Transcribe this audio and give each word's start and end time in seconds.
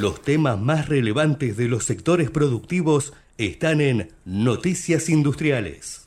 Los 0.00 0.22
temas 0.22 0.58
más 0.58 0.88
relevantes 0.88 1.58
de 1.58 1.68
los 1.68 1.84
sectores 1.84 2.30
productivos 2.30 3.12
están 3.36 3.82
en 3.82 4.08
Noticias 4.24 5.10
Industriales. 5.10 6.00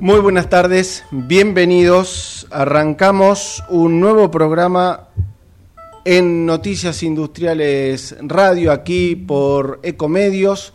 Muy 0.00 0.20
buenas 0.20 0.48
tardes, 0.48 1.04
bienvenidos. 1.10 2.46
Arrancamos 2.50 3.62
un 3.68 4.00
nuevo 4.00 4.30
programa 4.30 5.10
en 6.06 6.46
Noticias 6.46 7.02
Industriales 7.02 8.16
Radio 8.22 8.72
aquí 8.72 9.14
por 9.14 9.80
Ecomedios, 9.82 10.72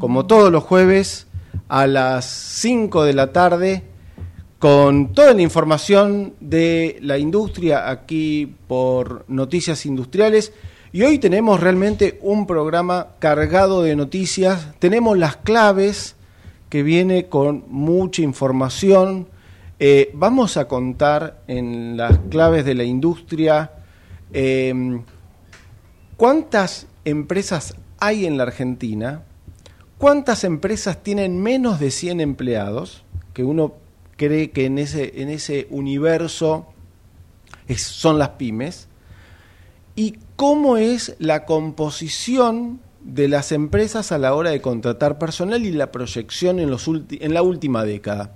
como 0.00 0.24
todos 0.24 0.50
los 0.50 0.64
jueves 0.64 1.26
a 1.68 1.86
las 1.86 2.24
5 2.24 3.04
de 3.04 3.12
la 3.12 3.32
tarde, 3.32 3.84
con 4.58 5.12
toda 5.12 5.34
la 5.34 5.42
información 5.42 6.32
de 6.40 6.98
la 7.02 7.18
industria 7.18 7.90
aquí 7.90 8.56
por 8.66 9.26
Noticias 9.28 9.84
Industriales. 9.84 10.54
Y 10.90 11.02
hoy 11.02 11.18
tenemos 11.18 11.60
realmente 11.60 12.18
un 12.22 12.46
programa 12.46 13.08
cargado 13.18 13.82
de 13.82 13.94
noticias, 13.94 14.72
tenemos 14.78 15.18
las 15.18 15.36
claves 15.36 16.16
que 16.70 16.82
viene 16.82 17.26
con 17.26 17.64
mucha 17.68 18.22
información. 18.22 19.28
Eh, 19.78 20.10
vamos 20.14 20.56
a 20.56 20.66
contar 20.66 21.42
en 21.46 21.98
las 21.98 22.18
claves 22.30 22.64
de 22.64 22.74
la 22.74 22.84
industria 22.84 23.72
eh, 24.32 25.02
cuántas 26.16 26.86
empresas 27.04 27.76
hay 27.98 28.24
en 28.24 28.38
la 28.38 28.44
Argentina, 28.44 29.24
cuántas 30.00 30.44
empresas 30.44 31.02
tienen 31.02 31.42
menos 31.42 31.78
de 31.78 31.90
100 31.90 32.22
empleados, 32.22 33.04
que 33.34 33.44
uno 33.44 33.74
cree 34.16 34.50
que 34.50 34.64
en 34.64 34.78
ese, 34.78 35.20
en 35.20 35.28
ese 35.28 35.68
universo 35.70 36.66
son 37.76 38.18
las 38.18 38.30
pymes, 38.30 38.88
y 39.94 40.16
cómo 40.36 40.78
es 40.78 41.14
la 41.18 41.44
composición 41.44 42.80
de 43.02 43.28
las 43.28 43.52
empresas 43.52 44.10
a 44.10 44.16
la 44.16 44.34
hora 44.34 44.50
de 44.50 44.62
contratar 44.62 45.18
personal 45.18 45.66
y 45.66 45.72
la 45.72 45.92
proyección 45.92 46.60
en, 46.60 46.70
los 46.70 46.88
en 46.88 47.34
la 47.34 47.42
última 47.42 47.84
década. 47.84 48.32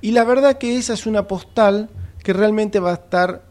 Y 0.00 0.10
la 0.10 0.24
verdad 0.24 0.58
que 0.58 0.76
esa 0.76 0.94
es 0.94 1.06
una 1.06 1.28
postal 1.28 1.90
que 2.24 2.32
realmente 2.32 2.80
va 2.80 2.90
a 2.90 2.94
estar 2.94 3.44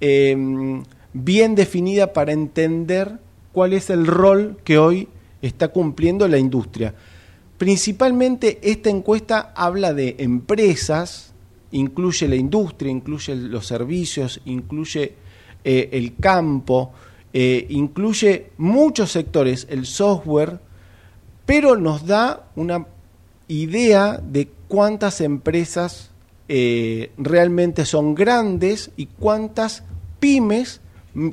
em, 0.00 0.84
bien 1.12 1.56
definida 1.56 2.12
para 2.12 2.32
entender 2.32 3.18
cuál 3.52 3.72
es 3.72 3.90
el 3.90 4.06
rol 4.06 4.58
que 4.62 4.78
hoy 4.78 5.08
está 5.42 5.68
cumpliendo 5.68 6.26
la 6.28 6.38
industria. 6.38 6.94
Principalmente 7.58 8.60
esta 8.62 8.88
encuesta 8.88 9.52
habla 9.56 9.92
de 9.92 10.14
empresas, 10.20 11.32
incluye 11.72 12.28
la 12.28 12.36
industria, 12.36 12.90
incluye 12.92 13.34
los 13.34 13.66
servicios, 13.66 14.40
incluye 14.44 15.14
eh, 15.64 15.88
el 15.92 16.14
campo, 16.16 16.92
eh, 17.32 17.66
incluye 17.70 18.52
muchos 18.58 19.10
sectores, 19.10 19.66
el 19.68 19.86
software, 19.86 20.60
pero 21.44 21.76
nos 21.76 22.06
da 22.06 22.48
una 22.54 22.86
idea 23.48 24.20
de 24.22 24.48
cuántas 24.68 25.20
empresas 25.20 26.10
eh, 26.48 27.10
realmente 27.18 27.84
son 27.84 28.14
grandes 28.14 28.92
y 28.96 29.06
cuántas 29.06 29.82
pymes 30.20 30.80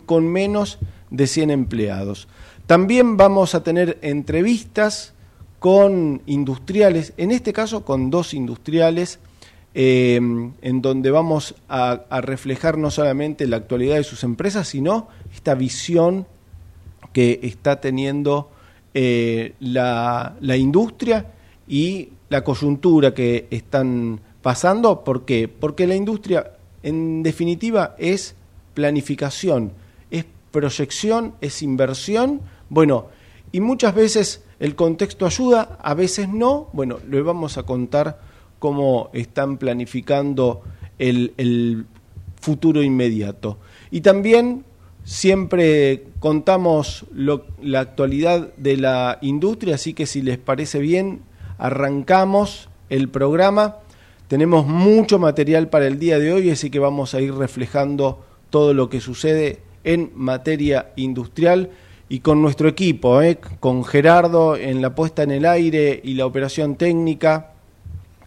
con 0.05 0.27
menos 0.27 0.79
de 1.11 1.27
100 1.27 1.51
empleados. 1.51 2.27
También 2.65 3.15
vamos 3.15 3.55
a 3.55 3.63
tener 3.63 3.99
entrevistas 4.01 5.14
con 5.65 6.21
industriales, 6.27 7.13
en 7.17 7.31
este 7.31 7.51
caso 7.51 7.83
con 7.83 8.11
dos 8.11 8.35
industriales, 8.35 9.17
eh, 9.73 10.13
en 10.15 10.81
donde 10.83 11.09
vamos 11.09 11.55
a, 11.67 12.05
reflejar 12.21 12.77
no 12.77 12.91
solamente 12.91 13.47
la 13.47 13.57
actualidad 13.57 13.95
de 13.95 14.03
sus 14.03 14.23
empresas, 14.23 14.67
sino 14.67 15.07
esta 15.33 15.55
visión 15.55 16.27
que 17.13 17.39
está 17.41 17.81
teniendo 17.81 18.51
eh, 18.93 19.55
la, 19.59 20.35
la, 20.39 20.55
industria 20.55 21.33
y 21.67 22.09
la 22.29 22.43
coyuntura 22.43 23.15
que 23.15 23.47
están 23.49 24.19
pasando. 24.43 25.03
¿Por 25.03 25.25
qué? 25.25 25.47
Porque 25.47 25.87
la 25.87 25.95
industria, 25.95 26.51
en 26.83 27.23
definitiva, 27.23 27.95
es 27.97 28.35
planificación, 28.75 29.71
es 30.11 30.25
proyección, 30.51 31.33
es 31.41 31.63
inversión. 31.63 32.41
Bueno, 32.69 33.07
y 33.51 33.61
muchas 33.61 33.95
veces 33.95 34.44
el 34.65 34.75
contexto 34.75 35.27
ayuda, 35.27 35.77
a 35.79 35.93
veces 35.93 36.27
no. 36.27 36.69
Bueno, 36.73 36.97
le 37.07 37.21
vamos 37.21 37.59
a 37.59 37.63
contar 37.63 38.19
cómo 38.57 39.11
están 39.13 39.57
planificando 39.57 40.63
el, 40.97 41.85
futuro 42.41 42.81
inmediato. 42.81 43.59
Y 43.91 44.01
también 44.01 44.65
siempre 45.03 46.07
contamos 46.19 47.05
la 47.13 47.79
actualidad 47.79 48.55
de 48.57 48.77
la 48.77 49.19
industria, 49.21 49.75
así 49.75 49.93
que 49.93 50.07
si 50.07 50.23
les 50.23 50.39
parece 50.39 50.79
bien, 50.79 51.21
arrancamos 51.59 52.69
el 52.89 53.09
programa. 53.09 53.77
Tenemos 54.27 54.65
mucho 54.65 55.19
material 55.19 55.69
para 55.69 55.85
el 55.85 55.99
día 55.99 56.17
de 56.17 56.33
hoy, 56.33 56.49
así 56.49 56.71
que 56.71 56.79
vamos 56.79 57.13
a 57.13 57.21
ir 57.21 57.35
reflejando 57.35 58.23
todo 58.49 58.73
lo 58.73 58.89
que 58.89 58.99
sucede 58.99 59.59
en 59.83 60.11
materia 60.15 60.91
industrial 60.95 61.69
y 62.07 62.19
con 62.19 62.41
nuestro 62.41 62.67
equipo, 62.69 63.21
¿eh? 63.21 63.39
con 63.59 63.83
Gerardo 63.83 64.55
en 64.55 64.81
la 64.81 64.93
puesta 64.93 65.23
en 65.23 65.31
el 65.31 65.45
aire 65.45 65.99
y 66.03 66.13
la 66.13 66.25
operación 66.25 66.75
técnica, 66.75 67.51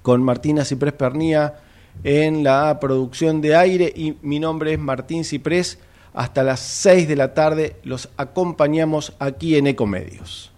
con 0.02 0.22
Martina 0.22 0.64
Ciprés 0.64 0.94
Pernía 0.94 1.60
en 2.04 2.44
la 2.44 2.78
producción 2.80 3.40
de 3.40 3.56
aire 3.56 3.92
y 3.94 4.16
mi 4.22 4.40
nombre 4.40 4.72
es 4.72 4.78
Martín 4.78 5.24
Ciprés. 5.24 5.78
Hasta 6.14 6.42
las 6.42 6.60
6 6.60 7.06
de 7.06 7.16
la 7.16 7.34
tarde 7.34 7.76
los 7.84 8.08
acompañamos 8.16 9.12
aquí 9.18 9.56
en 9.56 9.68
Ecomedios. 9.68 10.50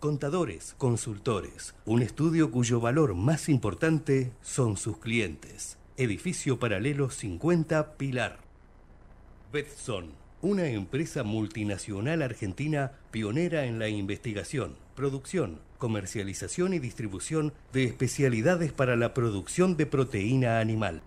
Contadores, 0.00 0.74
consultores, 0.76 1.74
un 1.86 2.02
estudio 2.02 2.50
cuyo 2.50 2.78
valor 2.78 3.14
más 3.14 3.48
importante 3.48 4.32
son 4.42 4.76
sus 4.76 4.98
clientes. 4.98 5.78
edificio 5.96 6.58
paralelo 6.58 7.10
50 7.10 7.96
Pilar. 7.96 8.38
Betson, 9.50 10.12
una 10.42 10.68
empresa 10.68 11.22
multinacional 11.22 12.22
argentina 12.22 12.92
pionera 13.10 13.64
en 13.64 13.78
la 13.78 13.88
investigación, 13.88 14.76
producción, 14.94 15.60
comercialización 15.78 16.74
y 16.74 16.78
distribución 16.78 17.54
de 17.72 17.84
especialidades 17.84 18.72
para 18.72 18.96
la 18.96 19.14
producción 19.14 19.76
de 19.76 19.86
proteína 19.86 20.60
animal. 20.60 21.02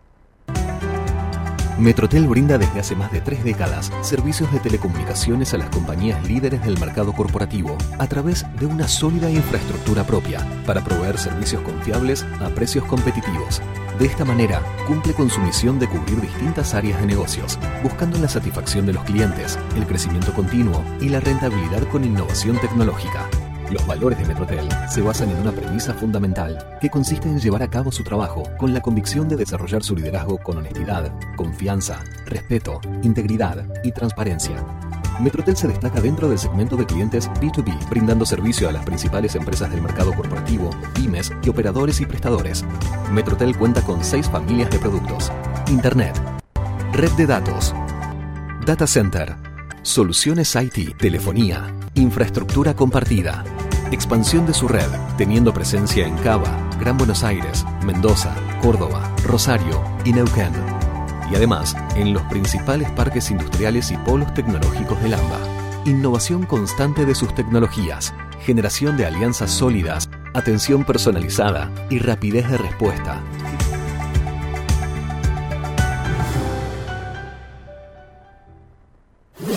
Metrotel 1.79 2.27
brinda 2.27 2.57
desde 2.59 2.79
hace 2.79 2.95
más 2.95 3.11
de 3.11 3.19
tres 3.19 3.43
décadas 3.43 3.91
servicios 4.01 4.51
de 4.51 4.59
telecomunicaciones 4.59 5.53
a 5.53 5.57
las 5.57 5.69
compañías 5.69 6.23
líderes 6.27 6.63
del 6.63 6.79
mercado 6.79 7.13
corporativo 7.13 7.77
a 7.97 8.07
través 8.07 8.45
de 8.59 8.67
una 8.67 8.87
sólida 8.87 9.29
infraestructura 9.29 10.03
propia 10.03 10.45
para 10.67 10.83
proveer 10.83 11.17
servicios 11.17 11.61
confiables 11.63 12.23
a 12.41 12.49
precios 12.49 12.85
competitivos. 12.85 13.61
De 13.97 14.05
esta 14.05 14.23
manera, 14.23 14.61
cumple 14.87 15.13
con 15.13 15.29
su 15.29 15.39
misión 15.41 15.79
de 15.79 15.87
cubrir 15.87 16.21
distintas 16.21 16.73
áreas 16.73 16.99
de 16.99 17.07
negocios, 17.07 17.59
buscando 17.81 18.19
la 18.19 18.27
satisfacción 18.27 18.85
de 18.85 18.93
los 18.93 19.03
clientes, 19.03 19.57
el 19.75 19.85
crecimiento 19.85 20.33
continuo 20.33 20.83
y 20.99 21.09
la 21.09 21.19
rentabilidad 21.19 21.83
con 21.89 22.03
innovación 22.03 22.59
tecnológica. 22.59 23.27
Los 23.73 23.87
valores 23.87 24.19
de 24.19 24.25
Metrotel 24.25 24.69
se 24.87 25.01
basan 25.01 25.31
en 25.31 25.37
una 25.37 25.51
premisa 25.51 25.95
fundamental 25.95 26.77
que 26.79 26.91
consiste 26.91 27.27
en 27.27 27.39
llevar 27.39 27.63
a 27.63 27.67
cabo 27.67 27.91
su 27.91 28.03
trabajo 28.03 28.43
con 28.59 28.71
la 28.71 28.81
convicción 28.81 29.27
de 29.27 29.35
desarrollar 29.35 29.81
su 29.81 29.95
liderazgo 29.95 30.37
con 30.37 30.57
honestidad, 30.57 31.11
confianza, 31.35 32.03
respeto, 32.27 32.79
integridad 33.01 33.65
y 33.83 33.91
transparencia. 33.91 34.63
Metrotel 35.19 35.57
se 35.57 35.67
destaca 35.67 35.99
dentro 36.01 36.29
del 36.29 36.37
segmento 36.37 36.77
de 36.77 36.85
clientes 36.85 37.31
B2B, 37.41 37.89
brindando 37.89 38.27
servicio 38.27 38.69
a 38.69 38.71
las 38.71 38.85
principales 38.85 39.33
empresas 39.33 39.71
del 39.71 39.81
mercado 39.81 40.13
corporativo, 40.13 40.69
pymes 40.93 41.31
y 41.41 41.49
operadores 41.49 41.99
y 41.99 42.05
prestadores. 42.05 42.63
Metrotel 43.11 43.57
cuenta 43.57 43.81
con 43.81 44.03
seis 44.03 44.29
familias 44.29 44.69
de 44.69 44.77
productos. 44.77 45.31
Internet, 45.67 46.13
red 46.91 47.11
de 47.13 47.25
datos, 47.25 47.73
data 48.67 48.85
center, 48.85 49.35
soluciones 49.81 50.55
IT, 50.55 50.95
telefonía, 50.97 51.73
infraestructura 51.95 52.75
compartida, 52.75 53.43
expansión 53.91 54.45
de 54.45 54.53
su 54.53 54.67
red, 54.67 54.89
teniendo 55.17 55.53
presencia 55.53 56.07
en 56.07 56.17
Cava, 56.17 56.57
Gran 56.79 56.97
Buenos 56.97 57.23
Aires, 57.23 57.65
Mendoza, 57.85 58.35
Córdoba, 58.61 59.13
Rosario 59.23 59.83
y 60.03 60.13
Neuquén. 60.13 60.53
Y 61.31 61.35
además, 61.35 61.75
en 61.95 62.13
los 62.13 62.23
principales 62.23 62.89
parques 62.91 63.29
industriales 63.31 63.91
y 63.91 63.97
polos 63.97 64.33
tecnológicos 64.33 65.01
del 65.01 65.13
AMBA. 65.13 65.39
Innovación 65.85 66.45
constante 66.45 67.05
de 67.05 67.13
sus 67.13 67.33
tecnologías, 67.35 68.13
generación 68.41 68.97
de 68.97 69.05
alianzas 69.05 69.51
sólidas, 69.51 70.09
atención 70.33 70.83
personalizada 70.83 71.71
y 71.89 71.99
rapidez 71.99 72.49
de 72.49 72.57
respuesta. 72.57 73.21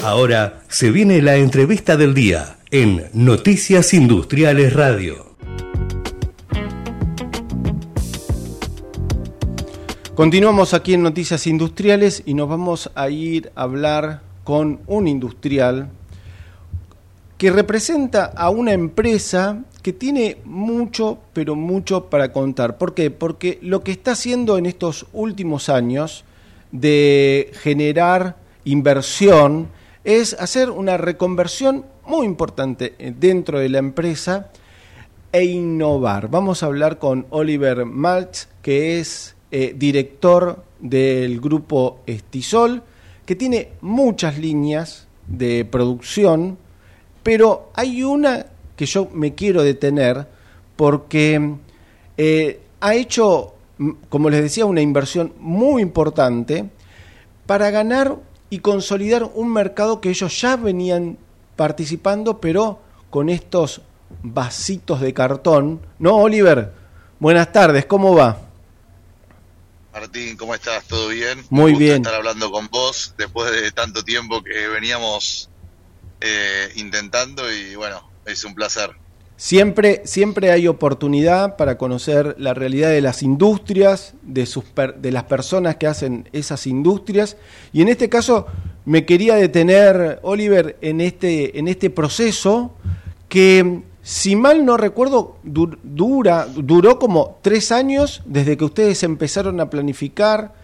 Ahora 0.06 0.62
se 0.68 0.92
viene 0.92 1.20
la 1.20 1.34
entrevista 1.34 1.96
del 1.96 2.14
día 2.14 2.58
en 2.70 3.06
Noticias 3.12 3.92
Industriales 3.92 4.72
Radio. 4.72 5.34
Continuamos 10.14 10.74
aquí 10.74 10.94
en 10.94 11.02
Noticias 11.02 11.48
Industriales 11.48 12.22
y 12.24 12.34
nos 12.34 12.48
vamos 12.48 12.88
a 12.94 13.10
ir 13.10 13.50
a 13.56 13.62
hablar 13.62 14.22
con 14.44 14.78
un 14.86 15.08
industrial 15.08 15.88
que 17.36 17.50
representa 17.50 18.26
a 18.26 18.50
una 18.50 18.74
empresa 18.74 19.64
que 19.82 19.92
tiene 19.92 20.36
mucho, 20.44 21.18
pero 21.32 21.56
mucho 21.56 22.04
para 22.04 22.30
contar. 22.32 22.78
¿Por 22.78 22.94
qué? 22.94 23.10
Porque 23.10 23.58
lo 23.60 23.82
que 23.82 23.90
está 23.90 24.12
haciendo 24.12 24.56
en 24.56 24.66
estos 24.66 25.06
últimos 25.12 25.68
años 25.68 26.24
de 26.70 27.50
generar 27.60 28.36
inversión 28.64 29.74
es 30.06 30.34
hacer 30.34 30.70
una 30.70 30.96
reconversión 30.96 31.84
muy 32.06 32.26
importante 32.26 32.94
dentro 33.18 33.58
de 33.58 33.68
la 33.68 33.78
empresa 33.78 34.52
e 35.32 35.44
innovar. 35.44 36.30
Vamos 36.30 36.62
a 36.62 36.66
hablar 36.66 37.00
con 37.00 37.26
Oliver 37.30 37.84
Maltz, 37.84 38.46
que 38.62 39.00
es 39.00 39.34
eh, 39.50 39.74
director 39.76 40.62
del 40.78 41.40
grupo 41.40 41.98
Estisol, 42.06 42.84
que 43.26 43.34
tiene 43.34 43.70
muchas 43.80 44.38
líneas 44.38 45.08
de 45.26 45.64
producción, 45.64 46.56
pero 47.24 47.72
hay 47.74 48.04
una 48.04 48.46
que 48.76 48.86
yo 48.86 49.10
me 49.12 49.34
quiero 49.34 49.64
detener 49.64 50.28
porque 50.76 51.56
eh, 52.16 52.60
ha 52.78 52.94
hecho, 52.94 53.54
como 54.08 54.30
les 54.30 54.40
decía, 54.40 54.66
una 54.66 54.82
inversión 54.82 55.32
muy 55.40 55.82
importante 55.82 56.64
para 57.44 57.70
ganar 57.72 58.16
y 58.50 58.60
consolidar 58.60 59.24
un 59.34 59.52
mercado 59.52 60.00
que 60.00 60.10
ellos 60.10 60.40
ya 60.40 60.56
venían 60.56 61.18
participando, 61.56 62.40
pero 62.40 62.80
con 63.10 63.28
estos 63.28 63.80
vasitos 64.22 65.00
de 65.00 65.12
cartón. 65.12 65.80
¿No, 65.98 66.16
Oliver? 66.16 66.72
Buenas 67.18 67.50
tardes, 67.52 67.86
¿cómo 67.86 68.14
va? 68.14 68.38
Martín, 69.92 70.36
¿cómo 70.36 70.54
estás? 70.54 70.84
¿Todo 70.84 71.08
bien? 71.08 71.42
Muy 71.48 71.74
bien. 71.74 71.96
estar 71.96 72.14
hablando 72.14 72.50
con 72.52 72.68
vos 72.68 73.14
después 73.16 73.50
de 73.50 73.72
tanto 73.72 74.04
tiempo 74.04 74.42
que 74.42 74.68
veníamos 74.68 75.48
eh, 76.20 76.70
intentando 76.76 77.50
y 77.50 77.74
bueno, 77.76 78.06
es 78.26 78.44
un 78.44 78.54
placer. 78.54 78.90
Siempre, 79.38 80.00
siempre 80.06 80.50
hay 80.50 80.66
oportunidad 80.66 81.56
para 81.56 81.76
conocer 81.76 82.36
la 82.38 82.54
realidad 82.54 82.88
de 82.88 83.02
las 83.02 83.22
industrias, 83.22 84.14
de, 84.22 84.46
sus 84.46 84.64
de 84.96 85.12
las 85.12 85.24
personas 85.24 85.76
que 85.76 85.86
hacen 85.86 86.26
esas 86.32 86.66
industrias. 86.66 87.36
Y 87.70 87.82
en 87.82 87.88
este 87.88 88.08
caso 88.08 88.46
me 88.86 89.04
quería 89.04 89.34
detener, 89.34 90.20
Oliver, 90.22 90.78
en 90.80 91.02
este, 91.02 91.58
en 91.58 91.68
este 91.68 91.90
proceso 91.90 92.72
que, 93.28 93.82
si 94.00 94.36
mal 94.36 94.64
no 94.64 94.78
recuerdo, 94.78 95.36
dura, 95.42 96.46
duró 96.46 96.98
como 96.98 97.38
tres 97.42 97.72
años 97.72 98.22
desde 98.24 98.56
que 98.56 98.64
ustedes 98.64 99.02
empezaron 99.02 99.60
a 99.60 99.68
planificar, 99.68 100.54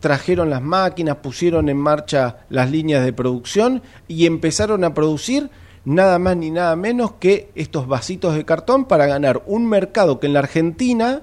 trajeron 0.00 0.50
las 0.50 0.62
máquinas, 0.62 1.18
pusieron 1.18 1.68
en 1.68 1.76
marcha 1.76 2.38
las 2.48 2.72
líneas 2.72 3.04
de 3.04 3.12
producción 3.12 3.82
y 4.08 4.26
empezaron 4.26 4.82
a 4.82 4.94
producir 4.94 5.48
nada 5.86 6.18
más 6.18 6.36
ni 6.36 6.50
nada 6.50 6.76
menos 6.76 7.12
que 7.12 7.50
estos 7.54 7.86
vasitos 7.86 8.34
de 8.34 8.44
cartón 8.44 8.86
para 8.86 9.06
ganar 9.06 9.42
un 9.46 9.66
mercado 9.68 10.20
que 10.20 10.26
en 10.26 10.34
la 10.34 10.40
Argentina 10.40 11.22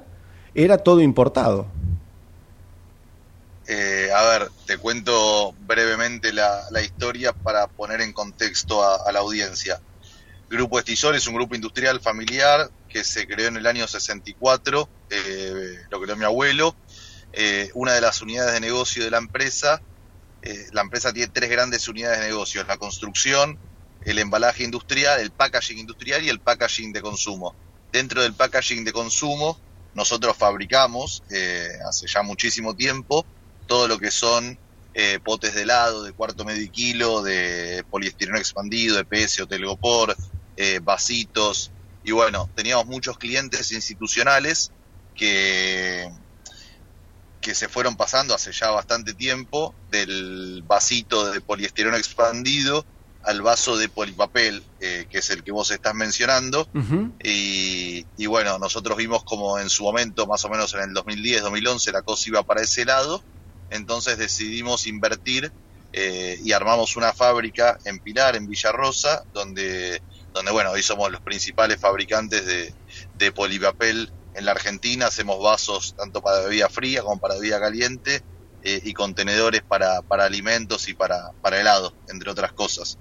era 0.55 0.79
todo 0.79 1.01
importado. 1.01 1.67
Eh, 3.67 4.09
a 4.15 4.23
ver, 4.23 4.49
te 4.65 4.77
cuento 4.77 5.53
brevemente 5.65 6.31
la, 6.33 6.65
historia 6.81 7.33
para 7.33 7.67
poner 7.67 8.01
en 8.01 8.13
contexto 8.13 8.83
a, 8.83 9.11
la 9.11 9.19
audiencia. 9.19 9.81
Grupo 10.49 10.79
Estisol 10.79 11.15
es 11.15 11.27
un 11.27 11.35
grupo 11.35 11.55
industrial 11.55 11.99
familiar 11.99 12.69
que 12.87 13.03
se 13.03 13.27
creó 13.27 13.47
en 13.47 13.57
el 13.57 13.67
año 13.67 13.87
64, 13.87 14.87
eh, 15.09 15.79
lo 15.89 16.01
creó 16.01 16.15
mi 16.15 16.25
abuelo. 16.25 16.75
Eh, 17.33 17.69
una 17.73 17.93
de 17.93 18.01
las 18.01 18.21
unidades 18.21 18.53
de 18.53 18.59
negocio 18.61 19.03
de 19.03 19.11
la 19.11 19.17
empresa, 19.17 19.81
la 20.73 20.81
empresa 20.81 21.13
tiene 21.13 21.31
tres 21.33 21.49
grandes 21.49 21.87
unidades 21.87 22.19
de 22.19 22.27
negocio, 22.27 22.63
la 22.65 22.77
construcción, 22.77 23.57
el 24.05 24.19
embalaje 24.19 24.63
industrial, 24.63 25.19
el 25.19 25.31
packaging 25.31 25.79
industrial 25.79 26.23
y 26.23 26.29
el 26.29 26.39
packaging 26.39 26.91
de 26.93 27.01
consumo. 27.01 27.55
Dentro 27.91 28.21
del 28.21 28.33
packaging 28.33 28.83
de 28.83 28.91
consumo, 28.91 29.59
nosotros 29.93 30.35
fabricamos 30.35 31.23
eh, 31.29 31.67
hace 31.87 32.07
ya 32.07 32.23
muchísimo 32.23 32.75
tiempo 32.75 33.25
todo 33.67 33.87
lo 33.87 33.99
que 33.99 34.11
son 34.11 34.57
eh, 34.93 35.19
potes 35.23 35.55
de 35.55 35.63
helado, 35.63 36.03
de 36.03 36.13
cuarto 36.13 36.45
medio 36.45 36.69
kilo, 36.71 37.23
de 37.23 37.83
poliestireno 37.89 38.37
expandido, 38.37 38.97
de 38.97 39.05
PS 39.05 39.41
o 39.41 39.47
telgopor, 39.47 40.15
eh, 40.57 40.79
vasitos. 40.81 41.71
Y 42.03 42.11
bueno, 42.11 42.49
teníamos 42.55 42.85
muchos 42.85 43.17
clientes 43.17 43.71
institucionales 43.71 44.71
que, 45.15 46.11
que 47.41 47.55
se 47.55 47.69
fueron 47.69 47.95
pasando 47.95 48.35
hace 48.35 48.51
ya 48.51 48.69
bastante 48.71 49.13
tiempo 49.13 49.73
del 49.89 50.63
vasito 50.65 51.31
de 51.31 51.41
poliestireno 51.41 51.97
expandido 51.97 52.85
al 53.23 53.41
vaso 53.41 53.77
de 53.77 53.89
polipapel, 53.89 54.63
eh, 54.79 55.05
que 55.09 55.19
es 55.19 55.29
el 55.29 55.43
que 55.43 55.51
vos 55.51 55.71
estás 55.71 55.93
mencionando. 55.95 56.67
y, 57.23 58.25
bueno, 58.25 58.57
nosotros 58.59 58.97
vimos 58.97 59.23
como 59.23 59.59
en 59.59 59.69
su 59.69 59.83
momento, 59.83 60.27
más 60.27 60.43
o 60.45 60.49
menos 60.49 60.73
en 60.73 60.81
el 60.81 60.93
2010, 60.93 61.43
2011, 61.43 61.91
la 61.91 62.01
cosa 62.01 62.29
iba 62.29 62.43
para 62.43 62.61
ese 62.61 62.85
lado. 62.85 63.23
Entonces 63.69 64.17
decidimos 64.17 64.85
invertir 64.87 65.51
eh, 65.93 66.39
y 66.43 66.51
armamos 66.51 66.95
una 66.95 67.13
fábrica 67.13 67.77
en 67.85 67.99
Pilar, 67.99 68.35
en 68.35 68.47
Villarrosa, 68.47 69.23
donde, 69.33 70.01
donde 70.33 70.51
bueno, 70.51 70.71
hoy 70.71 70.83
somos 70.83 71.11
los 71.11 71.21
principales 71.21 71.79
fabricantes 71.79 72.45
de, 72.45 72.73
de 73.17 73.31
polipapel 73.31 74.11
en 74.35 74.45
la 74.45 74.51
Argentina. 74.51 75.07
Hacemos 75.07 75.41
vasos 75.41 75.95
tanto 75.95 76.21
para 76.21 76.41
bebida 76.41 76.69
fría 76.69 77.01
como 77.01 77.19
para 77.19 77.35
bebida 77.35 77.59
caliente. 77.59 78.21
Eh, 78.65 78.81
y 78.85 78.93
contenedores 78.93 79.61
para, 79.61 80.01
para 80.03 80.23
alimentos 80.23 80.87
y 80.87 80.93
para, 80.93 81.33
para 81.41 81.59
helado, 81.59 81.93
entre 82.07 82.31
otras 82.31 82.53
cosas. 82.53 82.97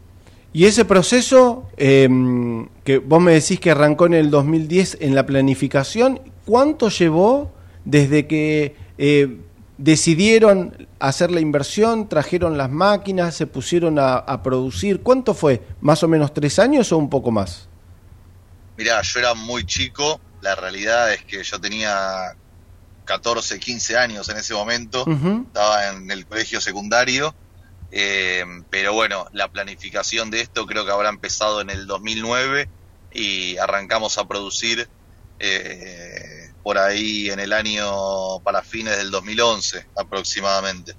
Y 0.53 0.67
ese 0.67 0.85
proceso, 0.85 1.69
em, 1.77 2.69
que 2.85 2.99
vos 2.99 3.23
me 3.23 3.33
decís 3.33 3.59
que 3.59 3.71
arrancó 3.71 4.07
en 4.07 4.15
el 4.15 4.31
2010 4.31 4.99
en 5.01 5.15
la 5.15 5.25
planificación, 5.25 6.21
¿cuánto 6.45 6.91
llevó 6.91 7.53
desde 7.85 8.27
que 8.27 8.77
eh, 8.99 9.39
decidieron 9.79 10.89
hacer 11.01 11.31
la 11.33 11.41
inversión, 11.41 12.09
trajeron 12.09 12.57
las 12.57 12.71
máquinas, 12.71 13.35
se 13.35 13.47
pusieron 13.47 13.99
a, 13.99 14.43
producir. 14.43 15.03
¿Cuánto 15.03 15.35
fue? 15.35 15.63
¿Más 15.81 16.03
o 16.03 16.09
menos 16.09 16.33
tres 16.33 16.59
años 16.59 16.93
o 16.93 16.99
un 16.99 17.11
poco 17.11 17.33
más? 17.33 17.69
Mirá, 18.77 19.03
yo 19.03 19.19
era 19.19 19.35
muy 19.35 19.65
chico, 19.67 20.21
la 20.41 20.55
realidad 20.55 21.13
es 21.13 21.25
que 21.25 21.43
yo 21.43 21.61
tenía 21.61 22.37
14, 23.05 23.59
15 23.59 23.99
años 23.99 24.29
en 24.29 24.37
ese 24.37 24.55
momento, 24.55 25.05
estaba 25.47 25.89
en 25.89 26.11
el 26.11 26.27
colegio 26.27 26.61
secundario, 26.61 27.35
eh, 27.95 28.43
pero 28.71 28.95
bueno, 28.95 29.27
la 29.33 29.49
planificación 29.49 30.31
de 30.31 30.41
esto 30.41 30.67
creo 30.67 30.87
que 30.87 30.91
habrá 30.91 31.11
empezado 31.11 31.61
en 31.61 31.69
el 31.69 31.87
2009 31.87 32.69
y 33.13 33.59
arrancamos 33.59 34.17
a 34.17 34.27
producir 34.27 34.89
eh, 35.39 36.51
por 36.63 36.79
ahí 36.79 37.29
en 37.29 37.39
el 37.39 37.53
año 37.53 38.41
para 38.41 38.63
fines 38.63 38.97
del 38.97 39.11
2011 39.11 39.87
aproximadamente. 39.97 40.95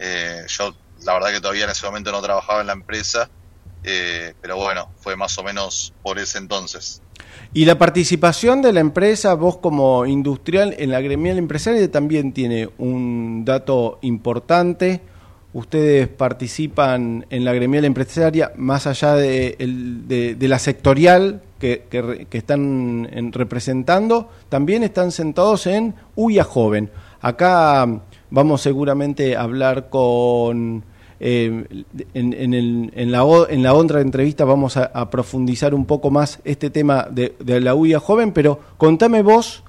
Eh, 0.00 0.44
yo 0.48 0.74
la 1.04 1.14
verdad 1.14 1.30
que 1.30 1.40
todavía 1.40 1.64
en 1.64 1.70
ese 1.70 1.86
momento 1.86 2.10
no 2.10 2.20
trabajaba 2.20 2.62
en 2.62 2.66
la 2.66 2.72
empresa, 2.72 3.30
pero 4.40 4.56
bueno, 4.56 4.90
fue 4.98 5.14
más 5.14 5.38
o 5.38 5.44
menos 5.44 5.92
por 6.02 6.18
ese 6.18 6.38
entonces. 6.38 7.02
Y 7.52 7.66
la 7.66 7.78
participación 7.78 8.62
de 8.62 8.72
la 8.72 8.80
empresa, 8.80 9.34
vos 9.34 9.58
como 9.58 10.06
industrial, 10.06 10.74
en 10.78 10.90
la 10.90 11.00
gremial 11.00 11.38
empresaria 11.38 11.88
también 11.90 12.32
tiene 12.32 12.70
un 12.78 13.44
dato 13.44 13.98
importante. 14.02 15.02
Ustedes 15.54 16.08
participan 16.08 17.26
en 17.30 17.44
la 17.44 17.52
gremial 17.52 17.84
empresaria 17.84 18.50
más 18.56 18.88
allá 18.88 19.14
de, 19.14 20.36
la 20.40 20.58
sectorial 20.58 21.42
que, 21.60 22.26
están 22.32 23.08
representando, 23.30 24.30
también 24.48 24.82
están 24.82 25.12
sentados 25.12 25.68
en 25.68 25.94
UIA 26.16 26.42
Joven. 26.42 26.90
Acá 27.20 27.86
vamos 28.30 28.62
seguramente 28.62 29.36
a 29.36 29.42
hablar 29.42 29.90
con 29.90 30.82
eh, 31.20 31.84
en, 32.14 33.12
la, 33.12 33.24
en 33.48 33.62
la 33.62 33.74
otra 33.74 34.00
entrevista 34.00 34.44
vamos 34.44 34.76
a, 34.76 35.08
profundizar 35.08 35.72
un 35.72 35.86
poco 35.86 36.10
más 36.10 36.40
este 36.44 36.68
tema 36.68 37.06
de, 37.08 37.32
la 37.60 37.76
UIA 37.76 38.00
joven, 38.00 38.32
pero 38.32 38.58
contame 38.76 39.22
vos, 39.22 39.62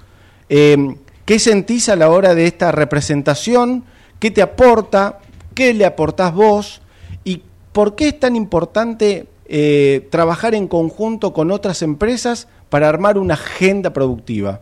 eh, 0.49 0.95
¿qué 1.25 1.37
sentís 1.37 1.89
a 1.89 1.95
la 1.95 2.09
hora 2.09 2.33
de 2.33 2.47
esta 2.47 2.71
representación? 2.71 3.83
¿Qué 4.19 4.31
te 4.31 4.41
aporta? 4.41 5.19
¿Qué 5.55 5.73
le 5.73 5.85
aportás 5.85 6.33
vos? 6.33 6.81
¿Y 7.23 7.41
por 7.71 7.95
qué 7.95 8.09
es 8.09 8.19
tan 8.19 8.35
importante 8.35 9.27
eh, 9.47 10.07
trabajar 10.11 10.53
en 10.53 10.67
conjunto 10.67 11.33
con 11.33 11.49
otras 11.49 11.81
empresas 11.81 12.47
para 12.69 12.89
armar 12.89 13.17
una 13.17 13.33
agenda 13.33 13.91
productiva? 13.93 14.61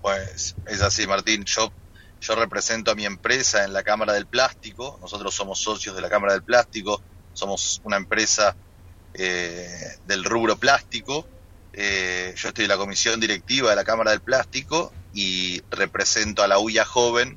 Pues 0.00 0.54
es 0.66 0.80
así, 0.80 1.06
Martín. 1.06 1.44
Yo 1.44 1.72
yo 2.24 2.34
represento 2.34 2.90
a 2.90 2.94
mi 2.94 3.04
empresa 3.04 3.64
en 3.64 3.74
la 3.74 3.82
Cámara 3.82 4.14
del 4.14 4.26
Plástico, 4.26 4.98
nosotros 5.02 5.34
somos 5.34 5.58
socios 5.58 5.94
de 5.94 6.00
la 6.00 6.08
Cámara 6.08 6.32
del 6.32 6.42
Plástico, 6.42 7.02
somos 7.34 7.82
una 7.84 7.98
empresa 7.98 8.56
eh, 9.12 9.98
del 10.06 10.24
rubro 10.24 10.56
plástico, 10.56 11.26
eh, 11.74 12.32
yo 12.34 12.48
estoy 12.48 12.64
en 12.64 12.70
la 12.70 12.78
comisión 12.78 13.20
directiva 13.20 13.68
de 13.68 13.76
la 13.76 13.84
Cámara 13.84 14.12
del 14.12 14.20
Plástico 14.20 14.90
y 15.12 15.60
represento 15.70 16.42
a 16.42 16.48
la 16.48 16.58
UIA 16.58 16.86
Joven, 16.86 17.36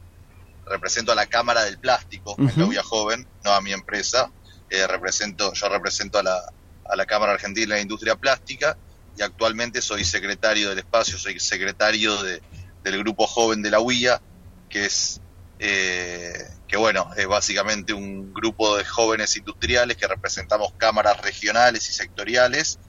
represento 0.70 1.12
a 1.12 1.16
la 1.16 1.26
Cámara 1.26 1.64
del 1.64 1.78
Plástico, 1.78 2.36
en 2.38 2.52
la 2.56 2.66
UIA 2.66 2.84
Joven, 2.84 3.28
no 3.44 3.52
a 3.52 3.62
mi 3.62 3.74
empresa, 3.74 4.32
eh, 4.70 4.86
represento, 4.88 5.54
yo 5.54 5.70
represento 5.70 6.20
a 6.20 6.24
la, 6.24 6.54
a 6.86 6.96
la 6.96 7.06
Cámara 7.06 7.34
Argentina 7.34 7.76
de 7.76 7.82
Industria 7.82 8.16
Plástica 8.16 8.78
y 9.18 9.22
actualmente 9.22 9.82
soy 9.82 10.04
secretario 10.04 10.70
del 10.70 10.80
espacio, 10.80 11.18
soy 11.18 11.40
secretario 11.40 12.22
de, 12.22 12.42
del 12.84 13.00
grupo 13.00 13.28
joven 13.28 13.62
de 13.62 13.72
la 13.72 13.80
UIA, 13.80 14.22
que 14.70 14.86
es 14.86 15.22
eh, 15.60 16.34
que 16.68 16.78
bueno, 16.78 17.10
es 17.16 17.28
básicamente 17.28 17.94
un 17.94 18.34
grupo 18.34 18.78
de 18.78 18.86
jóvenes 18.86 19.36
industriales 19.38 19.98
que 19.98 20.08
representamos 20.08 20.74
cámaras 20.78 21.22
regionales 21.22 21.90
y 21.90 21.94
sectoriales. 21.94 22.80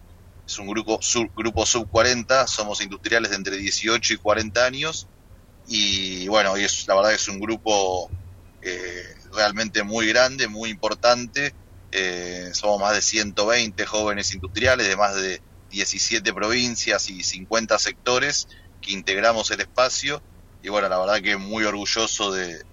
Es 0.46 0.58
un 0.58 0.66
grupo 0.68 0.98
sub, 1.00 1.30
grupo 1.34 1.64
sub 1.64 1.88
40, 1.90 2.46
somos 2.46 2.80
industriales 2.80 3.30
de 3.30 3.36
entre 3.36 3.56
18 3.56 4.14
y 4.14 4.16
40 4.16 4.64
años. 4.64 5.08
Y 5.68 6.26
bueno, 6.28 6.56
y 6.56 6.64
es, 6.64 6.88
la 6.88 6.94
verdad 6.94 7.10
que 7.10 7.16
es 7.16 7.28
un 7.28 7.38
grupo 7.38 8.10
eh, 8.62 9.14
realmente 9.32 9.82
muy 9.82 10.08
grande, 10.08 10.48
muy 10.48 10.70
importante. 10.70 11.54
Eh, 11.92 12.50
somos 12.54 12.80
más 12.80 12.94
de 12.94 13.02
120 13.02 13.86
jóvenes 13.86 14.34
industriales 14.34 14.88
de 14.88 14.96
más 14.96 15.14
de 15.14 15.40
17 15.70 16.32
provincias 16.32 17.08
y 17.10 17.22
50 17.22 17.78
sectores 17.78 18.48
que 18.80 18.92
integramos 18.92 19.50
el 19.50 19.60
espacio 19.60 20.22
y 20.62 20.68
bueno, 20.70 20.88
la 20.88 20.98
verdad 20.98 21.20
que 21.20 21.36
muy 21.36 21.64
orgulloso 21.64 22.32
de, 22.32 22.64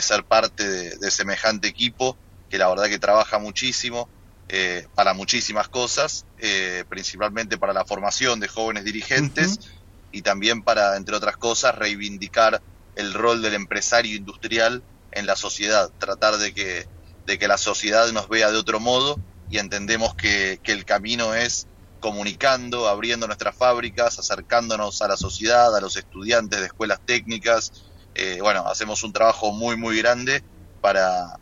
ser 0.00 0.24
parte 0.24 0.96
de, 0.96 1.10
semejante 1.10 1.68
equipo, 1.68 2.16
que 2.48 2.58
la 2.58 2.68
verdad 2.68 2.86
que 2.86 2.98
trabaja 2.98 3.38
muchísimo 3.38 4.08
eh, 4.48 4.86
para 4.94 5.14
muchísimas 5.14 5.68
cosas, 5.68 6.24
eh, 6.38 6.84
principalmente 6.88 7.58
para 7.58 7.72
la 7.72 7.84
formación 7.84 8.40
de 8.40 8.48
jóvenes 8.48 8.84
dirigentes 8.84 9.58
y 10.12 10.22
también 10.22 10.62
para, 10.62 10.96
entre 10.96 11.16
otras 11.16 11.36
cosas, 11.36 11.74
reivindicar 11.74 12.62
el 12.94 13.14
rol 13.14 13.42
del 13.42 13.54
empresario 13.54 14.16
industrial 14.16 14.82
en 15.10 15.26
la 15.26 15.36
sociedad, 15.36 15.90
tratar 15.98 16.36
de 16.36 16.52
que, 16.52 16.86
de 17.26 17.38
que 17.38 17.48
la 17.48 17.58
sociedad 17.58 18.10
nos 18.12 18.28
vea 18.28 18.50
de 18.50 18.58
otro 18.58 18.80
modo 18.80 19.18
y 19.50 19.58
entendemos 19.58 20.14
que, 20.14 20.60
que 20.62 20.72
el 20.72 20.84
camino 20.84 21.34
es 21.34 21.66
comunicando, 22.02 22.88
abriendo 22.88 23.26
nuestras 23.26 23.56
fábricas, 23.56 24.18
acercándonos 24.18 25.00
a 25.00 25.08
la 25.08 25.16
sociedad, 25.16 25.74
a 25.74 25.80
los 25.80 25.96
estudiantes 25.96 26.60
de 26.60 26.66
escuelas 26.66 27.00
técnicas. 27.06 27.72
Eh, 28.14 28.38
bueno, 28.42 28.66
hacemos 28.66 29.02
un 29.04 29.12
trabajo 29.12 29.52
muy, 29.52 29.76
muy 29.76 29.96
grande 29.98 30.42
para, 30.80 31.38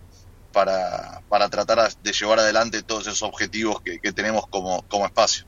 para, 0.53 1.23
para 1.29 1.49
tratar 1.49 1.93
de 2.03 2.13
llevar 2.13 2.39
adelante 2.39 2.83
todos 2.83 3.07
esos 3.07 3.23
objetivos 3.23 3.81
que, 3.81 4.13
tenemos 4.13 4.47
como, 4.47 4.83
como 4.83 5.07
espacio. 5.07 5.47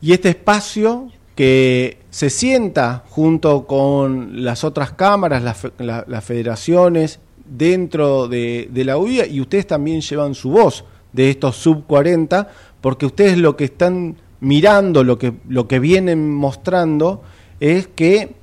Y 0.00 0.12
este 0.12 0.28
espacio 0.28 1.10
que 1.34 2.01
se 2.12 2.28
sienta 2.28 3.04
junto 3.08 3.66
con 3.66 4.44
las 4.44 4.64
otras 4.64 4.92
cámaras, 4.92 5.42
las, 5.78 6.24
federaciones, 6.24 7.20
dentro 7.46 8.28
de, 8.28 8.68
la 8.74 8.98
UIA, 8.98 9.26
y 9.26 9.40
ustedes 9.40 9.66
también 9.66 10.02
llevan 10.02 10.34
su 10.34 10.50
voz 10.50 10.84
de 11.14 11.30
estos 11.30 11.56
sub 11.56 11.86
40, 11.86 12.50
porque 12.82 13.06
ustedes 13.06 13.38
lo 13.38 13.56
que 13.56 13.64
están 13.64 14.16
mirando 14.40 15.04
lo 15.04 15.18
que, 15.18 15.32
lo 15.48 15.66
que 15.66 15.78
vienen 15.78 16.34
mostrando 16.34 17.22
es 17.60 17.86
que 17.86 18.34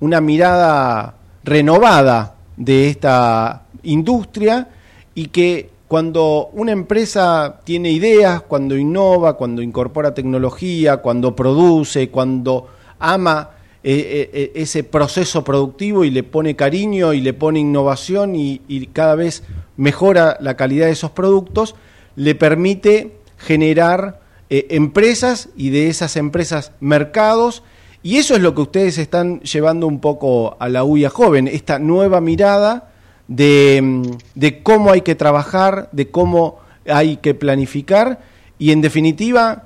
una 0.00 0.20
mirada 0.20 1.14
renovada 1.44 2.34
de 2.58 2.90
esta 2.90 3.62
industria 3.84 4.68
y 5.14 5.28
que 5.28 5.70
cuando 5.88 6.50
una 6.52 6.72
empresa 6.72 7.60
tiene 7.64 7.90
ideas, 7.90 8.42
cuando 8.42 8.76
innova, 8.76 9.38
cuando 9.38 9.62
incorpora 9.62 10.12
tecnología, 10.12 10.98
cuando 10.98 11.34
produce, 11.34 12.10
cuando 12.10 12.73
ama 12.98 13.50
eh, 13.86 13.92
eh, 13.92 14.30
eh, 14.32 14.52
ese 14.54 14.82
proceso 14.82 15.44
productivo 15.44 16.04
y 16.04 16.10
le 16.10 16.22
pone 16.22 16.56
cariño 16.56 17.12
y 17.12 17.20
le 17.20 17.34
pone 17.34 17.60
innovación 17.60 18.34
y, 18.34 18.60
cada 18.94 19.14
vez 19.14 19.42
mejora 19.76 20.38
la 20.40 20.56
calidad 20.56 20.86
de 20.86 20.92
esos 20.92 21.10
productos, 21.10 21.74
le 22.16 22.34
permite 22.34 23.18
generar 23.36 24.22
empresas 24.48 25.50
y 25.54 25.68
de 25.68 25.88
esas 25.88 26.16
empresas 26.16 26.72
mercados. 26.80 27.62
Y 28.02 28.16
eso 28.16 28.34
es 28.36 28.40
lo 28.40 28.54
que 28.54 28.62
ustedes 28.62 28.96
están 28.96 29.40
llevando 29.40 29.86
un 29.86 30.00
poco 30.00 30.56
a 30.60 30.70
la 30.70 30.84
UIA 30.84 31.10
joven, 31.10 31.46
esta 31.46 31.78
nueva 31.78 32.22
mirada 32.22 32.90
de, 33.28 33.80
mm, 33.82 34.02
de 34.34 34.62
cómo 34.62 34.92
hay 34.92 35.02
que 35.02 35.14
trabajar, 35.14 35.90
de 35.92 36.10
cómo 36.10 36.58
hay 36.86 37.18
que 37.18 37.34
planificar 37.34 38.20
y 38.58 38.70
en 38.70 38.80
definitiva 38.80 39.64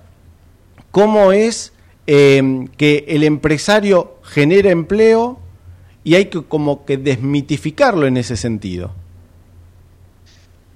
cómo 0.90 1.30
es 1.30 1.72
eh, 2.10 2.42
que 2.78 3.04
el 3.06 3.22
empresario 3.22 4.18
genera 4.22 4.70
empleo 4.70 5.38
y 6.04 6.14
hay 6.14 6.30
que 6.30 6.42
como 6.42 6.86
que 6.86 6.96
desmitificarlo 6.96 8.06
en 8.06 8.16
ese 8.16 8.34
sentido. 8.38 8.94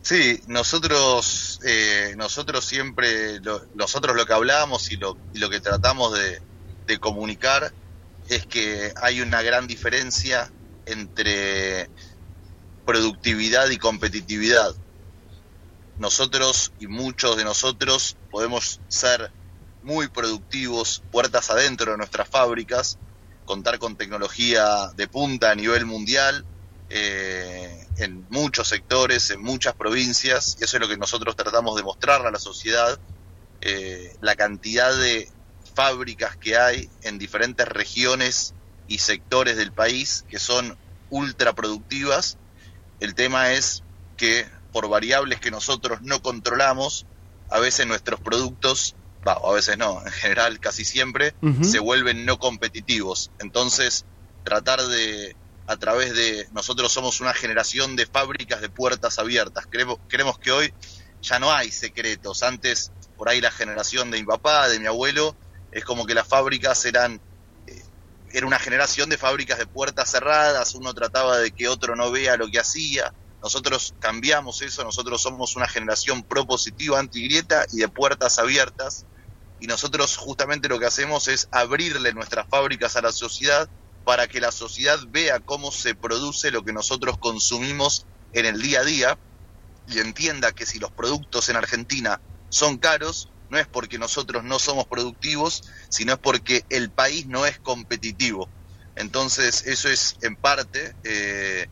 Sí, 0.02 0.42
nosotros, 0.46 1.58
eh, 1.64 2.12
nosotros 2.18 2.66
siempre, 2.66 3.40
nosotros 3.74 4.14
lo 4.14 4.26
que 4.26 4.32
hablamos 4.34 4.92
y 4.92 4.98
lo, 4.98 5.16
y 5.32 5.38
lo 5.38 5.48
que 5.48 5.60
tratamos 5.60 6.12
de, 6.12 6.42
comunicar 7.00 7.72
es 8.28 8.44
que 8.44 8.92
hay 9.00 9.22
una 9.22 9.40
gran 9.40 9.66
diferencia 9.66 10.52
entre 10.84 11.88
productividad 12.84 13.70
y 13.70 13.78
competitividad. 13.78 14.74
Nosotros 15.98 16.72
y 16.78 16.88
muchos 16.88 17.38
de 17.38 17.44
nosotros 17.44 18.18
podemos 18.30 18.80
ser 18.88 19.32
muy 19.82 20.08
productivos 20.08 21.02
puertas 21.10 21.50
adentro 21.50 21.92
de 21.92 21.98
nuestras 21.98 22.28
fábricas, 22.28 22.98
contar 23.44 23.78
con 23.78 23.96
tecnología 23.96 24.88
de 24.96 25.08
punta 25.08 25.50
a 25.50 25.54
nivel 25.54 25.86
mundial, 25.86 26.44
eh, 26.88 27.86
en 27.96 28.26
muchos 28.30 28.68
sectores, 28.68 29.30
en 29.30 29.42
muchas 29.42 29.74
provincias, 29.74 30.56
y 30.60 30.64
eso 30.64 30.76
es 30.76 30.80
lo 30.80 30.88
que 30.88 30.96
nosotros 30.96 31.36
tratamos 31.36 31.76
de 31.76 31.82
mostrar 31.82 32.26
a 32.26 32.30
la 32.30 32.38
sociedad, 32.38 32.98
eh, 33.60 34.16
la 34.20 34.36
cantidad 34.36 34.94
de 34.96 35.30
fábricas 35.74 36.36
que 36.36 36.56
hay 36.56 36.90
en 37.02 37.18
diferentes 37.18 37.66
regiones 37.66 38.54
y 38.88 38.98
sectores 38.98 39.56
del 39.56 39.72
país 39.72 40.24
que 40.28 40.38
son 40.38 40.76
ultra 41.10 41.52
productivas. 41.54 42.38
El 43.00 43.14
tema 43.14 43.52
es 43.52 43.82
que 44.16 44.46
por 44.72 44.88
variables 44.88 45.40
que 45.40 45.50
nosotros 45.50 46.02
no 46.02 46.22
controlamos, 46.22 47.06
a 47.50 47.58
veces 47.58 47.86
nuestros 47.86 48.20
productos, 48.20 48.96
a 49.24 49.52
veces 49.52 49.78
no, 49.78 50.04
en 50.04 50.12
general 50.12 50.58
casi 50.60 50.84
siempre, 50.84 51.34
se 51.62 51.78
vuelven 51.78 52.24
no 52.24 52.38
competitivos. 52.38 53.30
Entonces, 53.38 54.04
tratar 54.44 54.82
de, 54.82 55.36
a 55.66 55.76
través 55.76 56.14
de, 56.14 56.48
nosotros 56.52 56.92
somos 56.92 57.20
una 57.20 57.32
generación 57.32 57.96
de 57.96 58.06
fábricas 58.06 58.60
de 58.60 58.68
puertas 58.68 59.18
abiertas. 59.18 59.66
Creemos, 59.70 59.98
creemos 60.08 60.38
que 60.38 60.52
hoy 60.52 60.74
ya 61.22 61.38
no 61.38 61.52
hay 61.52 61.70
secretos. 61.70 62.42
Antes, 62.42 62.90
por 63.16 63.28
ahí 63.28 63.40
la 63.40 63.52
generación 63.52 64.10
de 64.10 64.18
mi 64.18 64.24
papá, 64.24 64.68
de 64.68 64.80
mi 64.80 64.86
abuelo, 64.86 65.36
es 65.70 65.84
como 65.84 66.04
que 66.04 66.14
las 66.14 66.26
fábricas 66.26 66.84
eran 66.84 67.20
eh, 67.66 67.82
era 68.32 68.46
una 68.46 68.58
generación 68.58 69.08
de 69.08 69.18
fábricas 69.18 69.58
de 69.58 69.66
puertas 69.66 70.10
cerradas, 70.10 70.74
uno 70.74 70.92
trataba 70.94 71.38
de 71.38 71.50
que 71.52 71.68
otro 71.68 71.96
no 71.96 72.10
vea 72.10 72.36
lo 72.36 72.48
que 72.48 72.58
hacía. 72.58 73.14
Nosotros 73.42 73.94
cambiamos 73.98 74.62
eso, 74.62 74.84
nosotros 74.84 75.20
somos 75.20 75.56
una 75.56 75.66
generación 75.66 76.22
propositiva, 76.22 76.98
antigrieta 76.98 77.66
y 77.72 77.78
de 77.78 77.88
puertas 77.88 78.38
abiertas. 78.38 79.04
Y 79.62 79.68
nosotros 79.68 80.16
justamente 80.16 80.68
lo 80.68 80.80
que 80.80 80.86
hacemos 80.86 81.28
es 81.28 81.46
abrirle 81.52 82.12
nuestras 82.12 82.48
fábricas 82.48 82.96
a 82.96 83.00
la 83.00 83.12
sociedad 83.12 83.70
para 84.04 84.26
que 84.26 84.40
la 84.40 84.50
sociedad 84.50 84.98
vea 85.10 85.38
cómo 85.38 85.70
se 85.70 85.94
produce 85.94 86.50
lo 86.50 86.64
que 86.64 86.72
nosotros 86.72 87.16
consumimos 87.16 88.04
en 88.32 88.46
el 88.46 88.60
día 88.60 88.80
a 88.80 88.84
día 88.84 89.18
y 89.86 90.00
entienda 90.00 90.50
que 90.50 90.66
si 90.66 90.80
los 90.80 90.90
productos 90.90 91.48
en 91.48 91.54
Argentina 91.54 92.20
son 92.48 92.76
caros, 92.76 93.30
no 93.50 93.58
es 93.58 93.68
porque 93.68 94.00
nosotros 94.00 94.42
no 94.42 94.58
somos 94.58 94.86
productivos, 94.86 95.62
sino 95.88 96.14
es 96.14 96.18
porque 96.18 96.64
el 96.68 96.90
país 96.90 97.28
no 97.28 97.46
es 97.46 97.60
competitivo. 97.60 98.50
Entonces, 98.96 99.64
eso 99.64 99.88
es 99.88 100.16
en 100.22 100.34
parte 100.34 100.92
eh, 101.04 101.68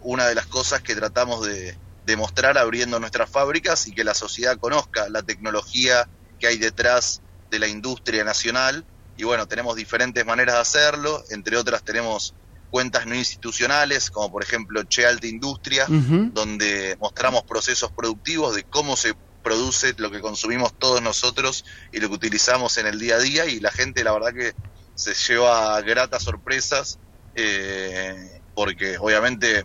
una 0.00 0.26
de 0.26 0.34
las 0.34 0.46
cosas 0.46 0.80
que 0.80 0.94
tratamos 0.94 1.46
de 1.46 1.76
demostrar 2.06 2.56
abriendo 2.56 2.98
nuestras 2.98 3.28
fábricas 3.28 3.86
y 3.88 3.94
que 3.94 4.04
la 4.04 4.14
sociedad 4.14 4.56
conozca 4.56 5.10
la 5.10 5.22
tecnología 5.22 6.08
que 6.38 6.46
hay 6.46 6.58
detrás 6.58 7.22
de 7.50 7.58
la 7.58 7.68
industria 7.68 8.24
nacional. 8.24 8.84
Y 9.16 9.24
bueno, 9.24 9.46
tenemos 9.46 9.76
diferentes 9.76 10.24
maneras 10.26 10.56
de 10.56 10.60
hacerlo, 10.60 11.22
entre 11.30 11.56
otras 11.56 11.82
tenemos 11.82 12.34
cuentas 12.70 13.06
no 13.06 13.14
institucionales, 13.14 14.10
como 14.10 14.30
por 14.30 14.42
ejemplo 14.42 14.82
Che 14.84 15.06
Alta 15.06 15.26
Industria, 15.26 15.86
donde 15.88 16.96
mostramos 17.00 17.44
procesos 17.44 17.90
productivos 17.92 18.54
de 18.54 18.64
cómo 18.64 18.96
se 18.96 19.14
produce 19.42 19.94
lo 19.96 20.10
que 20.10 20.20
consumimos 20.20 20.76
todos 20.78 21.00
nosotros 21.00 21.64
y 21.92 22.00
lo 22.00 22.08
que 22.08 22.16
utilizamos 22.16 22.76
en 22.78 22.86
el 22.86 22.98
día 22.98 23.14
a 23.14 23.20
día. 23.20 23.46
Y 23.46 23.60
la 23.60 23.70
gente 23.70 24.04
la 24.04 24.12
verdad 24.12 24.34
que 24.34 24.52
se 24.94 25.14
lleva 25.14 25.80
gratas 25.82 26.24
sorpresas 26.24 26.98
eh, 27.34 28.42
porque 28.54 28.98
obviamente 28.98 29.64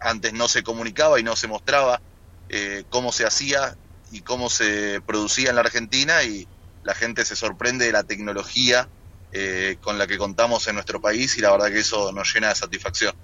antes 0.00 0.32
no 0.32 0.48
se 0.48 0.62
comunicaba 0.62 1.20
y 1.20 1.24
no 1.24 1.36
se 1.36 1.48
mostraba 1.48 2.00
eh, 2.48 2.84
cómo 2.88 3.12
se 3.12 3.26
hacía 3.26 3.76
y 4.12 4.20
cómo 4.20 4.48
se 4.48 5.00
producía 5.06 5.50
en 5.50 5.56
la 5.56 5.62
Argentina 5.62 6.22
y 6.22 6.46
la 6.84 6.94
gente 6.94 7.24
se 7.24 7.36
sorprende 7.36 7.86
de 7.86 7.92
la 7.92 8.04
tecnología 8.04 8.88
eh, 9.32 9.76
con 9.80 9.98
la 9.98 10.06
que 10.06 10.16
contamos 10.16 10.66
en 10.68 10.74
nuestro 10.74 11.00
país 11.00 11.36
y 11.36 11.42
la 11.42 11.50
verdad 11.50 11.66
que 11.68 11.80
eso 11.80 12.12
nos 12.12 12.32
llena 12.32 12.48
de 12.48 12.54
satisfacción. 12.54 13.14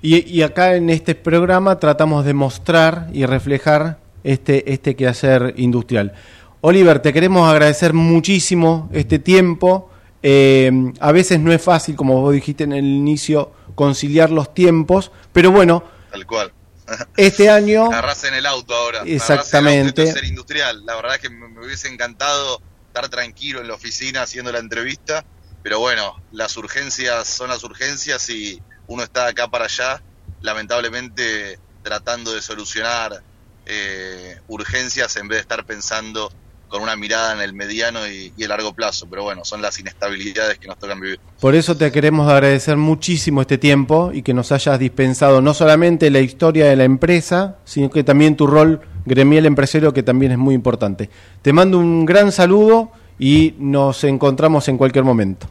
Y, 0.00 0.42
acá 0.42 0.74
en 0.74 0.90
este 0.90 1.14
programa 1.14 1.78
tratamos 1.78 2.24
de 2.24 2.34
mostrar 2.34 3.08
y 3.12 3.24
reflejar 3.24 4.00
este, 4.24 4.72
este 4.72 4.96
quehacer 4.96 5.54
industrial. 5.56 6.12
Oliver, 6.60 7.00
te 7.00 7.12
queremos 7.12 7.48
agradecer 7.48 7.92
muchísimo 7.92 8.90
este 8.92 9.20
tiempo. 9.20 9.90
Eh, 10.24 10.92
a 10.98 11.12
veces 11.12 11.38
no 11.38 11.52
es 11.52 11.62
fácil, 11.62 11.94
como 11.94 12.20
vos 12.20 12.34
dijiste 12.34 12.64
en 12.64 12.72
el 12.72 12.84
inicio, 12.84 13.52
conciliar 13.76 14.30
los 14.30 14.52
tiempos, 14.52 15.12
pero 15.32 15.52
bueno, 15.52 15.84
Tal 16.10 16.26
cual. 16.26 16.52
Este 17.16 17.50
año. 17.50 17.86
Agarrás 17.86 18.24
en 18.24 18.34
el 18.34 18.46
auto 18.46 18.74
ahora. 18.74 19.02
Exactamente. 19.04 20.10
ser 20.12 20.24
industrial. 20.24 20.84
La 20.84 20.96
verdad 20.96 21.14
es 21.16 21.20
que 21.20 21.30
me, 21.30 21.46
hubiese 21.64 21.88
encantado 21.88 22.60
estar 22.86 23.08
tranquilo 23.08 23.60
en 23.60 23.68
la 23.68 23.74
oficina 23.74 24.22
haciendo 24.22 24.52
la 24.52 24.58
entrevista. 24.58 25.24
Pero 25.62 25.78
bueno, 25.78 26.20
las 26.32 26.56
urgencias 26.56 27.28
son 27.28 27.48
las 27.48 27.62
urgencias 27.62 28.28
y 28.30 28.60
uno 28.88 29.04
está 29.04 29.26
acá 29.26 29.48
para 29.48 29.66
allá, 29.66 30.02
lamentablemente 30.40 31.58
tratando 31.82 32.32
de 32.32 32.42
solucionar 32.42 33.22
eh, 33.64 34.40
urgencias 34.48 35.16
en 35.16 35.28
vez 35.28 35.36
de 35.36 35.42
estar 35.42 35.64
pensando 35.64 36.32
con 36.72 36.82
una 36.82 36.96
mirada 36.96 37.34
en 37.34 37.40
el 37.42 37.52
mediano 37.52 38.00
y, 38.08 38.32
el 38.38 38.48
largo 38.48 38.72
plazo. 38.72 39.06
Pero 39.08 39.22
bueno, 39.22 39.44
son 39.44 39.60
las 39.62 39.78
inestabilidades 39.78 40.58
que 40.58 40.66
nos 40.66 40.78
tocan 40.78 40.98
vivir. 40.98 41.20
Por 41.38 41.54
eso 41.54 41.76
te 41.76 41.92
queremos 41.92 42.28
agradecer 42.28 42.76
muchísimo 42.76 43.42
este 43.42 43.58
tiempo 43.58 44.10
y 44.12 44.22
que 44.22 44.32
nos 44.32 44.50
hayas 44.50 44.78
dispensado 44.78 45.40
no 45.42 45.52
solamente 45.54 46.10
la 46.10 46.20
historia 46.20 46.66
de 46.66 46.74
la 46.74 46.84
empresa, 46.84 47.58
sino 47.64 47.90
que 47.90 48.02
también 48.02 48.36
tu 48.36 48.46
rol 48.46 48.80
gremial 49.04 49.44
empresario, 49.46 49.92
que 49.92 50.02
también 50.02 50.32
es 50.32 50.38
muy 50.38 50.54
importante. 50.54 51.10
Te 51.42 51.52
mando 51.52 51.78
un 51.78 52.06
gran 52.06 52.32
saludo 52.32 52.90
y 53.18 53.54
nos 53.58 54.02
encontramos 54.04 54.66
en 54.68 54.78
cualquier 54.78 55.04
momento. 55.04 55.46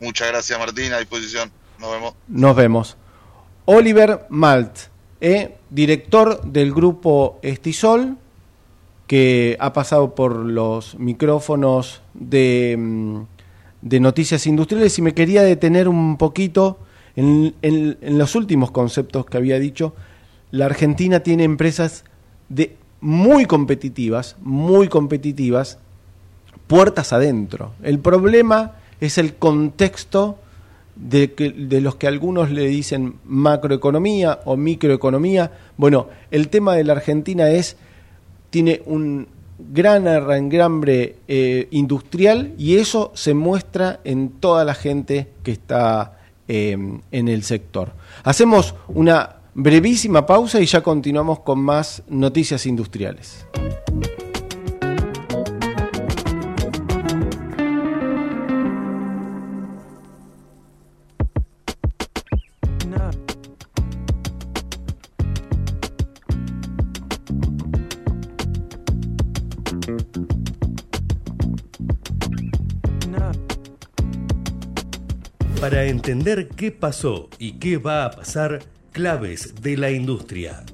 Muchas 0.00 0.28
gracias 0.28 0.58
Martín, 0.58 0.92
a 0.92 0.98
disposición. 0.98 1.50
Nos 1.78 1.92
vemos. 1.92 2.14
Nos 2.26 2.56
vemos. 2.56 2.96
Oliver 3.66 4.26
Malt, 4.30 4.76
eh, 5.20 5.56
director 5.70 6.42
del 6.42 6.74
grupo 6.74 7.38
Estisol, 7.42 8.16
que 9.08 9.56
ha 9.58 9.72
pasado 9.72 10.14
por 10.14 10.36
los 10.36 10.96
micrófonos 10.98 12.02
de, 12.14 12.76
mm, 12.78 13.20
de 13.82 14.00
Noticias 14.00 14.46
Industriales 14.46 14.96
y 14.98 15.02
me 15.02 15.14
quería 15.14 15.42
detener 15.42 15.88
un 15.88 16.18
poquito 16.18 16.78
en, 17.16 17.96
los 18.00 18.34
últimos 18.36 18.70
conceptos 18.70 19.26
que 19.26 19.38
había 19.38 19.58
dicho. 19.58 19.94
La 20.50 20.66
Argentina 20.66 21.20
tiene 21.20 21.44
empresas 21.44 22.04
de 22.50 22.76
muy 23.00 23.46
competitivas, 23.46 24.36
muy 24.40 24.88
competitivas, 24.88 25.78
puertas 26.66 27.12
adentro. 27.12 27.72
El 27.82 27.98
problema 27.98 28.74
es 29.00 29.16
el 29.16 29.34
contexto 29.34 30.38
de, 30.96 31.28
de 31.56 31.80
los 31.80 31.96
que 31.96 32.08
algunos 32.08 32.50
le 32.50 32.66
dicen 32.66 33.14
macroeconomía 33.24 34.40
o 34.44 34.56
microeconomía. 34.56 35.52
Bueno, 35.78 36.08
el 36.30 36.48
tema 36.48 36.74
de 36.74 36.84
la 36.84 36.92
Argentina 36.92 37.50
es 37.50 37.76
tiene 38.50 38.82
un 38.86 39.28
gran 39.58 40.06
arrangrambre 40.06 41.16
eh, 41.26 41.68
industrial 41.70 42.54
y 42.58 42.76
eso 42.76 43.10
se 43.14 43.34
muestra 43.34 44.00
en 44.04 44.30
toda 44.30 44.64
la 44.64 44.74
gente 44.74 45.28
que 45.42 45.52
está 45.52 46.18
em, 46.46 47.00
en 47.10 47.28
el 47.28 47.42
sector. 47.42 47.92
Hacemos 48.22 48.74
una 48.88 49.36
brevísima 49.54 50.24
pausa 50.24 50.60
y 50.60 50.66
ya 50.66 50.82
continuamos 50.82 51.40
con 51.40 51.58
más 51.58 52.02
noticias 52.08 52.64
industriales. 52.66 53.46
Entender 75.88 76.48
qué 76.48 76.70
pasó 76.70 77.28
y 77.38 77.52
qué 77.52 77.78
va 77.78 78.04
a 78.04 78.10
pasar, 78.10 78.60
claves 78.92 79.54
de 79.62 79.76
la 79.76 79.90
industria. 79.90 80.64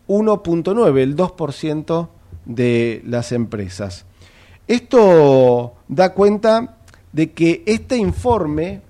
1.9, 0.08 1.00
el 1.00 1.16
2% 1.16 2.08
de 2.46 3.02
las 3.06 3.32
empresas. 3.32 4.06
Esto 4.68 5.74
da 5.88 6.14
cuenta 6.14 6.78
de 7.14 7.32
que 7.32 7.64
este 7.66 7.98
informe 7.98 8.82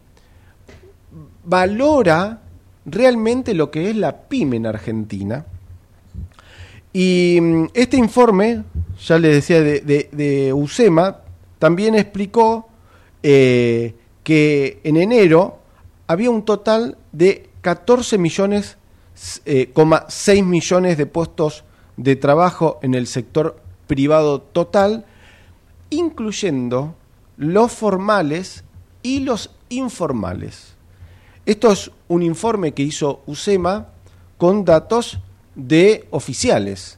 valora 1.44 2.42
realmente 2.86 3.54
lo 3.54 3.70
que 3.70 3.90
es 3.90 3.96
la 3.96 4.22
pyme 4.24 4.58
en 4.58 4.66
Argentina. 4.66 5.46
Y 7.00 7.40
mm, 7.40 7.66
este 7.76 7.96
informe, 7.96 8.64
ya 9.00 9.20
les 9.20 9.36
decía, 9.36 9.62
de, 9.62 10.52
USEMA, 10.52 11.20
también 11.60 11.94
explicó 11.94 12.70
eh, 13.22 13.94
que 14.24 14.80
en 14.84 14.98
enero 14.98 15.60
había 16.08 16.32
un 16.32 16.42
total 16.42 16.98
de 17.12 17.52
14 17.62 18.18
millones, 18.18 18.78
eh, 19.46 19.72
6 20.08 20.44
millones 20.44 20.98
de 20.98 21.06
puestos 21.06 21.66
de 21.98 22.16
trabajo 22.16 22.80
en 22.82 22.96
el 22.96 23.06
sector 23.06 23.62
privado 23.86 24.42
total, 24.42 25.06
incluyendo 25.92 26.96
los 27.38 27.72
formales 27.74 28.64
y 29.04 29.20
los 29.20 29.52
informales. 29.70 30.74
Esto 31.46 31.72
es 31.72 31.92
un 32.08 32.24
informe 32.24 32.74
que 32.74 32.82
hizo 32.82 33.22
USEMA 33.28 33.90
con 34.40 34.66
datos 34.66 35.20
de 35.58 36.08
oficiales. 36.12 36.98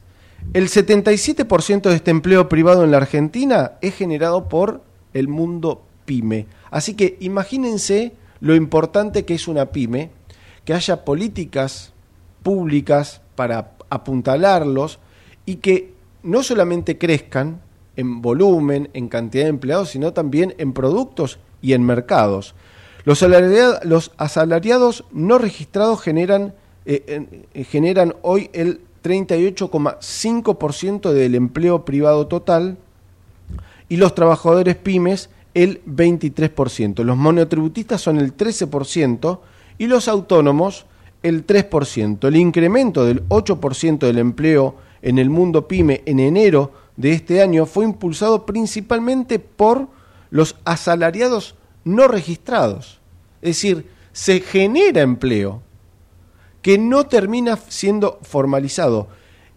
El 0.53 0.69
77% 0.69 1.81
de 1.81 1.95
este 1.95 2.11
empleo 2.11 2.47
privado 2.47 2.83
en 2.83 2.91
la 2.91 2.97
Argentina 2.97 3.73
es 3.81 3.95
generado 3.95 4.47
por 4.47 4.83
el 5.13 5.27
mundo 5.27 5.81
pyme. 6.05 6.45
Así 6.69 6.93
que 6.93 7.17
imagínense 7.19 8.13
lo 8.41 8.55
importante 8.55 9.25
que 9.25 9.33
es 9.33 9.47
una 9.47 9.67
pyme, 9.67 10.11
que 10.65 10.73
haya 10.73 11.03
políticas 11.03 11.93
públicas 12.43 13.21
para 13.35 13.71
apuntalarlos 13.89 14.99
y 15.45 15.55
que 15.55 15.93
no 16.21 16.43
solamente 16.43 16.97
crezcan 16.97 17.61
en 17.95 18.21
volumen, 18.21 18.89
en 18.93 19.07
cantidad 19.09 19.45
de 19.45 19.49
empleados, 19.49 19.89
sino 19.89 20.13
también 20.13 20.53
en 20.57 20.73
productos 20.73 21.39
y 21.61 21.73
en 21.73 21.83
mercados. 21.83 22.55
Los, 23.03 23.23
asalariados, 24.17 25.05
no 25.11 25.37
registrados 25.37 26.01
generan, 26.01 26.53
eh, 26.85 27.45
eh, 27.53 27.63
generan 27.63 28.15
hoy 28.21 28.49
el 28.53 28.81
38,5% 29.03 31.11
del 31.11 31.35
empleo 31.35 31.85
privado 31.85 32.27
total 32.27 32.77
y 33.87 33.97
los 33.97 34.15
trabajadores 34.15 34.75
pymes 34.75 35.29
el 35.53 35.83
23%. 35.85 37.03
Los 37.03 37.17
monotributistas 37.17 38.01
son 38.01 38.19
el 38.19 38.35
13% 38.35 39.39
y 39.77 39.87
los 39.87 40.07
autónomos 40.07 40.85
el 41.23 41.45
3%. 41.45 42.27
El 42.27 42.35
incremento 42.35 43.05
del 43.05 43.27
8% 43.29 43.99
del 43.99 44.19
empleo 44.19 44.75
en 45.01 45.17
el 45.17 45.29
mundo 45.29 45.67
pyme 45.67 46.03
en 46.05 46.19
enero 46.19 46.71
de 46.97 47.13
este 47.13 47.41
año 47.41 47.65
fue 47.65 47.85
impulsado 47.85 48.45
principalmente 48.45 49.39
por 49.39 49.87
los 50.29 50.57
asalariados 50.65 51.55
no 51.83 52.07
registrados. 52.07 52.99
Es 53.41 53.57
decir, 53.57 53.87
se 54.11 54.41
genera 54.41 55.01
empleo 55.01 55.61
que 56.61 56.77
no 56.77 57.07
termina 57.07 57.57
siendo 57.57 58.19
formalizado. 58.21 59.07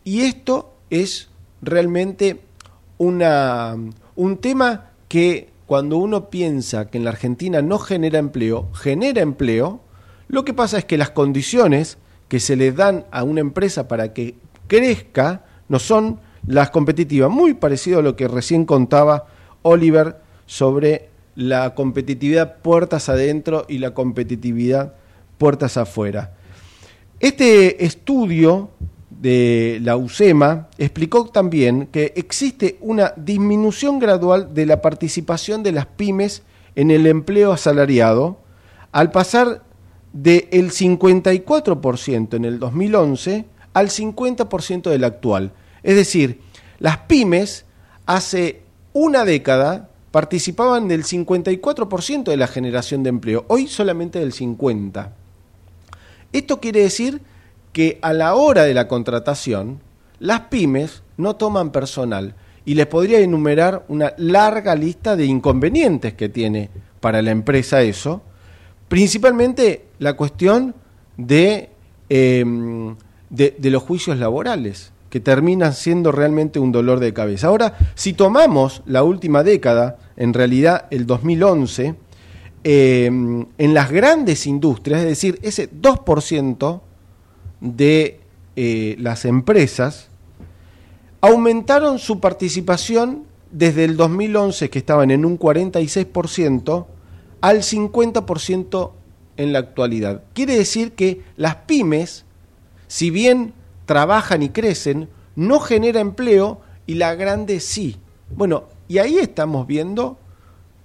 Y 0.05 0.23
esto 0.23 0.75
es 0.91 1.29
realmente 1.61 2.41
una, 2.99 3.77
un 4.17 4.37
tema 4.39 4.91
que 5.09 5.51
cuando 5.67 5.97
uno 5.97 6.31
piensa 6.31 6.91
que 6.91 6.99
en 6.99 7.05
la 7.05 7.11
Argentina 7.11 7.63
no 7.63 7.79
genera 7.79 8.19
empleo, 8.19 8.69
genera 8.73 9.23
empleo, 9.23 9.81
lo 10.29 10.45
que 10.45 10.55
pasa 10.55 10.79
es 10.79 10.85
que 10.85 10.99
las 10.99 11.11
condiciones 11.11 11.99
que 12.29 12.41
se 12.41 12.57
le 12.57 12.73
dan 12.73 13.05
a 13.11 13.25
una 13.25 13.41
empresa 13.41 13.89
para 13.89 14.13
que 14.13 14.37
crezca 14.67 15.45
no 15.69 15.79
son 15.79 16.21
las 16.47 16.71
competitivas. 16.71 17.31
Muy 17.31 17.55
parecido 17.55 17.99
a 17.99 18.03
lo 18.03 18.17
que 18.17 18.29
recién 18.29 18.65
contaba 18.65 19.27
Oliver 19.63 20.17
sobre 20.47 21.11
la 21.35 21.75
competitividad 21.75 22.59
puertas 22.59 23.09
adentro 23.09 23.65
y 23.69 23.79
la 23.79 23.95
competitividad 23.95 24.95
puertas 25.39 25.77
afuera. 25.77 26.35
Este 27.23 27.85
estudio 27.85 28.71
de 29.09 29.79
la 29.81 29.97
USEMA 29.97 30.67
explicó 30.77 31.27
también 31.27 31.87
que 31.87 32.13
existe 32.17 32.79
una 32.81 33.15
disminución 33.17 34.01
gradual 34.01 34.53
de 34.55 34.67
la 34.67 34.83
participación 34.83 35.63
de 35.63 35.71
las 35.71 35.87
pymes 35.87 36.43
en 36.75 36.91
el 36.91 37.07
empleo 37.07 37.53
asalariado, 37.53 38.39
al 38.91 39.13
pasar 39.13 39.63
del 40.13 40.73
54% 40.73 42.35
en 42.35 42.45
el 42.45 42.59
2011 42.59 43.45
al 43.73 43.89
50% 43.89 44.91
del 44.91 45.05
actual. 45.05 45.53
Es 45.85 45.95
decir, 45.95 46.41
las 46.81 46.97
pymes 46.99 47.67
hace 48.05 48.63
una 48.95 49.25
década 49.25 49.91
participaban 50.11 50.89
del 50.89 51.05
54% 51.05 52.25
de 52.25 52.37
la 52.37 52.49
generación 52.49 53.05
de 53.05 53.11
empleo, 53.11 53.45
hoy 53.47 53.69
solamente 53.69 54.19
del 54.19 54.33
50%. 54.33 55.22
Esto 56.33 56.61
quiere 56.61 56.81
decir 56.81 57.21
que 57.73 57.99
a 58.03 58.13
la 58.13 58.35
hora 58.35 58.65
de 58.65 58.75
la 58.75 58.89
contratación, 58.89 59.81
las 60.19 60.41
pymes 60.43 61.03
no 61.17 61.37
toman 61.37 61.73
personal 61.73 62.35
y 62.65 62.75
les 62.75 62.87
podría 62.87 63.19
enumerar 63.21 63.85
una 63.89 64.13
larga 64.19 64.75
lista 64.75 65.17
de 65.17 65.25
inconvenientes 65.25 66.15
que 66.15 66.29
tiene 66.29 66.71
para 67.01 67.23
la 67.23 67.33
empresa 67.33 67.83
eso, 67.83 68.23
principalmente 68.89 69.87
la 69.99 70.15
cuestión 70.15 70.75
de, 71.17 71.71
em, 72.09 72.95
de, 73.31 73.71
los 73.71 73.83
juicios 73.83 74.19
laborales 74.19 74.93
que 75.11 75.21
terminan 75.21 75.75
siendo 75.75 76.13
realmente 76.13 76.59
un 76.59 76.73
dolor 76.73 77.01
de 77.01 77.13
cabeza. 77.13 77.49
Ahora, 77.49 77.77
si 77.95 78.13
tomamos 78.13 78.83
la 78.87 79.03
última 79.03 79.43
década, 79.43 79.99
en 80.17 80.33
realidad 80.33 80.87
el 80.91 81.07
2011, 81.07 81.95
em, 82.65 83.47
en 83.59 83.75
las 83.75 83.91
grandes 83.91 84.47
industrias, 84.47 85.01
es 85.01 85.07
decir, 85.07 85.39
ese 85.43 85.71
2% 85.71 86.81
de 87.61 88.21
eh, 88.57 88.97
las 88.99 89.25
empresas, 89.25 90.09
aumentaron 91.21 91.99
su 91.99 92.21
participación 92.21 93.25
desde 93.51 93.85
el 93.85 93.97
2011, 93.97 94.71
que 94.71 94.79
estaban 94.79 95.11
en 95.11 95.25
un 95.25 95.39
46%, 95.39 96.87
al 97.41 97.63
50% 97.63 98.93
en 99.37 99.53
la 99.53 99.59
actualidad. 99.59 100.23
Quiere 100.33 100.57
decir 100.57 100.93
que 100.93 101.23
las 101.37 101.57
pymes, 101.57 102.25
si 102.89 103.11
bien 103.11 103.55
trabajan 103.87 104.43
y 104.43 104.51
crecen, 104.51 105.09
no 105.37 105.61
genera 105.61 106.01
empleo 106.01 106.61
y 106.87 106.95
la 106.95 107.15
grande 107.15 107.61
sí. 107.61 107.97
Bueno, 108.35 108.65
y 108.89 108.99
ahí 108.99 109.19
estamos 109.19 109.67
viendo 109.67 110.19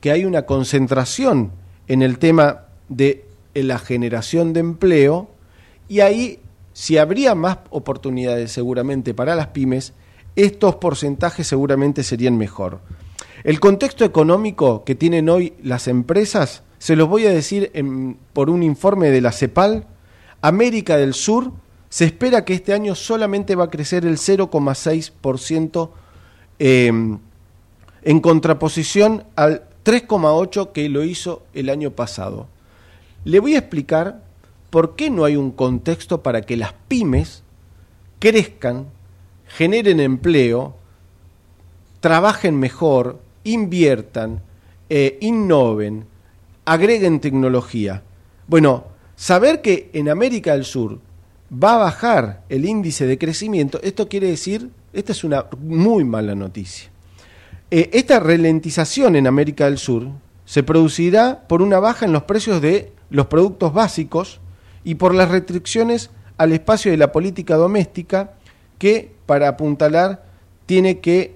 que 0.02 0.12
hay 0.12 0.26
una 0.26 0.46
concentración 0.46 1.52
en 1.88 2.02
el 2.02 2.20
tema 2.20 2.66
de 2.90 3.26
la 3.54 3.80
generación 3.80 4.54
de 4.54 4.60
empleo 4.60 5.30
y 5.88 6.02
ahí 6.02 6.40
si 6.78 7.00
habría 7.00 7.34
más 7.34 7.58
oportunidades 7.72 8.52
seguramente 8.52 9.16
para 9.16 9.36
las 9.36 9.48
pymes, 9.48 9.94
estos 10.36 10.76
porcentajes 10.76 11.48
seguramente 11.48 12.04
serían 12.04 12.38
mejor. 12.38 12.82
El 13.44 13.60
contexto 13.60 14.06
económico 14.06 14.84
que 14.84 14.94
tienen 14.94 15.28
hoy 15.28 15.54
las 15.64 15.88
empresas, 15.88 16.62
se 16.78 16.96
los 16.96 17.10
voy 17.10 17.26
a 17.26 17.32
decir 17.32 17.72
por 18.34 18.52
un 18.52 18.62
informe 18.62 19.10
de 19.10 19.22
la 19.22 19.32
CEPAL, 19.32 19.88
América 20.42 20.98
del 20.98 21.16
Sur 21.16 21.52
se 21.90 22.06
espera 22.06 22.46
que 22.46 22.54
este 22.54 22.74
año 22.74 22.94
solamente 22.94 23.56
va 23.56 23.66
a 23.66 23.70
crecer 23.70 24.06
el 24.06 24.18
0,6% 24.18 25.90
em, 26.60 27.18
en 28.04 28.20
contraposición 28.20 29.24
al 29.36 29.64
3,8% 29.88 30.74
que 30.74 30.90
lo 30.90 31.06
hizo 31.06 31.44
el 31.54 31.70
año 31.70 31.92
pasado. 31.92 32.48
Le 33.24 33.40
voy 33.40 33.56
a 33.56 33.60
explicar 33.60 34.22
por 34.70 34.98
qué 34.98 35.10
no 35.10 35.24
hay 35.24 35.38
un 35.38 35.52
contexto 35.52 36.22
para 36.22 36.42
que 36.42 36.58
las 36.58 36.74
pymes 36.90 37.42
crezcan, 38.20 38.88
generen 39.48 40.02
empleo, 40.02 40.76
trabajen 42.02 42.60
mejor, 42.60 43.22
inviertan, 43.46 44.42
eh, 44.90 45.18
innoven, 45.22 46.06
agreguen 46.66 47.22
tecnología. 47.22 48.04
Bueno, 48.46 48.84
saber 49.16 49.62
que 49.62 49.90
en 49.94 50.10
América 50.10 50.52
del 50.52 50.66
Sur 50.66 51.00
va 51.52 51.76
a 51.76 51.78
bajar 51.78 52.44
el 52.50 52.66
índice 52.66 53.06
de 53.06 53.18
crecimiento, 53.18 53.80
esto 53.82 54.10
quiere 54.10 54.28
decir, 54.28 54.70
esta 54.92 55.14
es 55.14 55.24
una 55.24 55.46
muy 55.62 56.04
mala 56.04 56.36
noticia. 56.36 56.90
Eh, 57.70 57.90
esta 57.94 58.20
ralentización 58.20 59.16
en 59.16 59.28
América 59.28 59.66
del 59.66 59.78
Sur 59.78 60.08
se 60.46 60.64
producirá 60.64 61.48
por 61.48 61.62
una 61.62 61.80
baja 61.80 62.06
en 62.06 62.14
los 62.14 62.24
precios 62.24 62.62
de 62.62 62.92
los 63.10 63.28
productos 63.28 63.74
básicos 63.74 64.40
y 64.84 64.96
por 64.96 65.14
las 65.14 65.30
restricciones 65.30 66.10
al 66.38 66.54
espacio 66.54 66.92
de 66.92 66.98
la 66.98 67.12
política 67.12 67.56
doméstica 67.56 68.34
que 68.78 69.18
para 69.28 69.50
apuntalar, 69.50 70.24
tiene 70.66 71.00
que 71.00 71.36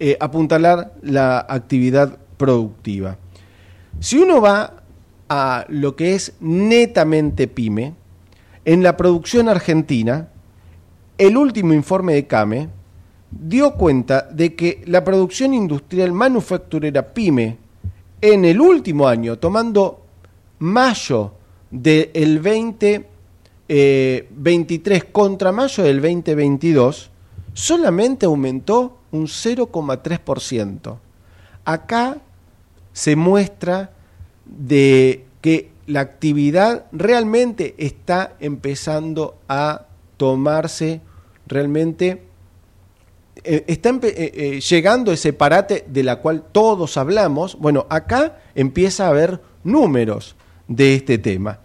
eh, 0.00 0.16
apuntalar 0.18 0.94
la 1.02 1.38
actividad 1.48 2.18
productiva. 2.36 3.18
Si 4.00 4.18
uno 4.18 4.40
va 4.40 4.82
a 5.28 5.64
lo 5.68 5.94
que 5.94 6.14
es 6.14 6.34
netamente 6.40 7.46
pyme, 7.46 7.94
en 8.64 8.82
la 8.82 8.96
producción 8.96 9.48
argentina, 9.48 10.28
el 11.18 11.36
último 11.36 11.72
informe 11.72 12.14
de 12.14 12.26
CAME 12.26 12.68
dio 13.30 13.74
cuenta 13.74 14.22
de 14.30 14.54
que 14.54 14.82
la 14.86 15.04
producción 15.04 15.54
industrial 15.54 16.12
manufacturera 16.12 17.14
pyme 17.14 17.58
en 18.20 18.44
el 18.44 18.60
último 18.60 19.08
año, 19.08 19.38
tomando 19.38 20.02
mayo 20.58 21.32
del 21.70 22.36
2023 22.36 22.88
eh, 23.68 25.08
contra 25.12 25.52
mayo 25.52 25.84
del 25.84 26.00
2022, 26.00 27.10
solamente 27.52 28.26
aumentó 28.26 28.98
un 29.12 29.26
0,3%. 29.26 30.96
Acá 31.64 32.18
se 32.92 33.16
muestra 33.16 33.90
de 34.44 35.24
que 35.40 35.70
la 35.86 36.00
actividad 36.00 36.86
realmente 36.92 37.74
está 37.78 38.34
empezando 38.40 39.36
a 39.48 39.86
tomarse 40.16 41.00
realmente 41.46 42.22
eh, 43.46 43.64
está 43.68 43.90
eh, 43.90 44.00
eh, 44.02 44.60
llegando 44.60 45.12
ese 45.12 45.32
parate 45.32 45.84
de 45.86 46.02
la 46.02 46.16
cual 46.16 46.44
todos 46.50 46.96
hablamos, 46.96 47.56
bueno, 47.58 47.86
acá 47.88 48.40
empieza 48.54 49.06
a 49.06 49.10
haber 49.10 49.40
números 49.62 50.34
de 50.66 50.94
este 50.94 51.18
tema. 51.18 51.60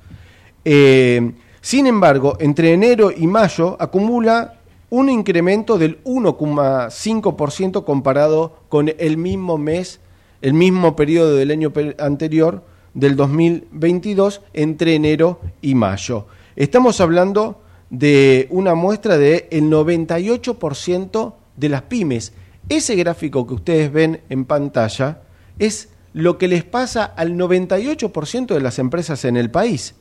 sin 0.63 1.87
embargo, 1.87 2.37
entre 2.39 2.73
enero 2.73 3.11
y 3.11 3.25
mayo 3.25 3.77
acumula 3.79 4.59
un 4.91 5.09
incremento 5.09 5.79
del 5.79 6.03
1,5% 6.03 7.83
comparado 7.83 8.57
con 8.69 8.93
el 8.95 9.17
mismo 9.17 9.57
mes, 9.57 9.99
el 10.41 10.53
mismo 10.53 10.95
periodo 10.95 11.35
del 11.35 11.49
año 11.49 11.73
anterior, 11.97 12.63
del 12.93 13.15
2022, 13.15 14.41
entre 14.53 14.95
enero 14.95 15.39
y 15.61 15.73
mayo. 15.75 16.27
Estamos 16.55 17.01
hablando 17.01 17.61
de 17.89 18.47
una 18.51 18.75
muestra 18.75 19.17
del 19.17 19.45
el 19.49 19.63
98% 19.63 21.33
de 21.55 21.69
las 21.69 21.83
pymes. 21.83 22.33
Ese 22.69 22.95
gráfico 22.95 23.45
que 23.47 23.53
ustedes 23.53 23.91
ven 23.91 24.21
en 24.29 24.45
pantalla 24.45 25.21
es 25.59 25.89
lo 26.13 26.37
que 26.37 26.47
les 26.47 26.63
pasa 26.63 27.05
al 27.05 27.33
98% 27.33 28.53
de 28.53 28.61
las 28.61 28.79
empresas 28.79 29.25
en 29.25 29.37
el 29.37 29.49
país. 29.49 29.95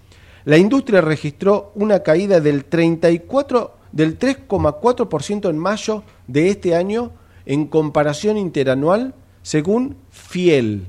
La 0.45 0.57
industria 0.57 1.01
registró 1.01 1.73
una 1.75 2.01
caída 2.03 2.41
del 2.41 2.65
34 2.65 3.77
del 3.93 4.19
3,4% 4.19 5.51
en 5.51 5.59
mayo 5.59 6.03
de 6.27 6.49
este 6.49 6.75
año 6.75 7.13
en 7.47 7.67
comparación 7.67 8.37
interanual 8.37 9.15
según 9.43 9.97
Fiel. 10.11 10.87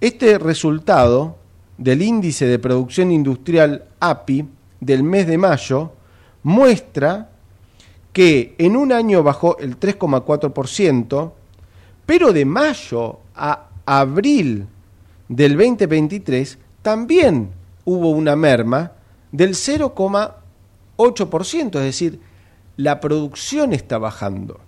Este 0.00 0.38
resultado 0.38 1.36
del 1.78 2.02
índice 2.02 2.46
de 2.46 2.58
producción 2.58 3.10
industrial 3.10 3.86
API 4.00 4.46
del 4.80 5.02
mes 5.02 5.26
de 5.26 5.38
mayo 5.38 5.92
muestra 6.42 7.30
que 8.12 8.54
en 8.58 8.76
un 8.76 8.92
año 8.92 9.22
bajó 9.22 9.56
el 9.58 9.78
3,4%, 9.78 11.32
pero 12.06 12.32
de 12.32 12.44
mayo 12.44 13.20
a 13.34 13.68
abril 13.86 14.66
del 15.28 15.56
2023 15.56 16.58
también 16.82 17.50
hubo 17.84 18.10
una 18.10 18.34
merma 18.36 18.92
del 19.30 19.50
0,8%, 19.50 21.78
es 21.78 21.84
decir, 21.84 22.18
la 22.76 22.98
producción 23.00 23.72
está 23.72 23.98
bajando. 23.98 24.58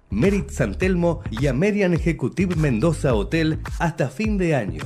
Merit 0.11 0.49
San 0.49 0.77
Telmo 0.77 1.21
y 1.31 1.47
Amerian 1.47 1.93
Executive 1.93 2.57
Mendoza 2.57 3.15
Hotel 3.15 3.61
hasta 3.79 4.09
fin 4.09 4.37
de 4.37 4.55
año. 4.55 4.83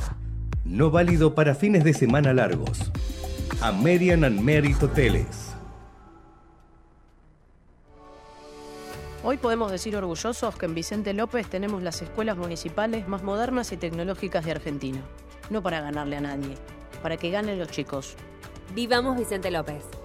No 0.64 0.92
válido 0.92 1.34
para 1.34 1.56
fines 1.56 1.84
de 1.84 1.96
semana 1.96 2.32
largos. 2.32 2.92
Amerian 3.60 4.24
and 4.24 4.40
Merit 4.40 4.82
Hoteles. 4.84 5.56
Hoy 9.24 9.38
podemos 9.38 9.72
decir 9.72 9.96
orgullosos 9.96 10.56
que 10.58 10.68
en 10.68 10.76
Vicente 10.76 11.12
López 11.16 11.48
tenemos 11.50 11.82
las 11.82 12.04
escuelas 12.04 12.38
municipales 12.38 13.08
más 13.08 13.24
modernas 13.24 13.72
y 13.72 13.78
tecnológicas 13.78 14.46
de 14.46 14.52
Argentina. 14.52 15.02
No 15.50 15.64
para 15.64 15.82
ganarle 15.82 16.18
a 16.18 16.22
nadie, 16.22 16.54
para 17.02 17.18
que 17.18 17.32
ganen 17.32 17.58
los 17.58 17.70
chicos. 17.70 18.16
Vivamos 18.76 19.18
Vicente 19.18 19.50
López. 19.50 20.05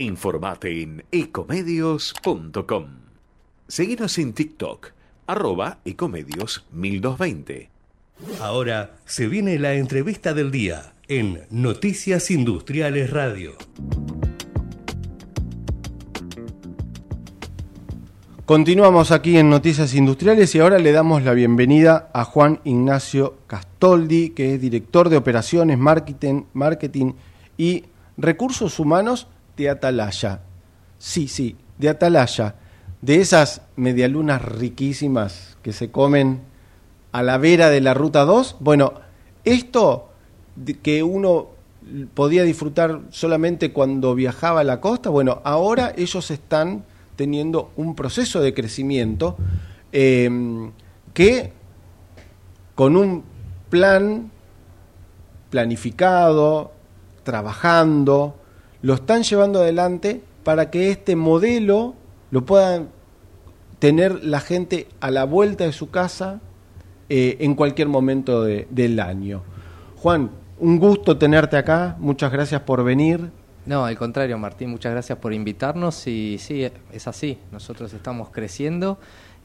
Informate 0.00 0.80
en 0.80 1.04
ecomedios.com. 1.10 2.86
Seguinos 3.66 4.16
en 4.18 4.32
TikTok, 4.32 4.92
arroba 5.26 5.78
ecomedios 5.84 6.64
1220. 6.70 7.68
Ahora 8.40 8.94
se 9.06 9.26
viene 9.26 9.58
la 9.58 9.74
entrevista 9.74 10.34
del 10.34 10.52
día 10.52 10.92
en 11.08 11.40
Noticias 11.50 12.30
Industriales 12.30 13.10
Radio. 13.10 13.54
Continuamos 18.44 19.10
aquí 19.10 19.36
en 19.36 19.50
Noticias 19.50 19.94
Industriales 19.94 20.54
y 20.54 20.60
ahora 20.60 20.78
le 20.78 20.92
damos 20.92 21.24
la 21.24 21.32
bienvenida 21.32 22.08
a 22.14 22.22
Juan 22.22 22.60
Ignacio 22.62 23.38
Castoldi, 23.48 24.30
que 24.30 24.54
es 24.54 24.60
director 24.60 25.08
de 25.08 25.16
operaciones, 25.16 25.76
marketing, 25.76 26.44
marketing 26.52 27.14
y 27.56 27.86
recursos 28.16 28.78
humanos 28.78 29.26
de 29.58 29.68
Atalaya. 29.68 30.40
Sí, 30.98 31.28
sí, 31.28 31.56
de 31.76 31.88
Atalaya. 31.90 32.54
De 33.02 33.20
esas 33.20 33.62
medialunas 33.76 34.40
riquísimas 34.42 35.56
que 35.62 35.72
se 35.72 35.90
comen 35.90 36.40
a 37.12 37.22
la 37.22 37.38
vera 37.38 37.68
de 37.68 37.80
la 37.80 37.94
Ruta 37.94 38.24
2. 38.24 38.56
Bueno, 38.60 38.94
esto 39.44 40.10
que 40.82 41.02
uno 41.02 41.48
podía 42.14 42.42
disfrutar 42.42 43.00
solamente 43.10 43.72
cuando 43.72 44.14
viajaba 44.14 44.60
a 44.60 44.64
la 44.64 44.80
costa, 44.80 45.10
bueno, 45.10 45.40
ahora 45.44 45.92
ellos 45.96 46.30
están 46.30 46.84
teniendo 47.16 47.70
un 47.76 47.94
proceso 47.94 48.40
de 48.40 48.54
crecimiento 48.54 49.36
eh, 49.92 50.70
que 51.14 51.52
con 52.74 52.96
un 52.96 53.24
plan 53.70 54.30
planificado, 55.50 56.72
trabajando, 57.22 58.36
lo 58.88 58.94
están 58.94 59.22
llevando 59.22 59.60
adelante 59.60 60.22
para 60.44 60.70
que 60.70 60.90
este 60.90 61.14
modelo 61.14 61.94
lo 62.30 62.46
puedan 62.46 62.88
tener 63.80 64.24
la 64.24 64.40
gente 64.40 64.88
a 65.00 65.10
la 65.10 65.24
vuelta 65.24 65.64
de 65.64 65.72
su 65.72 65.90
casa 65.90 66.40
eh, 67.10 67.36
en 67.40 67.54
cualquier 67.54 67.88
momento 67.88 68.44
del 68.44 69.00
año. 69.00 69.42
Juan, 69.96 70.30
un 70.58 70.78
gusto 70.78 71.18
tenerte 71.18 71.58
acá, 71.58 71.96
muchas 71.98 72.32
gracias 72.32 72.62
por 72.62 72.82
venir. 72.82 73.30
No, 73.66 73.84
al 73.84 73.98
contrario, 73.98 74.38
Martín, 74.38 74.70
muchas 74.70 74.92
gracias 74.92 75.18
por 75.18 75.34
invitarnos 75.34 76.06
y 76.06 76.38
sí, 76.38 76.66
es 76.90 77.06
así, 77.06 77.36
nosotros 77.52 77.92
estamos 77.92 78.30
creciendo 78.30 78.98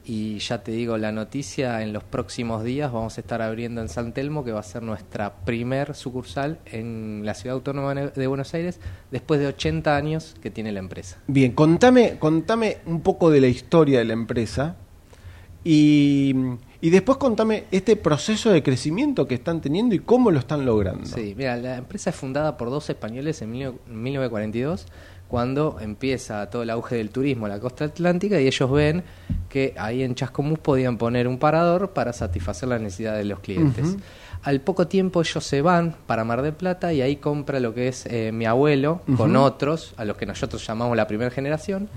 y 0.04 0.38
ya 0.38 0.62
te 0.62 0.72
digo 0.72 0.98
la 0.98 1.12
noticia, 1.12 1.82
en 1.82 1.92
los 1.92 2.04
próximos 2.04 2.62
días 2.62 2.92
vamos 2.92 3.16
a 3.16 3.20
estar 3.20 3.40
abriendo 3.40 3.80
en 3.80 3.88
San 3.88 4.12
Telmo, 4.12 4.44
que 4.44 4.52
va 4.52 4.60
a 4.60 4.64
ser 4.64 4.82
nuestra 4.82 5.44
primer 5.44 5.94
sucursal 5.94 6.58
en 6.66 7.22
la 7.24 7.34
Ciudad 7.34 7.56
Autónoma 7.56 7.94
de 7.94 8.26
Buenos 8.26 8.52
Aires, 8.54 8.80
después 9.10 9.40
de 9.40 9.46
80 9.46 9.96
años 9.96 10.36
que 10.42 10.50
tiene 10.50 10.72
la 10.72 10.80
empresa. 10.80 11.18
Bien, 11.26 11.52
contame, 11.52 12.18
contame 12.18 12.78
un 12.86 13.00
poco 13.00 13.30
de 13.30 13.40
la 13.40 13.48
historia 13.48 13.98
de 13.98 14.04
la 14.04 14.12
empresa 14.12 14.76
y 15.64 16.34
y 16.84 16.90
después 16.90 17.16
contame 17.16 17.64
este 17.70 17.96
proceso 17.96 18.50
de 18.50 18.62
crecimiento 18.62 19.26
que 19.26 19.36
están 19.36 19.62
teniendo 19.62 19.94
y 19.94 20.00
cómo 20.00 20.30
lo 20.30 20.38
están 20.38 20.66
logrando. 20.66 21.06
Sí, 21.06 21.32
mira, 21.34 21.56
la 21.56 21.78
empresa 21.78 22.10
es 22.10 22.16
fundada 22.16 22.58
por 22.58 22.68
dos 22.68 22.90
españoles 22.90 23.40
en 23.40 23.52
1942, 23.52 24.86
cuando 25.28 25.78
empieza 25.80 26.48
todo 26.50 26.62
el 26.62 26.70
auge 26.70 26.96
del 26.96 27.10
turismo 27.10 27.46
en 27.46 27.52
la 27.52 27.60
costa 27.60 27.86
atlántica 27.86 28.40
y 28.40 28.46
ellos 28.46 28.70
ven 28.70 29.02
que 29.48 29.74
ahí 29.76 30.02
en 30.02 30.14
Chascomús 30.14 30.58
podían 30.58 30.98
poner 30.98 31.26
un 31.26 31.38
parador 31.38 31.90
para 31.90 32.12
satisfacer 32.12 32.68
las 32.68 32.80
necesidades 32.80 33.18
de 33.18 33.24
los 33.24 33.40
clientes. 33.40 33.96
Al 34.42 34.60
poco 34.60 34.86
tiempo 34.86 35.22
ellos 35.22 35.42
se 35.44 35.62
van 35.62 35.96
para 36.06 36.24
Mar 36.24 36.42
del 36.42 36.52
Plata 36.52 36.92
y 36.92 37.00
ahí 37.00 37.16
compra 37.16 37.60
lo 37.60 37.72
que 37.72 37.88
es 37.88 38.04
eh, 38.06 38.30
mi 38.32 38.44
abuelo 38.44 39.00
con 39.16 39.36
otros, 39.36 39.94
a 39.96 40.04
los 40.04 40.16
que 40.16 40.26
nosotros 40.26 40.64
llamamos 40.66 40.96
la 40.96 41.06
primera 41.06 41.30
generación. 41.30 41.88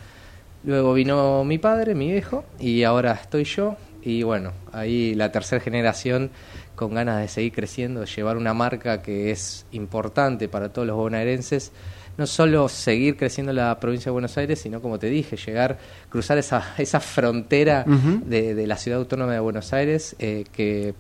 Luego 0.63 0.93
vino 0.93 1.43
mi 1.43 1.57
padre, 1.57 1.93
mi 1.93 2.11
viejo, 2.11 2.45
y 2.59 2.83
ahora 2.83 3.13
estoy 3.13 3.43
yo, 3.43 3.75
y 4.01 4.23
bueno, 4.23 4.53
ahí 4.71 5.13
la 5.15 5.31
tercera 5.31 5.61
generación 5.61 6.31
con 6.75 6.93
ganas 6.93 7.19
de 7.19 7.27
seguir 7.27 7.51
creciendo, 7.51 7.99
de 7.99 8.05
llevar 8.05 8.37
una 8.37 8.53
marca 8.53 9.01
que 9.01 9.31
es 9.31 9.65
importante 9.71 10.47
para 10.47 10.69
todos 10.69 10.87
los 10.87 10.95
bonaerenses, 10.95 11.71
no 12.17 12.27
solo 12.27 12.67
seguir 12.67 13.15
creciendo 13.15 13.53
la 13.53 13.80
provincia 13.80 14.06
de 14.06 14.13
Buenos 14.13 14.38
Aires, 14.38 14.60
sino 14.60 14.82
como 14.82 14.97
te 14.97 15.08
dije, 15.08 15.38
llegar, 15.38 15.77
cruzar 16.10 16.38
esa, 16.38 16.73
esa 16.77 16.99
frontera 16.99 17.86
de, 17.86 18.67
la 18.67 18.75
ciudad 18.77 18.99
autónoma 18.99 19.34
de 19.34 19.39
Buenos 19.39 19.71
Aires, 19.73 20.15
eh, 20.19 20.43
que 20.51 20.93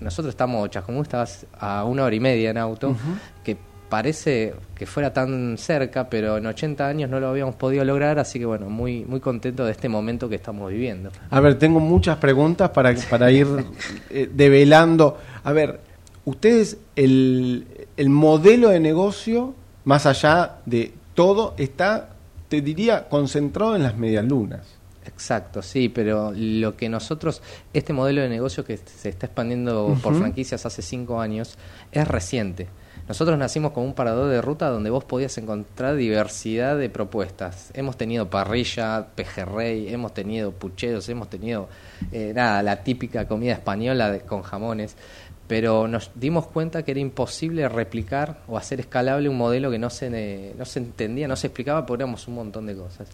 nosotros 0.00 0.32
estamos, 0.32 0.68
Chascomú, 0.70 1.02
estabas 1.02 1.46
a 1.58 1.84
una 1.84 2.04
hora 2.04 2.14
y 2.14 2.20
media 2.20 2.50
en 2.50 2.58
auto, 2.58 2.96
que 3.42 3.56
parece 3.88 4.54
que 4.74 4.86
fuera 4.86 5.12
tan 5.12 5.56
cerca, 5.56 6.10
pero 6.10 6.36
en 6.36 6.46
80 6.46 6.86
años 6.86 7.08
no 7.08 7.20
lo 7.20 7.28
habíamos 7.28 7.54
podido 7.54 7.84
lograr, 7.84 8.18
así 8.18 8.40
que 8.40 8.44
bueno, 8.44 8.68
muy, 8.68 9.04
muy 9.04 9.20
contento 9.20 9.64
de 9.64 9.70
este 9.70 9.88
momento 9.88 10.28
que 10.28 10.34
estamos 10.34 10.70
viviendo. 10.70 11.10
A 11.30 11.40
ver, 11.40 11.58
tengo 11.58 11.78
muchas 11.78 12.16
preguntas 12.16 12.70
para, 12.70 12.92
para 13.08 13.30
ir 13.30 13.46
eh, 14.10 14.28
develando. 14.32 15.18
A 15.44 15.52
ver, 15.52 15.78
ustedes, 16.24 16.78
el, 16.96 17.86
el 17.96 18.10
modelo 18.10 18.70
de 18.70 18.80
negocio, 18.80 19.54
más 19.84 20.06
allá 20.06 20.56
de 20.66 20.92
todo, 21.14 21.54
está, 21.56 22.10
te 22.48 22.60
diría, 22.60 23.08
concentrado 23.08 23.76
en 23.76 23.82
las 23.82 23.96
medialunas. 23.96 24.62
Exacto, 25.06 25.60
sí, 25.62 25.88
pero 25.88 26.32
lo 26.34 26.76
que 26.76 26.88
nosotros, 26.88 27.42
este 27.72 27.92
modelo 27.92 28.22
de 28.22 28.28
negocio 28.28 28.64
que 28.64 28.78
se 28.78 29.10
está 29.10 29.26
expandiendo 29.26 29.96
por 30.02 30.14
franquicias 30.14 30.64
hace 30.64 30.82
cinco 30.82 31.20
años, 31.20 31.58
es 31.92 32.08
reciente. 32.08 32.68
Nosotros 33.06 33.36
nacimos 33.36 33.72
como 33.72 33.84
un 33.84 33.92
parador 33.92 34.30
de 34.30 34.40
ruta 34.40 34.70
donde 34.70 34.88
vos 34.88 35.04
podías 35.04 35.36
encontrar 35.36 35.94
diversidad 35.94 36.78
de 36.78 36.88
propuestas. 36.88 37.70
Hemos 37.74 37.98
tenido 37.98 38.30
parrilla, 38.30 39.08
pejerrey, 39.14 39.92
hemos 39.92 40.14
tenido 40.14 40.52
pucheros, 40.52 41.06
hemos 41.10 41.28
tenido 41.28 41.68
eh, 42.12 42.32
nada, 42.34 42.62
la 42.62 42.82
típica 42.82 43.28
comida 43.28 43.52
española 43.52 44.20
con 44.20 44.40
jamones, 44.40 44.96
pero 45.46 45.86
nos 45.88 46.10
dimos 46.14 46.46
cuenta 46.46 46.82
que 46.84 46.92
era 46.92 47.00
imposible 47.00 47.68
replicar 47.68 48.40
o 48.48 48.56
hacer 48.56 48.80
escalable 48.80 49.28
un 49.28 49.36
modelo 49.36 49.70
que 49.70 49.78
no 49.78 49.90
se, 49.90 50.54
no 50.56 50.64
se 50.64 50.78
entendía, 50.78 51.28
no 51.28 51.36
se 51.36 51.48
explicaba, 51.48 51.84
porque 51.84 52.02
éramos 52.02 52.26
un 52.28 52.34
montón 52.34 52.66
de 52.66 52.74
cosas. 52.74 53.08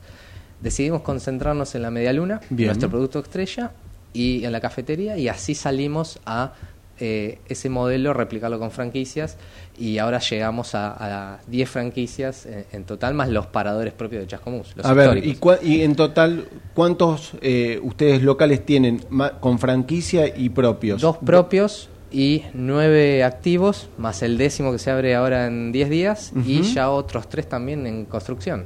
Decidimos 0.60 1.02
concentrarnos 1.02 1.74
en 1.74 1.82
la 1.82 1.90
media 1.90 2.12
luna, 2.12 2.40
nuestro 2.50 2.88
producto 2.88 3.18
estrella, 3.20 3.72
y 4.12 4.44
en 4.44 4.52
la 4.52 4.60
cafetería, 4.60 5.16
y 5.16 5.28
así 5.28 5.54
salimos 5.54 6.20
a 6.26 6.52
eh, 6.98 7.38
ese 7.48 7.70
modelo, 7.70 8.12
replicarlo 8.12 8.58
con 8.58 8.70
franquicias 8.70 9.38
y 9.78 9.96
ahora 9.96 10.18
llegamos 10.18 10.74
a, 10.74 11.38
10 11.46 11.70
franquicias 11.70 12.46
en, 12.72 12.84
total, 12.84 13.14
más 13.14 13.30
los 13.30 13.46
paradores 13.46 13.94
propios 13.94 14.20
de 14.20 14.26
Chascomús. 14.26 14.74
a 14.82 14.92
ver, 14.92 15.24
y, 15.24 15.80
en 15.80 15.96
total 15.96 16.46
cuántos 16.74 17.32
eh, 17.40 17.80
ustedes 17.82 18.22
locales 18.22 18.66
tienen 18.66 19.02
con 19.40 19.58
franquicia 19.58 20.26
y 20.26 20.50
propios? 20.50 21.00
Dos 21.00 21.16
propios 21.16 21.88
y 22.12 22.44
nueve 22.54 23.22
activos, 23.24 23.88
más 23.98 24.22
el 24.22 24.36
décimo 24.36 24.72
que 24.72 24.78
se 24.78 24.90
abre 24.90 25.14
ahora 25.14 25.46
en 25.46 25.72
10 25.72 25.90
días 25.90 26.32
y 26.44 26.62
ya 26.62 26.90
otros 26.90 27.28
tres 27.28 27.48
también 27.48 27.86
en 27.86 28.04
construcción. 28.04 28.64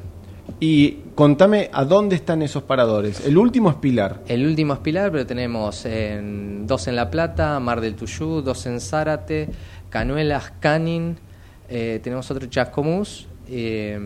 Y 0.60 0.98
contame 1.14 1.70
a 1.72 1.84
dónde 1.84 2.16
están 2.16 2.42
esos 2.42 2.62
paradores. 2.62 3.24
El 3.26 3.38
último 3.38 3.70
es 3.70 3.76
Pilar. 3.76 4.22
El 4.28 4.46
último 4.46 4.74
es 4.74 4.78
Pilar, 4.80 5.10
pero 5.10 5.26
tenemos 5.26 5.84
en, 5.86 6.66
dos 6.66 6.86
en 6.86 6.96
La 6.96 7.10
Plata, 7.10 7.58
Mar 7.60 7.80
del 7.80 7.94
Tuyú, 7.94 8.42
dos 8.42 8.66
en 8.66 8.80
Zárate, 8.80 9.48
Canuelas, 9.90 10.52
Canin, 10.60 11.16
eh, 11.68 12.00
tenemos 12.02 12.30
otro 12.30 12.46
Chascomús. 12.46 13.26
Eh, 13.48 13.98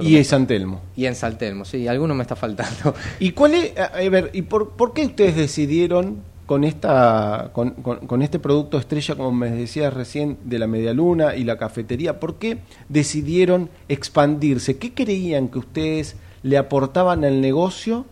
y 0.00 0.16
en 0.16 0.24
San 0.24 0.46
Telmo. 0.46 0.80
Y 0.96 1.04
en 1.04 1.14
San 1.14 1.36
Telmo, 1.36 1.64
sí, 1.64 1.86
alguno 1.86 2.14
me 2.14 2.22
está 2.22 2.34
faltando. 2.34 2.94
¿Y 3.20 3.32
cuál 3.32 3.54
es, 3.54 3.78
a 3.78 3.90
ver, 4.08 4.30
y 4.32 4.42
por, 4.42 4.70
por 4.70 4.94
qué 4.94 5.04
ustedes 5.04 5.36
decidieron 5.36 6.22
con, 6.46 6.64
esta, 6.64 7.50
con, 7.52 7.70
con, 7.70 8.22
este 8.22 8.38
producto 8.38 8.78
estrella, 8.78 9.14
como 9.14 9.32
me 9.32 9.50
decías 9.50 9.92
recién, 9.92 10.38
de 10.44 10.58
la 10.58 10.66
media 10.66 10.92
luna 10.92 11.36
y 11.36 11.44
la 11.44 11.56
cafetería? 11.56 12.20
¿Por 12.20 12.36
qué 12.36 12.58
decidieron 12.88 13.70
expandirse? 13.88 14.76
¿Qué 14.78 14.92
creían 14.92 15.48
que 15.48 15.58
ustedes 15.58 16.16
le 16.42 16.58
aportaban 16.58 17.24
al 17.24 17.40
negocio? 17.40 18.06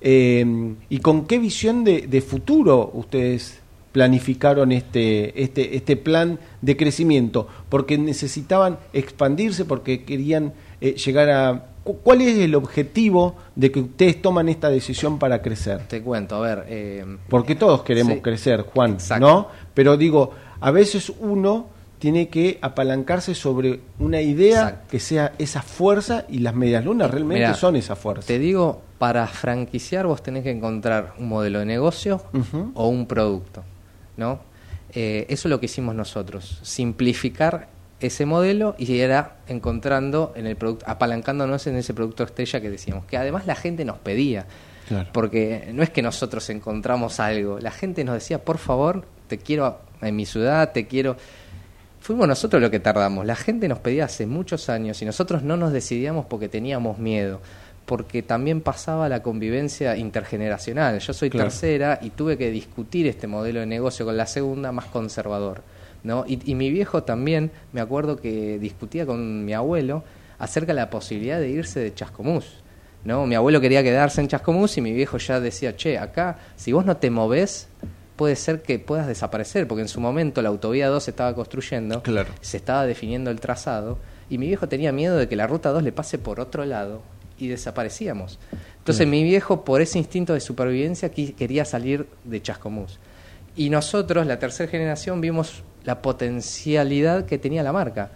Eh, 0.00 0.74
¿Y 0.88 0.98
con 0.98 1.26
qué 1.26 1.38
visión 1.38 1.84
de, 1.84 2.06
de, 2.06 2.20
futuro 2.20 2.90
ustedes 2.94 3.60
planificaron 3.92 4.72
este, 4.72 5.42
este, 5.42 5.76
este 5.76 5.96
plan 5.96 6.38
de 6.60 6.76
crecimiento? 6.76 7.46
¿Porque 7.68 7.98
necesitaban 7.98 8.78
expandirse? 8.92 9.64
¿Porque 9.64 10.04
querían 10.04 10.54
eh, 10.80 10.94
llegar 10.94 11.30
a 11.30 11.71
¿Cuál 11.84 12.20
es 12.20 12.38
el 12.38 12.54
objetivo 12.54 13.34
de 13.56 13.72
que 13.72 13.80
ustedes 13.80 14.22
toman 14.22 14.48
esta 14.48 14.70
decisión 14.70 15.18
para 15.18 15.42
crecer? 15.42 15.86
Te 15.88 16.00
cuento, 16.02 16.36
a 16.36 16.40
ver. 16.40 16.64
Eh, 16.68 17.04
Porque 17.28 17.54
todos 17.54 17.82
queremos 17.82 18.18
crecer, 18.22 18.62
Juan, 18.62 18.98
¿no? 19.18 19.48
Pero 19.74 19.96
digo, 19.96 20.30
a 20.60 20.70
veces 20.70 21.12
uno 21.20 21.66
tiene 21.98 22.28
que 22.28 22.58
apalancarse 22.60 23.34
sobre 23.34 23.80
una 24.00 24.20
idea 24.20 24.82
que 24.90 24.98
sea 24.98 25.34
esa 25.38 25.62
fuerza 25.62 26.24
y 26.28 26.38
las 26.40 26.54
medias 26.54 26.84
lunas 26.84 27.10
realmente 27.10 27.44
Mirá, 27.44 27.54
son 27.54 27.76
esa 27.76 27.94
fuerza. 27.94 28.26
Te 28.26 28.40
digo, 28.40 28.82
para 28.98 29.26
franquiciar 29.28 30.06
vos 30.06 30.22
tenés 30.22 30.42
que 30.42 30.50
encontrar 30.50 31.14
un 31.18 31.28
modelo 31.28 31.60
de 31.60 31.66
negocio 31.66 32.20
o 32.74 32.88
un 32.88 33.06
producto, 33.06 33.62
¿no? 34.16 34.40
Eh, 34.92 35.26
eso 35.28 35.48
es 35.48 35.50
lo 35.50 35.60
que 35.60 35.66
hicimos 35.66 35.94
nosotros, 35.94 36.58
simplificar 36.62 37.68
ese 38.02 38.26
modelo 38.26 38.74
y 38.78 38.98
era 38.98 39.36
encontrando 39.48 40.32
en 40.36 40.46
el 40.46 40.56
producto, 40.56 40.84
apalancándonos 40.88 41.66
en 41.66 41.76
ese 41.76 41.94
producto 41.94 42.24
estrella 42.24 42.60
que 42.60 42.70
decíamos, 42.70 43.04
que 43.06 43.16
además 43.16 43.46
la 43.46 43.54
gente 43.54 43.84
nos 43.84 43.98
pedía, 43.98 44.46
Claro. 44.88 45.08
porque 45.12 45.70
no 45.72 45.82
es 45.82 45.90
que 45.90 46.02
nosotros 46.02 46.48
encontramos 46.50 47.20
algo, 47.20 47.58
la 47.60 47.70
gente 47.70 48.04
nos 48.04 48.14
decía, 48.14 48.44
por 48.44 48.58
favor, 48.58 49.04
te 49.28 49.38
quiero 49.38 49.80
en 50.00 50.16
mi 50.16 50.26
ciudad, 50.26 50.72
te 50.72 50.86
quiero... 50.86 51.16
Fuimos 52.00 52.26
nosotros 52.26 52.60
los 52.60 52.70
que 52.72 52.80
tardamos. 52.80 53.24
La 53.24 53.36
gente 53.36 53.68
nos 53.68 53.78
pedía 53.78 54.06
hace 54.06 54.26
muchos 54.26 54.68
años 54.68 55.00
y 55.00 55.04
nosotros 55.04 55.44
no 55.44 55.56
nos 55.56 55.72
decidíamos 55.72 56.26
porque 56.26 56.48
teníamos 56.48 56.98
miedo, 56.98 57.40
porque 57.86 58.22
también 58.24 58.60
pasaba 58.60 59.08
la 59.08 59.22
convivencia 59.22 59.96
intergeneracional. 59.96 60.98
Yo 60.98 61.12
soy 61.12 61.30
Claro. 61.30 61.48
tercera 61.48 62.00
y 62.02 62.10
tuve 62.10 62.36
que 62.36 62.50
discutir 62.50 63.06
este 63.06 63.28
modelo 63.28 63.60
de 63.60 63.66
negocio 63.66 64.04
con 64.04 64.16
la 64.16 64.26
segunda 64.26 64.72
más 64.72 64.86
conservador. 64.86 65.62
¿No? 66.04 66.24
Y, 66.26 66.40
y 66.50 66.54
mi 66.54 66.70
viejo 66.70 67.02
también, 67.02 67.50
me 67.72 67.80
acuerdo 67.80 68.16
que 68.16 68.58
discutía 68.58 69.06
con 69.06 69.44
mi 69.44 69.52
abuelo 69.54 70.04
acerca 70.38 70.68
de 70.72 70.80
la 70.80 70.90
posibilidad 70.90 71.38
de 71.38 71.48
irse 71.50 71.80
de 71.80 71.94
Chascomús. 71.94 72.46
¿no? 73.04 73.26
Mi 73.26 73.34
abuelo 73.34 73.60
quería 73.60 73.82
quedarse 73.82 74.20
en 74.20 74.28
Chascomús 74.28 74.76
y 74.78 74.80
mi 74.80 74.92
viejo 74.92 75.18
ya 75.18 75.40
decía, 75.40 75.76
che, 75.76 75.98
acá, 75.98 76.38
si 76.56 76.72
vos 76.72 76.84
no 76.84 76.96
te 76.96 77.10
movés, 77.10 77.68
puede 78.16 78.36
ser 78.36 78.62
que 78.62 78.78
puedas 78.78 79.06
desaparecer, 79.06 79.66
porque 79.66 79.82
en 79.82 79.88
su 79.88 80.00
momento 80.00 80.40
la 80.42 80.48
autovía 80.50 80.88
2 80.88 81.02
se 81.02 81.10
estaba 81.10 81.34
construyendo, 81.34 82.02
Claro. 82.02 82.30
se 82.40 82.56
estaba 82.58 82.86
definiendo 82.86 83.30
el 83.30 83.40
trazado, 83.40 83.98
y 84.30 84.38
mi 84.38 84.46
viejo 84.46 84.68
tenía 84.68 84.92
miedo 84.92 85.16
de 85.16 85.28
que 85.28 85.34
la 85.36 85.46
ruta 85.46 85.70
2 85.70 85.82
le 85.82 85.92
pase 85.92 86.18
por 86.18 86.38
otro 86.38 86.64
lado 86.64 87.02
y 87.38 87.48
desaparecíamos. 87.48 88.38
Entonces 88.78 88.98
Claro. 89.06 89.10
mi 89.10 89.24
viejo, 89.24 89.64
por 89.64 89.80
ese 89.82 89.98
instinto 89.98 90.34
de 90.34 90.40
supervivencia, 90.40 91.10
quería 91.10 91.64
salir 91.64 92.06
de 92.24 92.40
Chascomús. 92.40 92.98
Y 93.56 93.68
nosotros, 93.70 94.26
la 94.26 94.38
tercera 94.38 94.70
generación, 94.70 95.20
vimos 95.20 95.62
la 95.84 96.02
potencialidad 96.02 97.26
que 97.26 97.38
tenía 97.38 97.62
la 97.62 97.72
marca, 97.72 98.10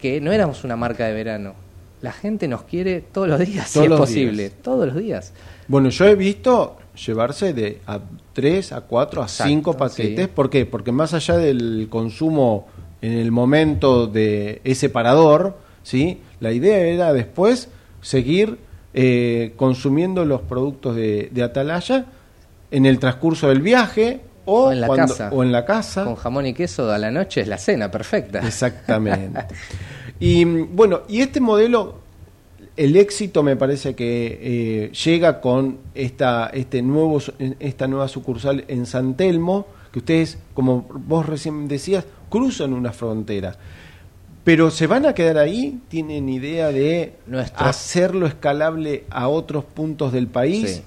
que 0.00 0.20
no 0.20 0.32
éramos 0.32 0.64
una 0.64 0.76
marca 0.76 1.06
de 1.06 1.14
verano. 1.14 1.54
La 2.02 2.12
gente 2.12 2.46
nos 2.46 2.62
quiere 2.62 3.00
todos 3.00 3.28
los 3.28 3.38
días, 3.40 3.72
Todos 3.72 3.86
si 3.86 3.92
es 3.92 3.98
posible, 3.98 4.42
días. 4.44 4.62
todos 4.62 4.86
los 4.86 4.96
días. 4.96 5.32
Bueno, 5.66 5.88
yo 5.88 6.06
he 6.06 6.14
visto 6.14 6.76
llevarse 7.06 7.52
de 7.52 7.80
a 7.86 8.00
3, 8.32 8.72
a 8.72 8.80
4, 8.82 9.22
a 9.22 9.28
5 9.28 9.76
paquetes. 9.76 10.26
sí. 10.26 10.32
¿Por 10.34 10.50
qué? 10.50 10.66
Porque 10.66 10.92
más 10.92 11.14
allá 11.14 11.36
del 11.36 11.88
consumo 11.90 12.68
en 13.00 13.12
el 13.12 13.32
momento 13.32 14.06
de 14.06 14.60
ese 14.64 14.88
parador, 14.88 15.56
¿sí? 15.82 16.20
la 16.40 16.52
idea 16.52 16.78
era 16.78 17.12
después 17.12 17.68
seguir 18.02 18.58
eh, 18.94 19.52
consumiendo 19.56 20.24
los 20.24 20.42
productos 20.42 20.96
de, 20.96 21.28
de 21.32 21.42
Atalaya 21.42 22.06
en 22.70 22.86
el 22.86 22.98
transcurso 22.98 23.48
del 23.48 23.62
viaje 23.62 24.20
o, 24.46 24.64
O 24.68 24.72
en 24.72 24.80
la 24.80 24.86
cuando- 24.86 25.06
casa. 25.12 25.30
o 25.32 25.42
en 25.42 25.52
la 25.52 25.64
casa. 25.64 26.04
Con 26.04 26.14
jamón 26.16 26.46
y 26.46 26.54
queso 26.54 26.90
a 26.90 26.96
la 26.98 27.10
noche 27.10 27.42
es 27.42 27.48
la 27.48 27.58
cena 27.58 27.90
perfecta. 27.90 28.38
Exactamente. 28.46 29.44
y 30.20 30.44
mm, 30.44 30.74
bueno, 30.74 31.02
y 31.08 31.20
este 31.20 31.40
modelo, 31.40 32.00
el 32.76 32.96
éxito 32.96 33.42
me 33.42 33.56
parece 33.56 33.94
que 33.94 34.38
eh, 34.40 34.92
llega 34.92 35.40
con 35.40 35.78
esta, 35.94 36.48
este 36.52 36.80
nuevo, 36.82 37.20
esta 37.60 37.86
nueva 37.86 38.08
sucursal 38.08 38.64
en 38.68 38.86
San 38.86 39.14
Telmo, 39.14 39.66
que 39.92 39.98
ustedes, 40.00 40.38
como 40.54 40.86
vos 40.90 41.26
recién 41.26 41.68
decías, 41.68 42.04
cruzan 42.28 42.72
una 42.72 42.92
frontera. 42.92 43.56
Pero 44.44 44.70
se 44.70 44.86
van 44.86 45.06
a 45.06 45.12
quedar 45.14 45.38
ahí, 45.38 45.80
tienen 45.88 46.28
idea 46.28 46.68
de 46.68 47.14
Nuestro- 47.26 47.66
hacerlo 47.66 48.26
escalable 48.26 49.04
a 49.10 49.26
otros 49.28 49.64
puntos 49.64 50.12
del 50.12 50.28
país. 50.28 50.70
Sí. 50.76 50.82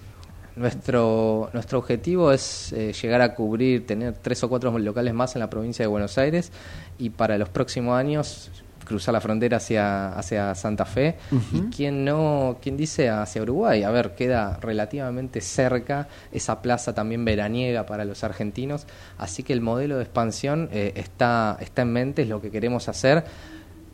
Nuestro, 0.60 1.49
nuestro 1.53 1.80
objetivo 1.80 2.34
es 2.34 2.74
eh, 2.74 2.91
llegar 2.91 3.22
a 3.22 3.34
cubrir, 3.34 3.88
tener 3.88 4.14
tres 4.18 4.43
o 4.43 4.49
cuatro 4.49 4.78
locales 4.78 5.14
más 5.14 5.34
en 5.36 5.39
la 5.39 5.49
provincia 5.49 5.84
de 5.84 5.88
Buenos 5.88 6.18
Aires 6.18 6.51
y 6.97 7.12
para 7.12 7.38
los 7.38 7.47
próximos 7.47 7.97
años 7.97 8.51
cruzar 8.84 9.14
la 9.14 9.22
frontera 9.22 9.57
hacia, 9.57 10.10
hacia 10.10 10.53
Santa 10.55 10.84
Fe 10.84 11.16
Ujú. 11.32 11.57
y 11.57 11.62
quien 11.70 12.03
no, 12.03 12.57
quien 12.62 12.76
dice 12.76 13.07
hacia 13.07 13.41
Uruguay. 13.41 13.84
A 13.84 13.91
ver, 13.91 14.16
queda 14.16 14.57
relativamente 14.62 15.39
cerca 15.39 16.10
esa 16.34 16.62
plaza 16.62 16.93
también 16.93 17.24
veraniega 17.24 17.86
para 17.86 18.03
los 18.03 18.26
argentinos, 18.26 18.86
así 19.18 19.43
que 19.43 19.53
el 19.53 19.62
modelo 19.62 19.95
de 19.95 20.03
expansión 20.03 20.68
eh, 20.74 20.91
está, 20.95 21.57
está 21.62 21.84
en 21.84 21.93
mente, 21.93 22.24
es 22.24 22.28
lo 22.28 22.41
que 22.41 22.51
queremos 22.51 22.89
hacer. 22.89 23.24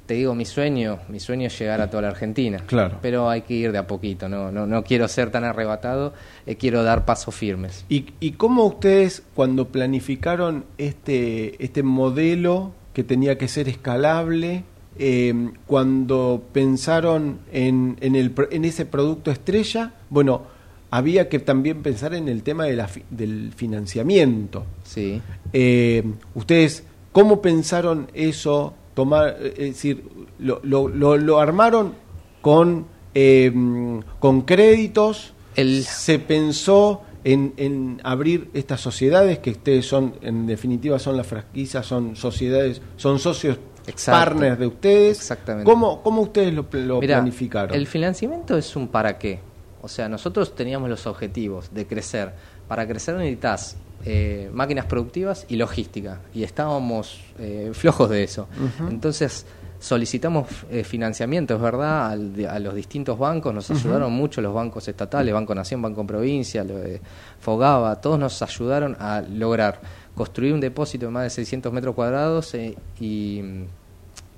Te 0.06 0.14
digo, 0.14 0.36
mi 0.36 0.46
sueño, 0.46 1.00
mi 1.10 1.20
sueño 1.20 1.48
es 1.48 1.58
llegar 1.60 1.82
a 1.82 1.90
toda 1.90 2.04
la 2.04 2.08
Argentina. 2.10 2.60
Claro. 2.68 3.00
Pero 3.02 3.28
hay 3.30 3.42
que 3.42 3.56
ir 3.56 3.72
de 3.72 3.80
a 3.80 3.88
poquito, 3.88 4.30
no, 4.30 4.52
no, 4.52 4.68
no 4.68 4.84
quiero 4.84 5.08
ser 5.08 5.32
tan 5.32 5.44
arrebatado, 5.44 6.14
eh, 6.46 6.56
quiero 6.58 6.84
dar 6.84 7.06
pasos 7.06 7.34
firmes. 7.34 7.86
¿Y, 7.90 8.06
¿Y 8.20 8.34
cómo 8.34 8.66
ustedes 8.66 9.24
cuando 9.34 9.70
planificaron 9.70 10.66
este, 10.78 11.64
este 11.64 11.82
modelo 11.82 12.72
que 12.94 13.04
tenía 13.04 13.38
que 13.38 13.48
ser 13.48 13.68
escalable, 13.68 14.64
eh, 15.00 15.34
cuando 15.68 16.44
pensaron 16.54 17.40
en, 17.52 17.98
en, 18.00 18.16
el, 18.16 18.34
en 18.52 18.64
ese 18.64 18.86
producto 18.86 19.32
estrella, 19.32 19.92
bueno, 20.10 20.44
había 20.92 21.28
que 21.30 21.40
también 21.40 21.82
pensar 21.82 22.14
en 22.14 22.30
el 22.30 22.44
tema 22.44 22.66
de 22.66 22.76
la 22.76 22.88
fi- 22.88 23.04
del 23.10 23.52
financiamiento. 23.54 24.66
Sí. 24.84 25.20
Eh, 25.52 26.04
¿Ustedes 26.36 26.84
cómo 27.12 27.42
pensaron 27.42 28.08
eso? 28.14 28.76
Tomar, 28.96 29.38
eh, 29.40 29.54
es 29.58 29.68
decir, 29.76 30.04
lo, 30.40 30.60
lo, 30.64 30.88
lo- 30.88 31.18
lo 31.18 31.40
armaron 31.40 31.94
con, 32.42 32.88
eh, 33.14 33.52
con 34.20 34.42
créditos, 34.42 35.34
se 35.84 36.20
pensó 36.20 37.02
en, 37.24 37.54
en 37.58 38.02
abrir 38.04 38.50
estas 38.54 38.82
sociedades 38.82 39.40
que 39.40 39.52
ustedes 39.52 39.86
son, 39.86 40.16
en 40.22 40.48
definitiva, 40.48 40.98
son 41.00 41.16
las 41.18 41.28
franquicias, 41.28 41.86
son 41.86 42.16
sociedades, 42.16 42.82
son 42.98 43.20
socios 43.20 43.58
Exacto. 43.88 44.20
partners 44.26 44.60
de 44.60 44.68
ustedes. 44.68 45.18
Exactamente. 45.20 45.70
¿Cómo, 45.70 46.02
cómo 46.02 46.22
ustedes 46.24 46.54
lo, 46.54 46.70
pl- 46.70 46.86
lo 46.86 47.00
Mirá, 47.00 47.18
planificaron? 47.18 47.76
El 47.76 47.88
financiamiento 47.88 48.58
es 48.58 48.76
un 48.76 48.88
para 48.90 49.18
qué. 49.18 49.40
O 49.82 49.88
sea, 49.88 50.10
nosotros 50.10 50.56
teníamos 50.56 50.90
los 50.90 51.06
objetivos 51.08 51.72
de 51.74 51.86
crecer. 51.86 52.34
Para 52.68 52.88
crecer 52.88 53.16
necesitas 53.16 53.78
eh, 54.06 54.50
máquinas 54.54 54.86
productivas 54.86 55.46
y 55.50 55.56
logística. 55.56 56.22
Y 56.34 56.44
estábamos 56.44 57.20
eh, 57.40 57.72
flojos 57.74 58.10
de 58.10 58.24
eso. 58.24 58.48
Entonces 58.90 59.46
solicitamos 59.80 60.48
eh, 60.72 60.84
financiamiento, 60.84 61.56
es 61.56 61.62
verdad, 61.62 62.10
al- 62.12 62.34
de- 62.36 62.48
a 62.48 62.58
los 62.60 62.74
distintos 62.76 63.18
bancos. 63.20 63.54
Nos 63.54 63.70
ayudaron 63.72 64.12
mucho 64.14 64.42
los 64.42 64.54
bancos 64.54 64.88
estatales, 64.88 65.34
Banco 65.34 65.54
Nación, 65.54 65.82
Banco 65.82 66.06
Provincia, 66.08 66.64
lo 66.64 66.78
de 66.78 67.02
Fogaba. 67.40 67.96
Todos 68.02 68.18
nos 68.20 68.42
ayudaron 68.42 68.96
a 69.00 69.22
lograr 69.22 69.80
construir 70.16 70.54
un 70.54 70.62
depósito 70.62 71.06
de 71.08 71.12
más 71.12 71.24
de 71.24 71.30
600 71.30 71.74
metros 71.74 71.94
cuadrados 71.94 72.54
eh, 72.56 72.76
y 73.00 73.42
mm, 73.44 73.64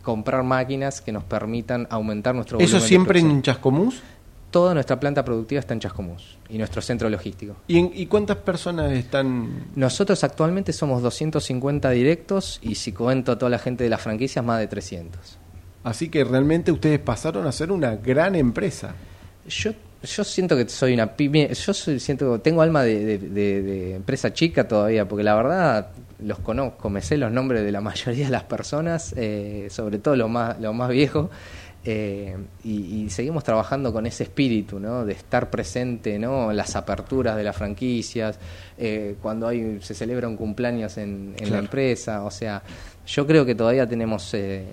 comprar 0.02 0.44
máquinas 0.44 1.02
que 1.02 1.12
nos 1.12 1.24
permitan 1.24 1.88
aumentar 1.90 2.34
nuestro 2.34 2.58
¿Eso 2.60 2.78
volumen 2.78 2.88
siempre 2.88 3.20
en 3.20 3.42
Chascomús? 3.42 4.02
Toda 4.58 4.74
nuestra 4.74 5.00
planta 5.00 5.24
productiva 5.24 5.60
está 5.60 5.76
en 5.76 5.82
Chascomús 5.82 6.40
y 6.50 6.58
nuestro 6.58 6.82
centro 6.82 7.12
logístico. 7.12 7.58
¿Y, 7.68 7.78
en- 7.78 7.92
¿Y 7.94 8.08
cuántas 8.08 8.38
personas 8.38 8.92
están 8.92 9.68
Nosotros 9.76 10.24
actualmente 10.24 10.74
somos 10.74 11.04
250 11.04 11.92
directos 11.92 12.58
y 12.64 12.74
si 12.74 12.92
cuento 12.92 13.34
a 13.34 13.38
toda 13.38 13.52
la 13.52 13.60
gente 13.60 13.84
de 13.84 13.92
las 13.92 14.02
franquicias, 14.02 14.44
más 14.44 14.58
de 14.60 14.66
300. 14.66 15.38
Así 15.84 16.10
que 16.10 16.24
realmente 16.24 16.72
ustedes 16.72 16.98
pasaron 16.98 17.46
a 17.46 17.52
ser 17.52 17.72
una 17.72 17.98
gran 17.98 18.34
empresa. 18.34 18.96
Yo, 19.48 19.74
yo 20.02 20.24
siento 20.24 20.58
que 20.58 20.68
soy 20.68 20.96
una 20.96 21.16
pyme, 21.16 21.54
yo 21.54 21.72
soy- 21.76 22.00
siento 22.00 22.40
tengo 22.42 22.64
alma 22.64 22.82
de, 22.82 23.06
de- 23.06 23.18
de- 23.20 23.62
de 23.62 23.96
empresa 23.96 24.34
chica 24.34 24.68
todavía, 24.68 25.08
porque 25.08 25.24
la 25.24 25.36
verdad 25.36 25.90
los 26.18 26.40
conozco, 26.40 26.90
me 26.90 27.04
sé 27.04 27.16
los 27.18 27.32
nombres 27.32 27.64
de 27.64 27.72
la 27.72 27.80
mayoría 27.92 28.26
de 28.26 28.32
las 28.32 28.46
personas, 28.46 29.14
eh, 29.18 29.68
sobre 29.70 30.00
todo 30.00 30.16
los 30.16 30.32
más, 30.32 30.60
los 30.60 30.74
más 30.74 30.90
viejos, 30.90 31.30
eh, 31.90 32.36
y, 32.66 33.04
y 33.06 33.10
seguimos 33.10 33.46
trabajando 33.46 33.94
con 33.94 34.06
ese 34.06 34.24
espíritu, 34.24 34.78
¿no? 34.78 35.06
De 35.06 35.14
estar 35.14 35.50
presente, 35.50 36.20
¿no? 36.20 36.52
En 36.52 36.58
las 36.58 36.76
aperturas 36.76 37.38
de 37.38 37.44
las 37.44 37.56
franquicias, 37.56 38.38
eh, 38.78 39.16
cuando 39.22 39.48
hay 39.48 39.80
se 39.82 39.94
celebra 39.94 40.28
un 40.28 40.36
cumpleaños 40.36 40.98
en, 40.98 41.34
en 41.40 41.50
la 41.52 41.60
empresa, 41.60 42.24
o 42.26 42.32
sea, 42.32 42.62
yo 43.06 43.26
creo 43.26 43.46
que 43.46 43.56
todavía 43.56 43.88
tenemos 43.88 44.34
eh, 44.34 44.66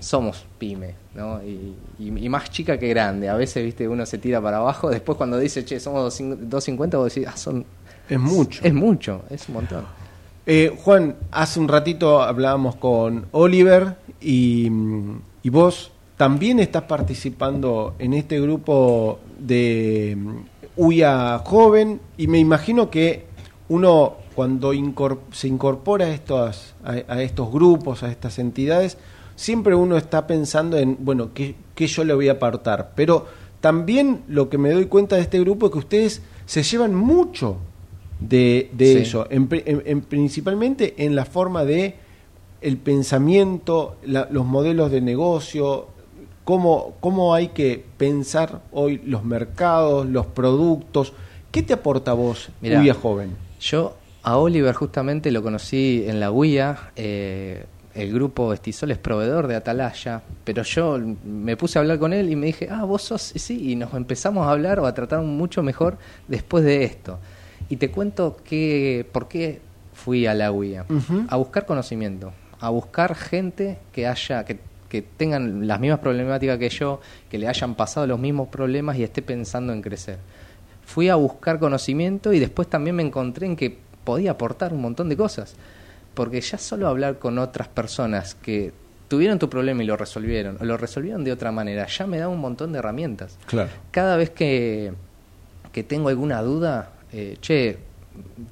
somos 0.00 0.44
pyme, 0.58 0.94
¿no? 1.14 1.40
Y, 1.42 1.74
y- 1.98 2.24
y 2.26 2.28
más 2.28 2.50
chica 2.50 2.76
que 2.78 2.88
grande. 2.88 3.28
A 3.28 3.34
veces, 3.36 3.64
viste, 3.64 3.86
uno 3.88 4.04
se 4.04 4.18
tira 4.18 4.40
para 4.40 4.56
abajo. 4.58 4.90
Después, 4.90 5.16
cuando 5.16 5.38
dice, 5.38 5.64
che, 5.64 5.78
somos 5.80 6.02
250, 6.02 6.98
vos 6.98 7.14
decís, 7.14 7.28
ah, 7.32 7.36
son. 7.36 7.64
Es 8.08 8.18
mucho. 8.18 8.60
Es 8.64 8.74
mucho, 8.74 9.22
es 9.30 9.48
un 9.48 9.54
montón. 9.54 9.84
Eh, 10.44 10.76
Juan, 10.82 11.14
hace 11.30 11.60
un 11.60 11.68
ratito 11.68 12.20
hablábamos 12.20 12.74
con 12.74 13.26
Oliver 13.30 13.94
y, 14.20 14.68
y 15.44 15.50
vos 15.50 15.91
también 16.22 16.60
estás 16.60 16.84
participando 16.84 17.96
en 17.98 18.14
este 18.14 18.40
grupo 18.40 19.18
de 19.40 20.16
mm, 20.16 20.36
UIA 20.76 21.42
Joven 21.44 22.00
y 22.16 22.28
me 22.28 22.38
imagino 22.38 22.88
que 22.90 23.24
uno 23.70 24.18
cuando 24.36 24.70
se 25.32 25.48
incorpora 25.48 26.04
a 26.04 26.10
estos, 26.10 26.76
a, 26.84 27.20
estos 27.22 27.50
grupos, 27.50 28.04
a 28.04 28.08
estas 28.12 28.38
entidades, 28.38 28.98
siempre 29.34 29.74
uno 29.74 29.96
está 29.96 30.28
pensando 30.28 30.78
en, 30.78 30.96
bueno, 31.00 31.30
¿qué, 31.34 31.56
yo 31.74 32.04
le 32.04 32.14
voy 32.14 32.28
a 32.28 32.34
aportar? 32.34 32.92
Pero 32.94 33.26
también 33.60 34.22
lo 34.28 34.48
que 34.48 34.58
me 34.58 34.70
doy 34.70 34.86
cuenta 34.86 35.16
de 35.16 35.22
este 35.22 35.40
grupo 35.40 35.66
es 35.66 35.72
que 35.72 35.78
ustedes 35.78 36.22
se 36.46 36.62
llevan 36.62 36.94
mucho 36.94 37.56
de, 38.20 38.70
eso, 38.78 39.26
principalmente 40.08 40.94
en 41.04 41.16
la 41.16 41.24
forma 41.24 41.64
de 41.64 41.96
el 42.60 42.76
pensamiento, 42.76 43.96
los 44.04 44.46
modelos 44.46 44.92
de 44.92 45.00
negocio, 45.00 45.88
cómo, 46.44 46.94
cómo 47.00 47.34
hay 47.34 47.48
que 47.48 47.84
pensar 47.96 48.60
hoy 48.72 49.00
los 49.04 49.24
mercados, 49.24 50.06
los 50.06 50.26
productos. 50.26 51.12
¿Qué 51.50 51.62
te 51.62 51.74
aporta 51.74 52.12
vos, 52.12 52.48
Mira, 52.60 52.82
Joven? 52.94 53.36
Yo 53.60 53.96
a 54.22 54.36
Oliver 54.36 54.74
justamente 54.74 55.30
lo 55.30 55.42
conocí 55.42 56.04
en 56.06 56.20
la 56.20 56.30
UIA. 56.30 56.92
Eh, 56.96 57.64
el 57.94 58.12
grupo 58.12 58.52
Estisol 58.54 58.90
es 58.90 58.98
proveedor 58.98 59.46
de 59.48 59.54
Atalaya, 59.54 60.22
pero 60.44 60.62
yo 60.62 60.98
me 61.24 61.56
puse 61.56 61.78
a 61.78 61.82
hablar 61.82 61.98
con 61.98 62.14
él 62.14 62.30
y 62.30 62.36
me 62.36 62.46
dije, 62.46 62.68
ah, 62.70 62.84
vos 62.84 63.02
sos, 63.02 63.20
sí, 63.20 63.70
y 63.70 63.76
nos 63.76 63.92
empezamos 63.92 64.46
a 64.46 64.50
hablar 64.50 64.80
o 64.80 64.86
a 64.86 64.94
tratar 64.94 65.20
mucho 65.20 65.62
mejor 65.62 65.98
después 66.26 66.64
de 66.64 66.84
esto. 66.84 67.18
Y 67.68 67.76
te 67.76 67.90
cuento 67.90 68.38
que, 68.44 69.06
por 69.12 69.28
qué 69.28 69.60
fui 69.92 70.26
a 70.26 70.34
la 70.34 70.50
UIA, 70.52 70.86
a 71.28 71.36
buscar 71.36 71.66
conocimiento, 71.66 72.32
a 72.60 72.70
buscar 72.70 73.14
gente 73.14 73.78
que 73.92 74.06
haya, 74.06 74.44
que, 74.44 74.58
que 74.92 75.00
tengan 75.00 75.66
las 75.66 75.80
mismas 75.80 76.00
problemáticas 76.00 76.58
que 76.58 76.68
yo, 76.68 77.00
que 77.30 77.38
le 77.38 77.48
hayan 77.48 77.76
pasado 77.76 78.06
los 78.06 78.18
mismos 78.18 78.48
problemas 78.48 78.98
y 78.98 79.02
esté 79.02 79.22
pensando 79.22 79.72
en 79.72 79.80
crecer. 79.80 80.18
Fui 80.84 81.08
a 81.08 81.14
buscar 81.14 81.58
conocimiento 81.58 82.34
y 82.34 82.38
después 82.38 82.68
también 82.68 82.96
me 82.96 83.02
encontré 83.02 83.46
en 83.46 83.56
que 83.56 83.78
podía 84.04 84.32
aportar 84.32 84.74
un 84.74 84.82
montón 84.82 85.08
de 85.08 85.16
cosas. 85.16 85.54
Porque 86.12 86.42
ya 86.42 86.58
solo 86.58 86.88
hablar 86.88 87.18
con 87.18 87.38
otras 87.38 87.68
personas 87.68 88.34
que 88.34 88.74
tuvieron 89.08 89.38
tu 89.38 89.48
problema 89.48 89.82
y 89.82 89.86
lo 89.86 89.96
resolvieron, 89.96 90.58
o 90.60 90.64
lo 90.66 90.76
resolvieron 90.76 91.24
de 91.24 91.32
otra 91.32 91.50
manera, 91.52 91.86
ya 91.86 92.06
me 92.06 92.18
da 92.18 92.28
un 92.28 92.40
montón 92.40 92.72
de 92.72 92.80
herramientas. 92.80 93.38
Claro. 93.46 93.70
Cada 93.92 94.18
vez 94.18 94.28
que, 94.28 94.92
que 95.72 95.84
tengo 95.84 96.10
alguna 96.10 96.42
duda, 96.42 96.90
eh, 97.14 97.38
che, 97.40 97.78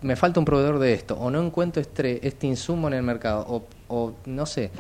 me 0.01 0.17
falta 0.17 0.41
un 0.41 0.47
proveedor 0.47 0.79
de 0.79 0.95
esto, 0.95 1.19
o 1.19 1.31
no 1.31 1.45
encuentro 1.45 1.83
este, 1.83 2.27
este 2.27 2.47
insumo 2.47 2.89
en 2.89 2.95
el 2.95 3.03
mercado, 3.03 3.45
o, 3.47 3.67
o 3.89 4.15
no 4.25 4.47
sé, 4.47 4.71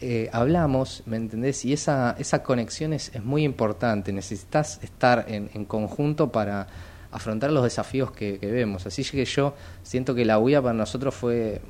eh, 0.00 0.28
hablamos, 0.32 1.02
¿me 1.06 1.16
entendés? 1.16 1.64
Y 1.64 1.72
esa, 1.72 2.14
esa 2.18 2.42
conexión 2.42 2.92
es, 2.92 3.14
es 3.14 3.24
muy 3.24 3.44
importante, 3.44 4.12
necesitas 4.12 4.78
estar 4.82 5.24
en, 5.28 5.50
en, 5.54 5.64
conjunto 5.64 6.30
para 6.30 6.66
afrontar 7.10 7.50
los 7.50 7.64
desafíos 7.64 8.10
que, 8.10 8.38
vemos. 8.40 8.86
Así 8.86 9.04
que 9.04 9.24
yo 9.24 9.54
siento 9.82 10.14
que 10.14 10.24
la 10.24 10.38
UIA 10.38 10.62
para 10.62 10.74
nosotros 10.74 11.14
fue 11.14 11.60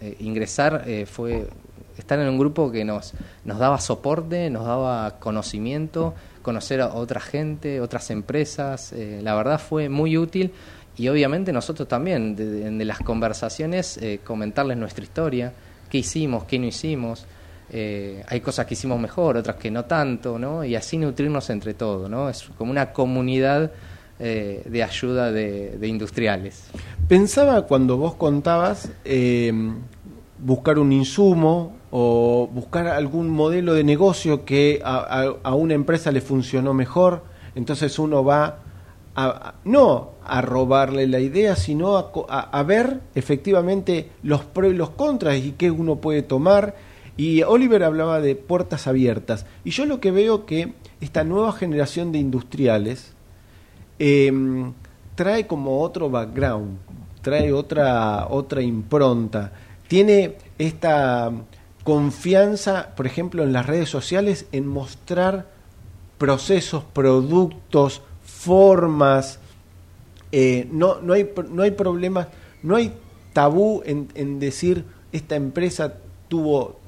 eh, 0.00 0.16
ingresar, 0.20 0.84
eh, 0.86 1.06
fue 1.06 1.48
estar 1.98 2.18
en 2.18 2.28
un 2.28 2.38
grupo 2.38 2.70
que 2.70 2.84
nos, 2.84 3.14
nos 3.44 3.58
daba 3.58 3.80
soporte, 3.80 4.48
nos 4.50 4.64
daba 4.64 5.18
conocimiento, 5.18 6.14
conocer 6.42 6.80
a 6.80 6.94
otra 6.94 7.20
gente, 7.20 7.80
otras 7.80 8.10
empresas. 8.10 8.94
la 8.96 9.34
verdad 9.34 9.60
fue 9.60 9.88
muy 9.88 10.16
útil 10.16 10.52
y 10.98 11.08
obviamente 11.08 11.52
nosotros 11.52 11.86
también, 11.86 12.34
de, 12.34 12.84
las 12.84 12.98
conversaciones, 12.98 13.98
eh, 13.98 14.18
comentarles 14.24 14.76
nuestra 14.76 15.04
historia, 15.04 15.52
qué 15.88 15.98
hicimos, 15.98 16.44
qué 16.44 16.58
no 16.58 16.66
hicimos. 16.66 17.26
Eh, 17.70 18.24
hay 18.26 18.40
cosas 18.40 18.66
que 18.66 18.74
hicimos 18.74 18.98
mejor, 18.98 19.36
otras 19.36 19.56
que 19.56 19.70
no 19.70 19.84
tanto, 19.84 20.38
¿no? 20.38 20.64
Y 20.64 20.74
así 20.74 20.96
nutrirnos 20.96 21.50
entre 21.50 21.74
todos, 21.74 22.08
¿no? 22.08 22.28
Es 22.28 22.44
como 22.56 22.70
una 22.70 22.92
comunidad 22.92 23.72
eh, 24.18 24.62
de 24.64 24.82
ayuda 24.82 25.30
de, 25.30 25.78
industriales. 25.82 26.64
Pensaba 27.06 27.62
cuando 27.62 27.96
vos 27.96 28.14
contabas 28.14 28.90
buscar 30.38 30.78
un 30.78 30.92
insumo 30.92 31.76
o 31.90 32.48
buscar 32.52 32.86
algún 32.86 33.28
modelo 33.28 33.74
de 33.74 33.84
negocio 33.84 34.44
que 34.44 34.80
a 34.84 35.54
una 35.54 35.74
empresa 35.74 36.10
le 36.12 36.20
funcionó 36.20 36.74
mejor, 36.74 37.22
entonces 37.54 37.98
uno 37.98 38.24
va 38.24 38.60
no 39.64 40.10
a 40.24 40.40
robarle 40.42 41.06
la 41.06 41.20
idea, 41.20 41.56
sino 41.56 41.96
a, 42.28 42.62
ver 42.62 43.00
efectivamente 43.14 44.10
los 44.22 44.44
pros 44.44 44.72
y 44.72 44.76
los 44.76 44.90
contras 44.90 45.38
y 45.38 45.52
qué 45.52 45.70
uno 45.70 45.96
puede 45.96 46.22
tomar. 46.22 46.76
Y 47.16 47.42
Oliver 47.42 47.82
hablaba 47.82 48.20
de 48.20 48.36
puertas 48.36 48.86
abiertas. 48.86 49.44
Y 49.64 49.70
yo 49.70 49.86
lo 49.86 50.00
que 50.00 50.12
veo 50.12 50.46
que 50.46 50.74
esta 51.00 51.24
nueva 51.24 51.52
generación 51.52 52.12
de 52.12 52.18
industriales 52.18 53.12
em, 53.98 54.72
trae 55.16 55.46
como 55.46 55.80
otro 55.80 56.10
background, 56.10 56.78
trae 57.22 57.52
otra, 57.52 58.28
otra 58.28 58.62
impronta. 58.62 59.52
Tiene 59.88 60.36
esta 60.58 61.32
confianza, 61.82 62.94
por 62.94 63.06
ejemplo, 63.06 63.42
en 63.42 63.52
las 63.52 63.66
redes 63.66 63.88
sociales, 63.88 64.46
en 64.52 64.68
mostrar 64.68 65.46
procesos, 66.18 66.84
productos, 66.84 68.02
formas, 68.38 69.40
eh, 70.30 70.68
no, 70.70 71.00
no, 71.00 71.12
hay, 71.12 71.28
no 71.50 71.62
hay 71.62 71.72
problemas, 71.72 72.28
no 72.62 72.76
hay 72.76 72.92
tabú 73.32 73.82
en, 73.84 74.38
decir 74.38 74.84
esta 75.10 75.34
empresa 75.34 75.94
tuvo 76.28 76.78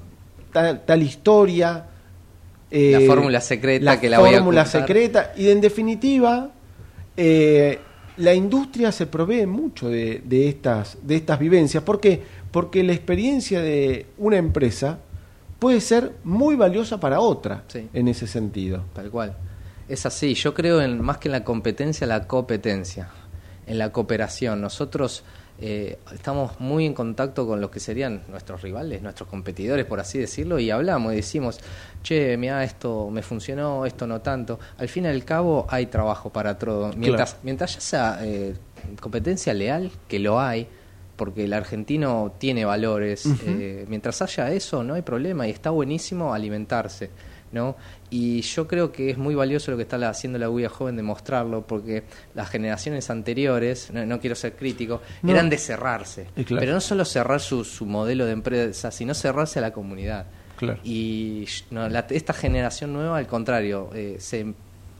tal, 0.53 1.03
historia. 1.03 1.87
Eh, 2.71 2.99
la 3.01 3.15
fórmula 3.15 3.41
secreta 3.41 4.01
que 4.01 4.09
la 4.09 4.21
voy 4.21 4.31
a 4.31 4.35
fórmula 4.35 4.65
secreta 4.65 5.33
y 5.37 5.49
en 5.49 5.61
definitiva 5.61 6.53
eh, 7.17 7.81
la 8.19 8.33
industria 8.33 8.93
se 8.93 9.07
provee 9.07 9.45
mucho 9.45 9.89
de, 9.89 10.23
de, 10.25 10.49
estas 10.49 10.99
de 11.03 11.17
estas 11.17 11.41
vivencias. 11.41 11.83
¿por 11.83 11.99
qué? 11.99 12.23
porque 12.53 12.85
la 12.85 12.93
experiencia 12.93 13.61
de 13.61 14.07
una 14.19 14.37
empresa 14.37 14.99
puede 15.59 15.81
ser 15.81 16.13
muy 16.23 16.55
valiosa 16.55 17.01
para 17.01 17.19
otra 17.19 17.65
en 17.93 18.07
ese 18.07 18.29
sentido. 18.29 18.85
Tal 18.95 19.11
cual 19.11 19.37
es 19.91 20.07
así, 20.07 20.35
yo 20.35 20.55
creo 20.55 20.81
en 20.81 21.01
más 21.01 21.19
que 21.19 21.29
en 21.29 21.33
la 21.33 21.45
competencia, 21.45 22.07
la 22.07 22.27
competencia, 22.27 23.09
en 23.67 23.79
la 23.79 23.91
cooperación. 23.91 24.61
Nosotros 24.61 25.25
eh, 25.61 25.99
estamos 26.15 26.59
muy 26.61 26.87
en 26.87 26.95
contacto 26.95 27.47
con 27.47 27.61
los 27.61 27.71
que 27.71 27.81
serían 27.81 28.23
nuestros 28.29 28.63
rivales, 28.63 29.03
nuestros 29.03 29.29
competidores, 29.29 29.85
por 29.85 29.99
así 30.01 30.19
decirlo, 30.19 30.59
y 30.59 30.71
hablamos 30.71 31.13
y 31.13 31.17
decimos, 31.17 31.59
che, 32.03 32.37
mira, 32.37 32.63
esto 32.63 33.11
me 33.11 33.23
funcionó, 33.23 33.85
esto 33.85 34.07
no 34.07 34.21
tanto. 34.21 34.61
Al 34.79 34.89
fin 34.89 35.05
y 35.05 35.09
al 35.09 35.25
cabo 35.25 35.67
hay 35.69 35.87
trabajo 35.87 36.31
para 36.31 36.57
todo. 36.57 36.93
Mientras, 36.97 37.39
mientras 37.43 37.75
ya 37.75 37.81
sea 37.81 38.19
eh, 38.23 38.55
competencia 39.01 39.53
leal, 39.53 39.91
que 40.07 40.19
lo 40.19 40.41
hay, 40.41 40.69
porque 41.17 41.45
el 41.45 41.53
argentino 41.53 42.33
tiene 42.39 42.65
valores, 42.65 43.27
eh, 43.45 43.85
mientras 43.89 44.23
haya 44.23 44.53
eso 44.53 44.83
no 44.83 44.95
hay 44.95 45.03
problema 45.03 45.47
y 45.47 45.51
está 45.51 45.69
buenísimo 45.69 46.33
alimentarse. 46.33 47.11
¿No? 47.53 47.77
Y 48.11 48.43
yo 48.43 48.67
creo 48.67 48.93
que 48.93 49.11
es 49.11 49.19
muy 49.19 49.35
valioso 49.35 49.71
lo 49.71 49.77
que 49.77 49.85
está 49.85 49.97
haciendo 50.09 50.39
la 50.39 50.51
UIA 50.51 50.69
joven 50.69 50.97
de 50.97 51.03
mostrarlo, 51.03 51.67
porque 51.67 52.05
las 52.35 52.49
generaciones 52.51 53.11
anteriores, 53.11 53.91
no, 53.93 54.21
quiero 54.21 54.37
ser 54.37 54.55
crítico, 54.55 55.01
eran 55.27 55.49
de 55.49 55.59
cerrarse. 55.59 56.27
Pero 56.35 56.73
no 56.73 56.81
solo 56.81 57.05
cerrar 57.05 57.41
su, 57.41 57.65
su 57.65 57.87
modelo 57.87 58.27
de 58.27 58.33
empresa, 58.33 58.91
sino 58.91 59.15
cerrarse 59.15 59.59
a 59.59 59.63
la 59.63 59.73
comunidad. 59.73 60.27
Y 60.85 61.47
esta 62.11 62.33
generación 62.33 62.93
nueva, 62.93 63.19
al 63.19 63.27
contrario, 63.27 63.91
eh, 63.95 64.17
se 64.19 64.55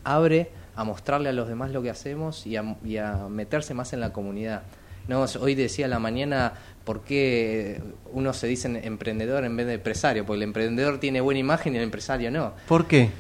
abre 0.05 0.51
a 0.75 0.85
mostrarle 0.85 1.29
a 1.29 1.33
los 1.33 1.49
demás 1.49 1.71
lo 1.73 1.83
que 1.83 1.91
hacemos 1.91 2.47
y 2.47 2.57
a, 2.57 2.77
y 2.85 2.97
a 2.97 3.29
meterse 3.29 3.75
más 3.75 3.93
en 3.93 4.01
la 4.01 4.13
comunidad. 4.13 4.63
No, 5.09 5.25
hoy 5.41 5.55
decía 5.55 5.89
la 5.89 5.99
mañana 5.99 6.55
por 6.91 7.03
qué 7.03 7.81
uno 8.13 8.33
se 8.33 8.49
dice 8.49 8.69
emprendedor 8.83 9.45
en 9.45 9.55
vez 9.55 9.65
de 9.69 9.75
empresario, 9.75 10.27
porque 10.27 10.39
el 10.39 10.43
emprendedor 10.43 10.99
tiene 10.99 11.21
buena 11.21 11.39
imagen 11.39 11.73
y 11.73 11.77
el 11.77 11.85
empresario 11.85 12.33
no. 12.33 12.53
¿Por 12.67 12.89
qué? 12.89 13.11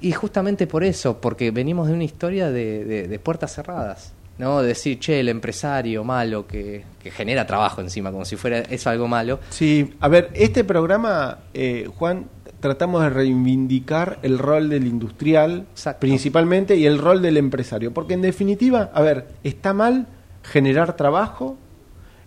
Y 0.00 0.12
justamente 0.12 0.66
por 0.66 0.84
eso, 0.84 1.20
porque 1.20 1.50
venimos 1.50 1.88
de 1.88 1.92
una 1.92 2.04
historia 2.04 2.50
de, 2.50 3.20
puertas 3.22 3.54
cerradas. 3.54 4.14
¿no? 4.38 4.62
Decir, 4.62 4.98
che, 5.00 5.20
el 5.20 5.28
empresario 5.28 6.02
malo 6.02 6.46
que, 6.46 6.82
genera 7.14 7.46
trabajo 7.46 7.82
encima, 7.82 8.10
como 8.10 8.24
si 8.24 8.36
fuera 8.36 8.60
eso 8.60 8.88
algo 8.88 9.06
malo. 9.06 9.38
Sí, 9.50 9.92
a 10.00 10.08
ver, 10.08 10.30
este 10.32 10.64
programa, 10.64 11.40
eh, 11.52 11.90
Juan, 11.98 12.24
tratamos 12.60 13.02
de 13.02 13.10
reivindicar 13.10 14.18
el 14.22 14.38
rol 14.38 14.70
del 14.70 14.86
industrial 14.86 15.66
principalmente 15.98 16.74
y 16.74 16.86
el 16.86 16.96
rol 16.96 17.20
del 17.20 17.36
empresario, 17.36 17.92
porque 17.92 18.14
en 18.14 18.22
definitiva, 18.22 18.90
a 18.94 19.02
ver, 19.02 19.26
está 19.44 19.74
mal 19.74 20.06
generar 20.42 20.96
trabajo 20.96 21.58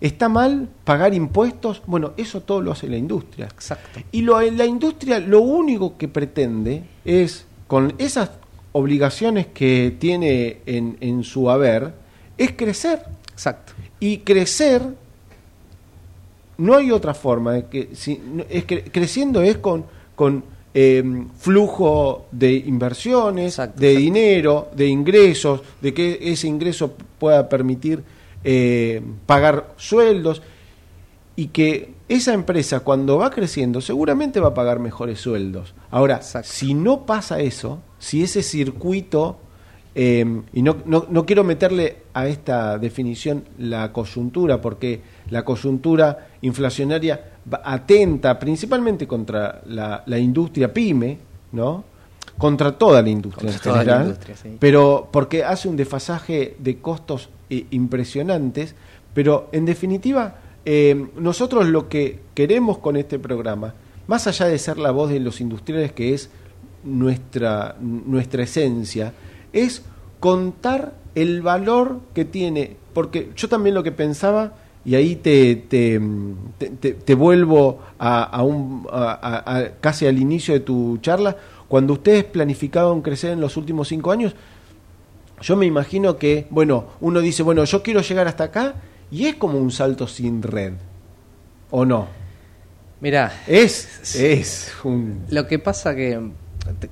¿Está 0.03 0.27
mal 0.27 0.67
pagar 0.83 1.13
impuestos? 1.13 1.81
Bueno, 1.85 2.11
eso 2.17 2.41
todo 2.41 2.61
lo 2.61 2.73
hace 2.73 2.89
la 2.89 2.97
industria. 2.97 3.45
Exacto. 3.45 4.01
Y 4.11 4.21
lo, 4.21 4.41
la 4.41 4.65
industria 4.65 5.17
lo 5.17 5.39
único 5.39 5.97
que 5.97 6.09
pretende 6.09 6.83
es, 7.05 7.45
con 7.67 7.93
esas 7.97 8.31
obligaciones 8.73 9.47
que 9.53 9.95
tiene 9.97 10.57
en, 10.65 10.97
en 10.99 11.23
su 11.23 11.49
haber, 11.49 11.93
es 12.37 12.51
crecer. 12.51 12.99
Exacto. 13.31 13.71
Y 14.01 14.17
crecer, 14.17 14.81
no 16.57 16.75
hay 16.75 16.91
otra 16.91 17.13
forma. 17.13 17.53
De 17.53 17.65
que, 17.67 17.95
si, 17.95 18.19
es 18.49 18.65
que, 18.65 18.83
creciendo 18.83 19.41
es 19.41 19.59
con, 19.59 19.85
con 20.17 20.43
em, 20.73 21.29
flujo 21.29 22.25
de 22.29 22.51
inversiones, 22.51 23.61
de 23.73 23.95
dinero, 23.95 24.67
de 24.75 24.85
ingresos, 24.85 25.61
de 25.79 25.93
que 25.93 26.19
ese 26.21 26.49
ingreso 26.49 26.93
pueda 27.17 27.47
permitir 27.47 28.03
eh, 28.43 29.01
pagar 29.25 29.73
sueldos 29.77 30.41
y 31.35 31.47
que 31.47 31.93
esa 32.09 32.33
empresa 32.33 32.81
cuando 32.81 33.17
va 33.17 33.31
creciendo 33.31 33.81
seguramente 33.81 34.39
va 34.39 34.49
a 34.49 34.53
pagar 34.53 34.79
mejores 34.79 35.19
sueldos. 35.19 35.73
Ahora, 35.89 36.21
si 36.21 36.73
no 36.73 37.05
pasa 37.05 37.39
eso, 37.39 37.79
si 37.97 38.23
ese 38.23 38.43
circuito, 38.43 39.37
eh, 39.95 40.41
y 40.53 40.61
no, 40.61 40.77
no, 40.85 41.05
no, 41.09 41.25
quiero 41.25 41.43
meterle 41.43 42.03
a 42.13 42.27
esta 42.27 42.77
definición 42.77 43.45
la 43.57 43.91
coyuntura, 43.91 44.61
porque 44.61 45.01
la 45.29 45.43
coyuntura 45.45 46.27
inflacionaria 46.41 47.33
atenta 47.63 48.37
principalmente 48.37 49.07
contra 49.07 49.61
la, 49.65 50.03
la 50.05 50.19
industria 50.19 50.73
pyme, 50.73 51.17
¿no? 51.51 51.93
contra 52.37 52.71
toda 52.77 53.01
la 53.01 53.09
industria 53.09 53.51
en 53.51 53.59
general, 53.59 54.17
pero 54.59 55.07
porque 55.11 55.43
hace 55.43 55.67
un 55.67 55.75
desfasaje 55.75 56.55
de 56.59 56.79
costos 56.79 57.29
eh, 57.49 57.65
impresionantes, 57.71 58.75
pero 59.13 59.49
en 59.51 59.65
definitiva 59.65 60.37
eh, 60.65 61.07
nosotros 61.17 61.67
lo 61.67 61.89
que 61.89 62.19
queremos 62.33 62.77
con 62.77 62.95
este 62.95 63.19
programa, 63.19 63.73
más 64.07 64.27
allá 64.27 64.47
de 64.47 64.57
ser 64.57 64.77
la 64.77 64.91
voz 64.91 65.09
de 65.09 65.19
los 65.19 65.41
industriales, 65.41 65.91
que 65.91 66.13
es 66.13 66.29
nuestra, 66.83 67.75
nuestra 67.79 68.43
esencia, 68.43 69.13
es 69.51 69.83
contar 70.19 70.93
el 71.15 71.41
valor 71.41 71.99
que 72.13 72.25
tiene, 72.25 72.77
porque 72.93 73.31
yo 73.35 73.49
también 73.49 73.75
lo 73.75 73.83
que 73.83 73.91
pensaba, 73.91 74.53
y 74.85 74.95
ahí 74.95 75.15
te, 75.15 75.55
te, 75.55 77.15
vuelvo 77.15 77.79
a, 77.97 78.43
un, 78.43 78.85
casi 79.79 80.07
al 80.07 80.19
inicio 80.19 80.53
de 80.53 80.59
tu 80.59 80.97
charla, 80.97 81.37
cuando 81.69 81.93
ustedes 81.93 82.25
planificaban 82.25 83.01
crecer 83.01 83.31
en 83.31 83.41
los 83.41 83.55
últimos 83.55 83.87
cinco 83.87 84.11
años, 84.11 84.35
yo 85.41 85.55
me 85.55 85.65
imagino 85.65 86.17
que, 86.17 86.47
bueno, 86.49 86.85
uno 87.01 87.19
dice, 87.21 87.43
bueno, 87.43 87.63
yo 87.65 87.83
quiero 87.83 88.01
llegar 88.01 88.27
hasta 88.27 88.45
acá 88.45 88.75
y 89.11 89.25
es 89.25 89.35
como 89.35 89.57
un 89.57 89.71
salto 89.71 90.07
sin 90.07 90.41
red, 90.41 90.73
¿o 91.71 91.85
no? 91.85 92.07
Mira, 93.01 93.33
es, 93.47 94.15
es 94.15 94.71
un... 94.83 95.25
Lo 95.29 95.45
que 95.47 95.59
pasa 95.59 95.93
que, 95.93 96.31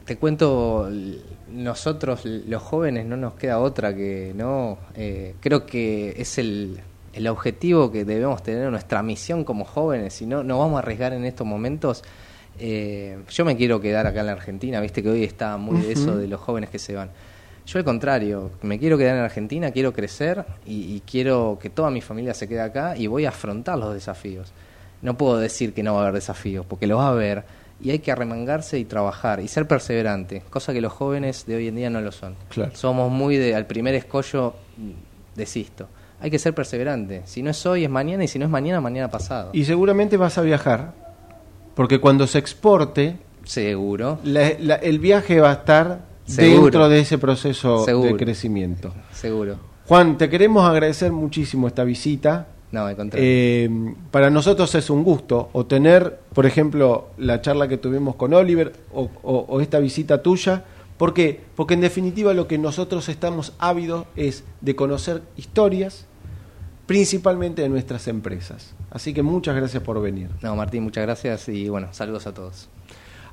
te, 0.05 0.17
cuento, 0.17 0.89
nosotros 1.49 2.25
los 2.25 2.61
jóvenes 2.61 3.05
no 3.05 3.15
nos 3.15 3.35
queda 3.35 3.59
otra 3.59 3.95
que, 3.95 4.33
¿no? 4.35 4.77
Eh, 4.95 5.35
creo 5.39 5.65
que 5.65 6.15
es 6.17 6.37
el, 6.37 6.81
el 7.13 7.27
objetivo 7.27 7.91
que 7.91 8.05
debemos 8.05 8.43
tener, 8.43 8.69
nuestra 8.69 9.01
misión 9.03 9.43
como 9.43 9.65
jóvenes, 9.65 10.13
si 10.13 10.25
no, 10.25 10.43
no 10.43 10.59
vamos 10.59 10.75
a 10.75 10.79
arriesgar 10.79 11.13
en 11.13 11.25
estos 11.25 11.47
momentos. 11.47 12.03
Eh, 12.59 13.17
yo 13.29 13.45
me 13.45 13.55
quiero 13.55 13.79
quedar 13.79 14.07
acá 14.07 14.19
en 14.19 14.25
la 14.27 14.31
Argentina, 14.33 14.79
viste 14.81 15.01
que 15.01 15.09
hoy 15.09 15.23
está 15.23 15.57
muy 15.57 15.81
de 15.81 15.93
eso 15.93 16.17
de 16.17 16.27
los 16.27 16.39
jóvenes 16.39 16.69
que 16.69 16.79
se 16.79 16.93
van. 16.93 17.09
Yo 17.66 17.80
al 17.80 17.86
contrario, 17.86 18.51
me 18.62 18.80
quiero 18.80 18.97
quedar 18.97 19.18
en 19.18 19.24
Argentina, 19.24 19.72
quiero 19.72 19.93
crecer 19.93 20.45
y, 20.66 20.99
quiero 21.01 21.57
que 21.62 21.70
toda 21.70 21.89
mi 21.91 22.01
familia 22.01 22.34
se 22.34 22.47
quede 22.47 22.62
acá 22.62 22.97
y 22.97 23.07
voy 23.07 23.26
a 23.26 23.30
afrontar 23.30 23.78
los 23.78 23.93
desafíos. 23.93 24.51
No 25.01 25.18
puedo 25.18 25.38
decir 25.38 25.74
que 25.74 25.84
no 25.84 25.93
va 25.93 25.99
a 25.99 26.01
haber 26.03 26.16
desafíos, 26.16 26.66
porque 26.66 26.88
los 26.88 26.99
va 26.99 27.07
a 27.07 27.12
haber 27.12 27.43
y 27.84 27.89
hay 27.89 27.99
que 27.99 28.12
arremangarse 28.12 28.78
y 28.78 28.86
trabajar 28.86 29.39
y 29.39 29.47
ser 29.47 29.68
perseverante, 29.68 30.43
cosa 30.49 30.74
que 30.74 30.82
los 30.82 30.93
jóvenes 30.93 31.45
de 31.45 31.55
hoy 31.55 31.68
en 31.68 31.76
día 31.76 31.89
no 31.89 32.01
lo 32.01 32.12
son. 32.12 32.36
Somos 32.74 33.12
muy 33.12 33.38
de 33.38 33.55
al 33.55 33.66
primer 33.66 33.95
escollo 33.95 34.53
mm, 34.78 35.36
desisto. 35.36 35.88
Hay 36.20 36.30
que 36.30 36.38
ser 36.38 36.53
perseverante. 36.53 37.24
Si 37.26 37.41
no 37.41 37.49
es 37.49 37.66
hoy 37.66 37.84
es 37.84 37.89
mañana 37.89 38.24
y 38.24 38.28
si 38.28 38.38
no 38.38 38.45
es 38.45 38.51
mañana 38.51 38.80
mañana 38.80 39.09
pasado. 39.09 39.49
Y 39.53 39.66
seguramente 39.66 40.18
vas 40.18 40.38
a 40.38 40.43
viajar, 40.43 40.93
porque 41.74 41.99
cuando 41.99 42.28
se 42.28 42.38
exporte, 42.38 43.18
seguro, 43.43 44.20
el 44.24 44.99
viaje 44.99 45.39
va 45.39 45.49
a 45.49 45.53
estar 45.53 46.11
dentro 46.28 46.89
de 46.89 46.99
ese 46.99 47.17
proceso 47.17 47.86
de 47.86 48.15
crecimiento. 48.15 48.93
Seguro. 49.11 49.72
Juan, 49.88 50.17
te 50.17 50.30
queremos 50.30 50.63
agradecer 50.65 51.11
muchísimo 51.11 51.67
esta 51.67 51.84
visita. 51.84 52.47
No, 52.72 52.88
eh, 52.89 53.69
para 54.11 54.30
nosotros 54.30 54.74
es 54.76 54.89
un 54.89 55.03
gusto 55.03 55.49
o 55.51 55.65
tener, 55.65 56.22
por 56.34 56.45
ejemplo, 56.45 57.09
la 57.17 57.41
charla 57.41 57.67
que 57.67 57.78
tuvimos 57.78 58.15
con 58.15 58.34
Oliver 58.34 58.72
o, 58.93 59.59
esta 59.59 59.80
visita 59.80 60.22
tuya. 60.22 60.63
¿Por 60.97 61.13
qué? 61.13 61.41
Porque 61.55 61.74
en 61.74 61.82
definitiva 61.82 62.34
lo 62.34 62.47
que 62.47 62.57
nosotros 62.57 63.09
estamos 63.09 63.53
ávidos 63.59 64.05
es 64.15 64.45
de 64.61 64.78
conocer 64.78 65.22
historias, 65.36 66.05
principalmente 66.86 67.61
de 67.61 67.67
nuestras 67.67 68.07
empresas. 68.07 68.74
Así 68.89 69.13
que 69.13 69.22
muchas 69.22 69.57
gracias 69.57 69.84
por 69.84 70.01
venir. 70.01 70.30
No, 70.41 70.55
Martín, 70.55 70.84
muchas 70.84 71.03
gracias 71.03 71.49
y 71.49 71.67
bueno, 71.67 71.89
saludos 71.91 72.28
a 72.28 72.34
todos. 72.34 72.69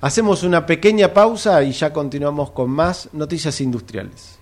Hacemos 0.01 0.45
una 0.45 0.65
pequeña 0.65 1.13
pausa 1.13 1.63
y 1.65 1.73
ya 1.73 1.93
continuamos 1.93 2.53
con 2.53 2.71
más 2.71 3.09
noticias 3.13 3.61
industriales. 3.61 4.38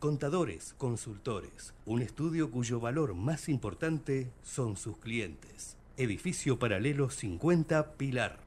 Contadores, 0.00 0.74
Consultores, 0.76 1.72
un 1.84 2.02
estudio 2.02 2.50
cuyo 2.50 2.80
valor 2.80 3.14
más 3.14 3.48
importante 3.48 4.28
son 4.42 4.76
sus 4.76 4.98
clientes. 4.98 5.76
Edificio 5.96 6.58
Paralelo 6.58 7.10
50 7.10 7.92
Pilar. 7.92 8.40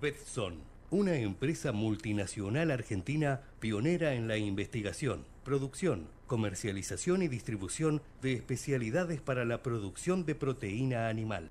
Betson, 0.00 0.54
una 0.90 1.16
empresa 1.16 1.72
multinacional 1.72 2.70
argentina 2.70 3.42
pionera 3.60 4.14
en 4.14 4.26
la 4.26 4.38
investigación, 4.38 5.26
producción, 5.44 6.06
comercialización 6.26 7.20
y 7.20 7.28
distribución 7.28 8.00
de 8.22 8.32
especialidades 8.32 9.20
para 9.20 9.44
la 9.44 9.62
producción 9.62 10.24
de 10.24 10.34
proteína 10.34 11.08
animal. 11.08 11.50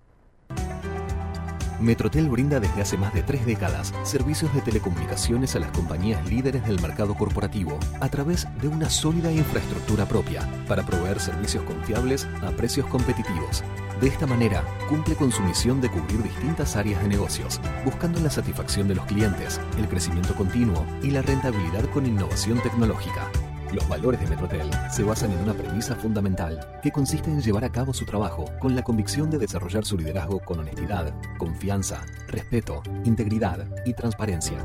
Metrotel 1.79 2.29
brinda 2.29 2.59
desde 2.59 2.81
hace 2.81 2.97
más 2.97 3.13
de 3.13 3.23
tres 3.23 3.45
décadas 3.45 3.93
servicios 4.03 4.53
de 4.53 4.61
telecomunicaciones 4.61 5.55
a 5.55 5.59
las 5.59 5.71
compañías 5.71 6.25
líderes 6.29 6.65
del 6.67 6.81
mercado 6.81 7.15
corporativo 7.15 7.79
a 8.01 8.09
través 8.09 8.47
de 8.61 8.67
una 8.67 8.89
sólida 8.89 9.31
infraestructura 9.31 10.05
propia 10.05 10.47
para 10.67 10.85
proveer 10.85 11.19
servicios 11.19 11.63
confiables 11.63 12.27
a 12.41 12.51
precios 12.51 12.85
competitivos. 12.87 13.63
De 14.01 14.07
esta 14.07 14.27
manera, 14.27 14.63
cumple 14.89 15.15
con 15.15 15.31
su 15.31 15.41
misión 15.41 15.81
de 15.81 15.89
cubrir 15.89 16.21
distintas 16.23 16.75
áreas 16.75 17.01
de 17.01 17.09
negocios, 17.09 17.59
buscando 17.83 18.19
la 18.19 18.29
satisfacción 18.29 18.87
de 18.87 18.95
los 18.95 19.05
clientes, 19.05 19.59
el 19.77 19.87
crecimiento 19.87 20.35
continuo 20.35 20.85
y 21.01 21.11
la 21.11 21.21
rentabilidad 21.21 21.85
con 21.91 22.05
innovación 22.05 22.61
tecnológica. 22.61 23.29
Los 23.73 23.87
valores 23.87 24.19
de 24.19 24.27
Metrotel 24.27 24.69
se 24.91 25.03
basan 25.03 25.31
en 25.31 25.39
una 25.39 25.53
premisa 25.53 25.95
fundamental 25.95 26.79
que 26.81 26.91
consiste 26.91 27.29
en 27.29 27.41
llevar 27.41 27.63
a 27.63 27.71
cabo 27.71 27.93
su 27.93 28.03
trabajo 28.03 28.45
con 28.59 28.75
la 28.75 28.81
convicción 28.81 29.29
de 29.29 29.37
desarrollar 29.37 29.85
su 29.85 29.95
liderazgo 29.95 30.39
con 30.39 30.59
honestidad, 30.59 31.13
confianza, 31.37 32.03
respeto, 32.27 32.81
integridad 33.05 33.67
y 33.85 33.93
transparencia. 33.93 34.57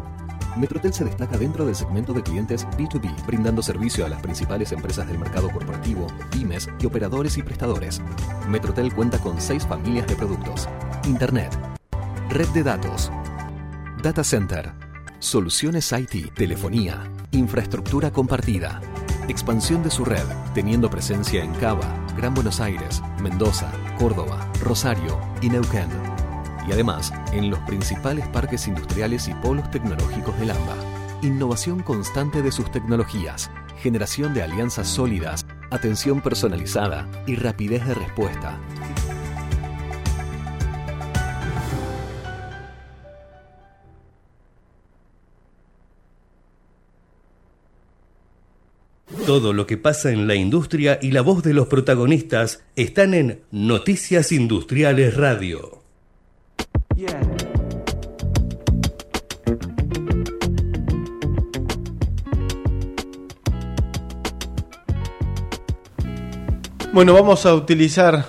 Metrotel 0.56 0.94
se 0.94 1.04
destaca 1.04 1.36
dentro 1.36 1.66
del 1.66 1.74
segmento 1.74 2.14
de 2.14 2.22
clientes 2.22 2.66
B2B, 2.78 3.26
brindando 3.26 3.60
servicio 3.60 4.06
a 4.06 4.08
las 4.08 4.22
principales 4.22 4.72
empresas 4.72 5.06
del 5.06 5.18
mercado 5.18 5.50
corporativo, 5.50 6.06
pymes 6.30 6.70
y 6.80 6.86
operadores 6.86 7.36
y 7.36 7.42
prestadores. 7.42 8.00
Metrotel 8.48 8.94
cuenta 8.94 9.18
con 9.18 9.38
seis 9.40 9.66
familias 9.66 10.06
de 10.06 10.16
productos. 10.16 10.68
Internet, 11.04 11.54
red 12.30 12.48
de 12.48 12.62
datos, 12.62 13.10
data 14.02 14.24
center, 14.24 14.72
soluciones 15.18 15.92
IT, 15.92 16.32
telefonía, 16.34 17.10
infraestructura 17.32 18.12
compartida, 18.12 18.80
expansión 19.28 19.82
de 19.82 19.90
su 19.90 20.04
red, 20.04 20.24
teniendo 20.54 20.90
presencia 20.90 21.42
en 21.42 21.52
Cava, 21.54 21.94
Gran 22.16 22.34
Buenos 22.34 22.60
Aires, 22.60 23.02
Mendoza, 23.20 23.72
Córdoba, 23.98 24.50
Rosario 24.60 25.18
y 25.40 25.48
Neuquén 25.48 25.88
y 26.66 26.72
además 26.72 27.12
en 27.32 27.50
los 27.50 27.58
principales 27.60 28.26
parques 28.28 28.66
industriales 28.66 29.28
y 29.28 29.34
polos 29.34 29.70
tecnológicos 29.70 30.38
del 30.38 30.50
AMBA. 30.50 30.76
Innovación 31.22 31.82
constante 31.82 32.42
de 32.42 32.52
sus 32.52 32.70
tecnologías, 32.70 33.50
generación 33.78 34.34
de 34.34 34.42
alianzas 34.42 34.88
sólidas, 34.88 35.46
atención 35.70 36.20
personalizada 36.20 37.08
y 37.26 37.36
rapidez 37.36 37.86
de 37.86 37.94
respuesta. 37.94 38.58
Todo 49.26 49.54
lo 49.54 49.66
que 49.66 49.78
pasa 49.78 50.10
en 50.10 50.26
la 50.26 50.34
industria 50.34 50.98
y 51.00 51.10
la 51.10 51.22
voz 51.22 51.42
de 51.42 51.54
los 51.54 51.66
protagonistas 51.66 52.62
están 52.76 53.14
en 53.14 53.40
Noticias 53.50 54.32
Industriales 54.32 55.16
Radio. 55.16 55.82
Bueno, 66.92 67.14
vamos 67.14 67.46
a 67.46 67.54
utilizar 67.54 68.26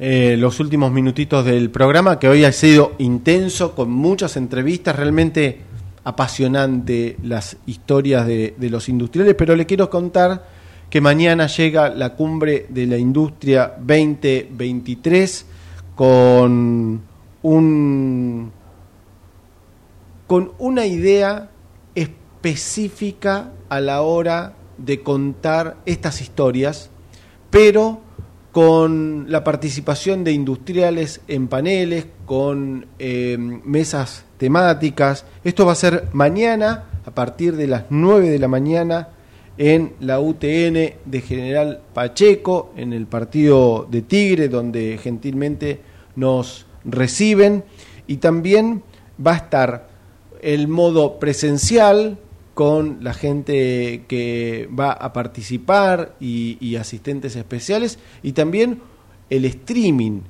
eh, 0.00 0.36
los 0.36 0.58
últimos 0.58 0.90
minutitos 0.90 1.44
del 1.44 1.70
programa, 1.70 2.18
que 2.18 2.28
hoy 2.28 2.44
ha 2.44 2.50
sido 2.50 2.96
intenso, 2.98 3.76
con 3.76 3.92
muchas 3.92 4.36
entrevistas, 4.36 4.96
realmente 4.96 5.60
apasionante 6.04 7.16
las 7.22 7.56
historias 7.66 8.26
de, 8.26 8.54
los 8.58 8.88
industriales, 8.88 9.34
pero 9.34 9.54
le 9.54 9.66
quiero 9.66 9.88
contar 9.88 10.46
que 10.90 11.00
mañana 11.00 11.46
llega 11.46 11.88
la 11.88 12.14
cumbre 12.14 12.66
de 12.68 12.86
la 12.86 12.98
industria 12.98 13.74
2023 13.78 15.46
con 15.94 17.02
un 17.42 18.52
con 20.26 20.52
una 20.58 20.86
idea 20.86 21.50
específica 21.94 23.50
a 23.68 23.80
la 23.80 24.02
hora 24.02 24.54
de 24.78 25.02
contar 25.02 25.76
estas 25.84 26.20
historias, 26.20 26.90
pero 27.50 28.00
con 28.52 29.26
la 29.28 29.42
participación 29.42 30.24
de 30.24 30.32
industriales 30.32 31.22
en 31.26 31.48
paneles, 31.48 32.06
con 32.26 32.86
eh, 32.98 33.36
mesas 33.38 34.26
temáticas. 34.36 35.24
Esto 35.42 35.64
va 35.64 35.72
a 35.72 35.76
ser 35.76 36.08
mañana 36.12 36.84
a 37.06 37.10
partir 37.12 37.56
de 37.56 37.66
las 37.66 37.84
9 37.88 38.28
de 38.28 38.38
la 38.38 38.48
mañana 38.48 39.08
en 39.56 39.94
la 40.00 40.20
UTN 40.20 40.94
de 41.04 41.20
General 41.26 41.80
Pacheco, 41.94 42.72
en 42.76 42.92
el 42.92 43.06
partido 43.06 43.86
de 43.90 44.02
Tigre, 44.02 44.48
donde 44.48 44.98
gentilmente 45.02 45.80
nos 46.14 46.66
reciben. 46.84 47.64
Y 48.06 48.18
también 48.18 48.82
va 49.24 49.32
a 49.32 49.36
estar 49.36 49.88
el 50.42 50.68
modo 50.68 51.18
presencial 51.18 52.18
con 52.54 53.02
la 53.02 53.14
gente 53.14 54.04
que 54.08 54.68
va 54.78 54.92
a 54.92 55.12
participar 55.12 56.14
y, 56.20 56.76
asistentes 56.76 57.36
especiales 57.36 57.98
y 58.22 58.32
también 58.32 58.80
el 59.30 59.46
streaming 59.46 60.20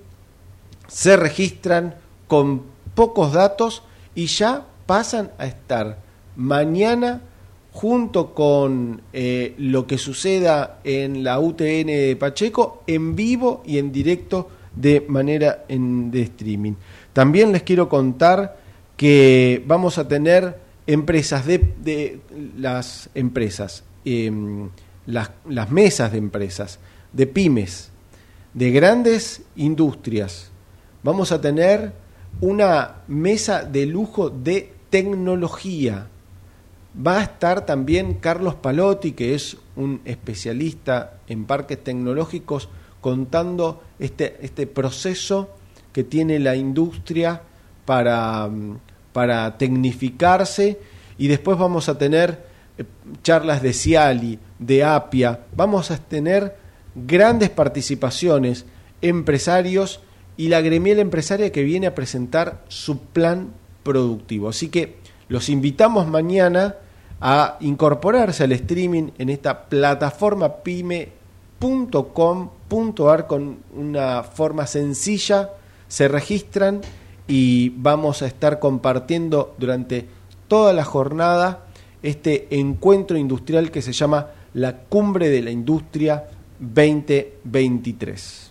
se 0.89 1.17
registran 1.17 1.95
con 2.27 2.63
pocos 2.95 3.33
datos 3.33 3.83
y 4.15 4.27
ya 4.27 4.67
pasan 4.87 5.31
a 5.39 5.47
estar 5.47 5.99
mañana 6.37 7.23
junto 7.73 8.35
con 8.35 9.01
eh, 9.13 9.55
lo 9.57 9.87
que 9.87 9.97
suceda 9.97 10.81
en 10.85 11.25
la 11.25 11.41
UTN 11.41 11.87
de 11.87 12.17
Pacheco 12.19 12.83
en 12.87 13.17
vivo 13.17 13.63
y 13.65 13.79
en 13.79 13.91
directo 13.91 14.49
de 14.75 15.05
manera 15.09 15.65
en, 15.69 16.11
de 16.11 16.23
streaming. 16.23 16.75
También 17.13 17.53
les 17.53 17.63
quiero 17.63 17.89
contar 17.89 18.59
que 18.97 19.63
vamos 19.67 19.99
a 19.99 20.07
tener 20.07 20.59
empresas 20.87 21.47
de, 21.47 21.59
de 21.83 22.21
las 22.59 23.09
empresas, 23.15 23.85
eh, 24.05 24.31
las, 25.07 25.31
las 25.49 25.71
mesas 25.71 26.13
de 26.13 26.19
empresas, 26.19 26.79
de 27.13 27.27
pymes, 27.27 27.91
de 28.55 28.71
grandes 28.71 29.43
industrias. 29.57 30.52
Vamos 31.03 31.33
a 31.33 31.41
tener 31.41 31.93
una 32.41 33.03
mesa 33.09 33.65
de 33.65 33.87
lujo 33.87 34.31
de 34.31 34.73
tecnología. 34.89 36.07
Va 36.95 37.19
a 37.19 37.23
estar 37.23 37.67
también 37.67 38.15
Carlos 38.15 38.55
Palotti, 38.55 39.13
que 39.13 39.35
es 39.35 39.57
un 39.75 40.01
especialista 40.05 41.15
en 41.27 41.45
parques 41.45 41.83
tecnológicos, 41.83 42.69
contando 43.01 43.83
este, 43.99 44.39
este 44.43 44.69
proceso 44.69 45.51
que 45.93 46.05
tiene 46.05 46.39
la 46.39 46.55
industria 46.55 47.43
para, 47.85 48.49
para 49.13 49.59
tecnificarse. 49.59 50.79
Y 51.19 51.27
después 51.27 51.59
vamos 51.59 51.89
a 51.89 51.99
tener 51.99 52.47
eh, 52.79 52.85
charlas 53.25 53.61
de 53.61 53.73
Ciali, 53.73 54.39
de 54.59 54.85
Apia. 54.85 55.41
Vamos 55.57 55.91
a 55.91 55.97
tener 55.97 56.57
grandes 56.95 57.51
participaciones, 57.51 58.67
empresarios 59.01 60.01
y 60.37 60.49
la 60.49 60.61
gremial 60.61 60.99
empresaria 60.99 61.53
que 61.53 61.63
viene 61.63 61.87
a 61.87 61.95
presentar 61.95 62.65
su 62.69 62.99
plan 62.99 63.53
productivo. 63.83 64.49
Así 64.49 64.69
que 64.69 64.97
los 65.29 65.49
invitamos 65.49 66.07
mañana 66.07 66.77
a 67.21 67.57
incorporarse 67.61 68.45
al 68.45 68.53
streaming 68.53 69.11
en 69.19 69.29
esta 69.31 69.67
plataforma 69.69 70.57
pyme.com.ar 70.57 71.13
con 73.27 73.59
una 73.77 74.23
forma 74.25 74.67
sencilla, 74.67 75.51
se 75.87 76.09
registran 76.09 76.81
y 77.29 77.69
vamos 77.77 78.23
a 78.23 78.27
estar 78.27 78.59
compartiendo 78.59 79.55
durante 79.59 80.09
toda 80.49 80.73
la 80.73 80.85
jornada 80.85 81.67
este 82.03 82.49
encuentro 82.59 83.17
industrial 83.17 83.71
que 83.71 83.83
se 83.83 83.93
llama 83.93 84.31
la 84.55 84.79
Cumbre 84.79 85.29
de 85.29 85.43
la 85.43 85.53
Industria 85.53 86.25
2023. 86.59 88.51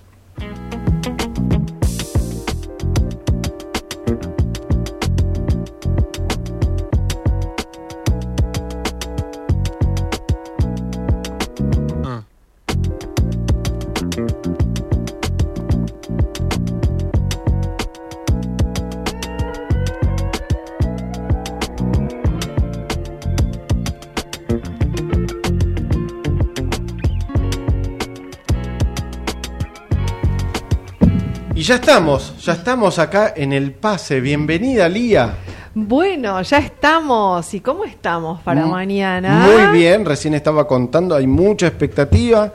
Ya 31.71 31.75
estamos, 31.75 32.33
ya 32.43 32.51
estamos 32.51 32.99
acá 32.99 33.31
en 33.33 33.53
el 33.53 33.71
pase. 33.71 34.19
Bienvenida, 34.19 34.89
Lía. 34.89 35.35
Bueno, 35.73 36.41
ya 36.41 36.57
estamos. 36.57 37.53
¿Y 37.53 37.61
cómo 37.61 37.85
estamos 37.85 38.41
para 38.41 38.65
mañana? 38.65 39.47
Muy 39.47 39.79
bien, 39.79 40.03
recién 40.03 40.33
estaba 40.33 40.67
contando, 40.67 41.15
hay 41.15 41.27
mucha 41.27 41.67
expectativa. 41.67 42.51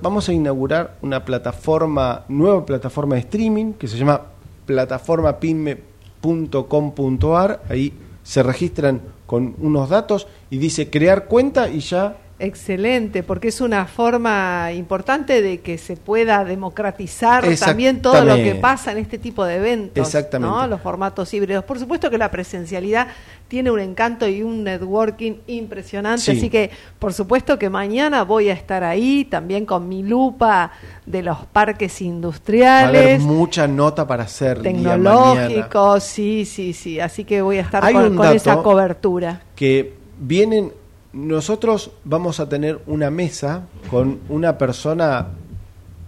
Vamos 0.00 0.28
a 0.28 0.32
inaugurar 0.32 0.98
una 1.02 1.24
plataforma, 1.24 2.24
nueva 2.28 2.64
plataforma 2.64 3.16
de 3.16 3.22
streaming 3.22 3.72
que 3.72 3.88
se 3.88 3.98
llama 3.98 4.20
plataformapyme.com.ar 4.64 7.62
ahí 7.68 7.92
se 8.22 8.44
registran 8.44 9.00
con 9.26 9.56
unos 9.58 9.88
datos 9.88 10.28
y 10.50 10.58
dice 10.58 10.88
crear 10.88 11.24
cuenta 11.24 11.68
y 11.68 11.80
ya 11.80 12.16
Excelente, 12.38 13.22
porque 13.22 13.48
es 13.48 13.60
una 13.60 13.86
forma 13.86 14.72
importante 14.72 15.40
de 15.40 15.60
que 15.60 15.78
se 15.78 15.96
pueda 15.96 16.44
democratizar 16.44 17.44
también 17.56 18.02
todo 18.02 18.24
lo 18.24 18.34
que 18.34 18.56
pasa 18.56 18.90
en 18.90 18.98
este 18.98 19.18
tipo 19.18 19.44
de 19.44 19.56
eventos, 19.56 20.04
Exactamente. 20.04 20.66
los 20.66 20.80
formatos 20.80 21.32
híbridos. 21.32 21.62
Por 21.64 21.78
supuesto 21.78 22.10
que 22.10 22.18
la 22.18 22.32
presencialidad 22.32 23.06
tiene 23.46 23.70
un 23.70 23.78
encanto 23.78 24.26
y 24.26 24.42
un 24.42 24.64
networking 24.64 25.34
impresionante, 25.46 26.32
así 26.32 26.50
que 26.50 26.70
por 26.98 27.12
supuesto 27.12 27.56
que 27.56 27.70
mañana 27.70 28.24
voy 28.24 28.48
a 28.48 28.52
estar 28.52 28.82
ahí 28.82 29.24
también 29.24 29.64
con 29.64 29.88
mi 29.88 30.02
lupa 30.02 30.72
de 31.06 31.22
los 31.22 31.38
parques 31.46 32.02
industriales. 32.02 32.94
Va 32.94 32.98
a 32.98 33.14
haber 33.14 33.20
mucha 33.20 33.68
nota 33.68 34.08
para 34.08 34.24
hacer. 34.24 34.60
Tecnológicos, 34.60 36.02
sí, 36.02 36.44
sí, 36.44 36.72
sí, 36.72 36.98
así 36.98 37.24
que 37.24 37.42
voy 37.42 37.58
a 37.58 37.60
estar 37.60 37.92
con, 37.92 38.16
con 38.16 38.26
esa 38.34 38.56
cobertura. 38.56 39.40
Que 39.54 39.94
vienen 40.18 40.72
nosotros 41.14 41.92
vamos 42.04 42.40
a 42.40 42.48
tener 42.48 42.80
una 42.86 43.10
mesa 43.10 43.62
con 43.90 44.20
una 44.28 44.58
persona 44.58 45.28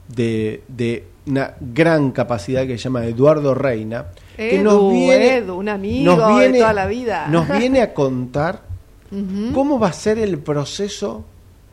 de, 0.08 0.62
de 0.68 1.04
una 1.26 1.54
gran 1.60 2.12
capacidad 2.12 2.66
que 2.66 2.76
se 2.76 2.84
llama 2.84 3.06
Eduardo 3.06 3.54
Reina, 3.54 4.06
que 4.36 4.58
nos 4.58 4.92
viene, 4.92 5.42
un 5.50 5.68
amigo 5.68 6.38
de 6.38 6.52
toda 6.58 6.72
la 6.72 6.86
vida. 6.86 7.28
Nos 7.28 7.48
viene 7.48 7.80
a 7.82 7.94
contar 7.94 8.62
cómo 9.54 9.78
va 9.78 9.88
a 9.88 9.92
ser 9.92 10.18
el 10.18 10.38
proceso 10.38 11.24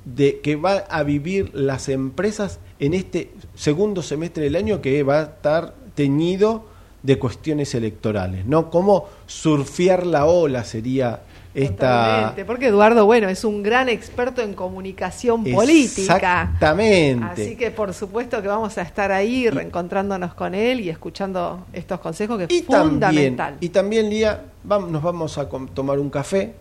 de 0.06 0.40
que 0.42 0.56
va 0.56 0.78
a 0.90 1.04
vivir 1.04 1.52
las 1.54 1.90
empresas 1.90 2.60
en 2.80 2.94
este 2.94 3.32
segundo 3.56 4.02
semestre 4.02 4.44
del 4.44 4.56
año 4.56 4.82
que 4.82 5.02
va 5.04 5.20
a 5.20 5.24
estar 5.24 5.74
teñido 5.96 6.66
de 7.02 7.20
cuestiones 7.20 7.74
electorales, 7.76 8.46
¿no? 8.46 8.70
Cómo 8.70 9.08
surfear 9.28 10.06
la 10.06 10.26
ola 10.26 10.64
sería 10.64 11.22
esta... 11.54 12.36
porque 12.48 12.68
Eduardo, 12.68 13.06
bueno, 13.06 13.30
es 13.30 13.44
un 13.44 13.62
gran 13.62 13.90
experto 13.90 14.42
en 14.42 14.54
comunicación 14.54 15.44
política. 15.44 16.16
Exactamente. 16.16 17.26
Así 17.26 17.56
que 17.56 17.70
por 17.72 17.94
supuesto 17.94 18.42
que 18.42 18.48
vamos 18.48 18.78
a 18.78 18.82
estar 18.82 19.12
ahí 19.12 19.50
reencontrándonos 19.50 20.34
con 20.34 20.56
él 20.56 20.80
y 20.80 20.90
escuchando 20.90 21.66
estos 21.74 22.00
consejos 22.00 22.40
que 22.40 22.56
es 22.56 22.66
fundamental. 22.66 23.58
y 23.60 23.70
también, 23.70 24.10
Lía, 24.10 24.42
vamos, 24.64 24.90
nos 24.90 25.04
vamos 25.04 25.38
a 25.38 25.48
tomar 25.48 26.00
un 26.00 26.10
café. 26.10 26.56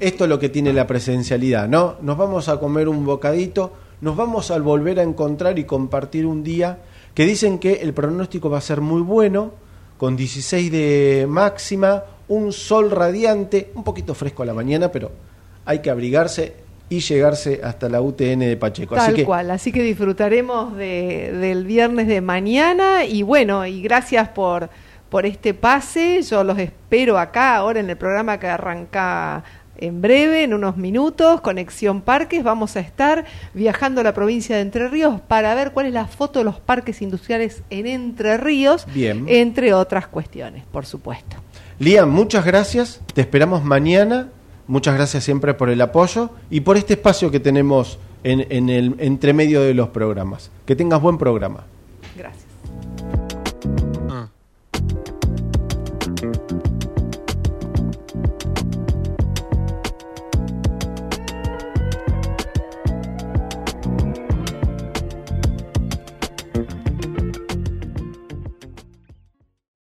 Esto 0.00 0.24
es 0.24 0.30
lo 0.30 0.38
que 0.38 0.48
tiene 0.48 0.72
la 0.72 0.86
presencialidad, 0.86 1.68
¿no? 1.68 1.96
Nos 2.00 2.16
vamos 2.16 2.48
a 2.48 2.58
comer 2.58 2.88
un 2.88 3.04
bocadito, 3.04 3.72
nos 4.00 4.16
vamos 4.16 4.50
a 4.50 4.58
volver 4.58 4.98
a 5.00 5.02
encontrar 5.02 5.58
y 5.58 5.64
compartir 5.64 6.24
un 6.24 6.42
día 6.42 6.78
que 7.14 7.26
dicen 7.26 7.58
que 7.58 7.74
el 7.74 7.92
pronóstico 7.92 8.48
va 8.48 8.58
a 8.58 8.62
ser 8.62 8.80
muy 8.80 9.02
bueno, 9.02 9.52
con 9.98 10.16
16 10.16 10.72
de 10.72 11.26
máxima, 11.28 12.04
un 12.32 12.52
sol 12.52 12.90
radiante, 12.90 13.70
un 13.74 13.84
poquito 13.84 14.14
fresco 14.14 14.42
a 14.42 14.46
la 14.46 14.54
mañana, 14.54 14.90
pero 14.90 15.12
hay 15.64 15.80
que 15.80 15.90
abrigarse 15.90 16.54
y 16.88 17.00
llegarse 17.00 17.60
hasta 17.62 17.88
la 17.88 18.00
UTN 18.00 18.40
de 18.40 18.56
Pacheco. 18.56 18.94
Tal 18.94 19.12
así 19.12 19.24
cual, 19.24 19.50
así 19.50 19.72
que 19.72 19.82
disfrutaremos 19.82 20.76
de, 20.76 21.32
del 21.32 21.64
viernes 21.66 22.06
de 22.06 22.20
mañana 22.20 23.04
y 23.04 23.22
bueno, 23.22 23.66
y 23.66 23.82
gracias 23.82 24.28
por, 24.28 24.70
por 25.08 25.26
este 25.26 25.52
pase, 25.54 26.22
yo 26.22 26.42
los 26.42 26.58
espero 26.58 27.18
acá 27.18 27.56
ahora 27.56 27.80
en 27.80 27.90
el 27.90 27.96
programa 27.96 28.38
que 28.38 28.46
arranca 28.46 29.44
en 29.76 30.00
breve, 30.00 30.44
en 30.44 30.54
unos 30.54 30.76
minutos, 30.76 31.40
Conexión 31.40 32.02
Parques, 32.02 32.44
vamos 32.44 32.76
a 32.76 32.80
estar 32.80 33.24
viajando 33.52 34.00
a 34.00 34.04
la 34.04 34.14
provincia 34.14 34.56
de 34.56 34.62
Entre 34.62 34.88
Ríos 34.88 35.20
para 35.20 35.54
ver 35.54 35.72
cuál 35.72 35.86
es 35.86 35.92
la 35.92 36.06
foto 36.06 36.38
de 36.38 36.44
los 36.44 36.60
parques 36.60 37.02
industriales 37.02 37.62
en 37.68 37.86
Entre 37.86 38.36
Ríos, 38.36 38.86
entre 38.94 39.74
otras 39.74 40.06
cuestiones, 40.06 40.64
por 40.66 40.86
supuesto. 40.86 41.36
Liam, 41.82 42.08
muchas 42.10 42.44
gracias. 42.44 43.00
Te 43.12 43.22
esperamos 43.22 43.64
mañana. 43.64 44.28
Muchas 44.68 44.94
gracias 44.94 45.24
siempre 45.24 45.52
por 45.52 45.68
el 45.68 45.80
apoyo 45.80 46.30
y 46.48 46.60
por 46.60 46.76
este 46.76 46.92
espacio 46.92 47.32
que 47.32 47.40
tenemos 47.40 47.98
en, 48.22 48.46
en 48.50 48.70
el 48.70 48.94
entremedio 48.98 49.60
de 49.62 49.74
los 49.74 49.88
programas. 49.88 50.52
Que 50.64 50.76
tengas 50.76 51.02
buen 51.02 51.18
programa. 51.18 51.64
Gracias. 52.16 52.41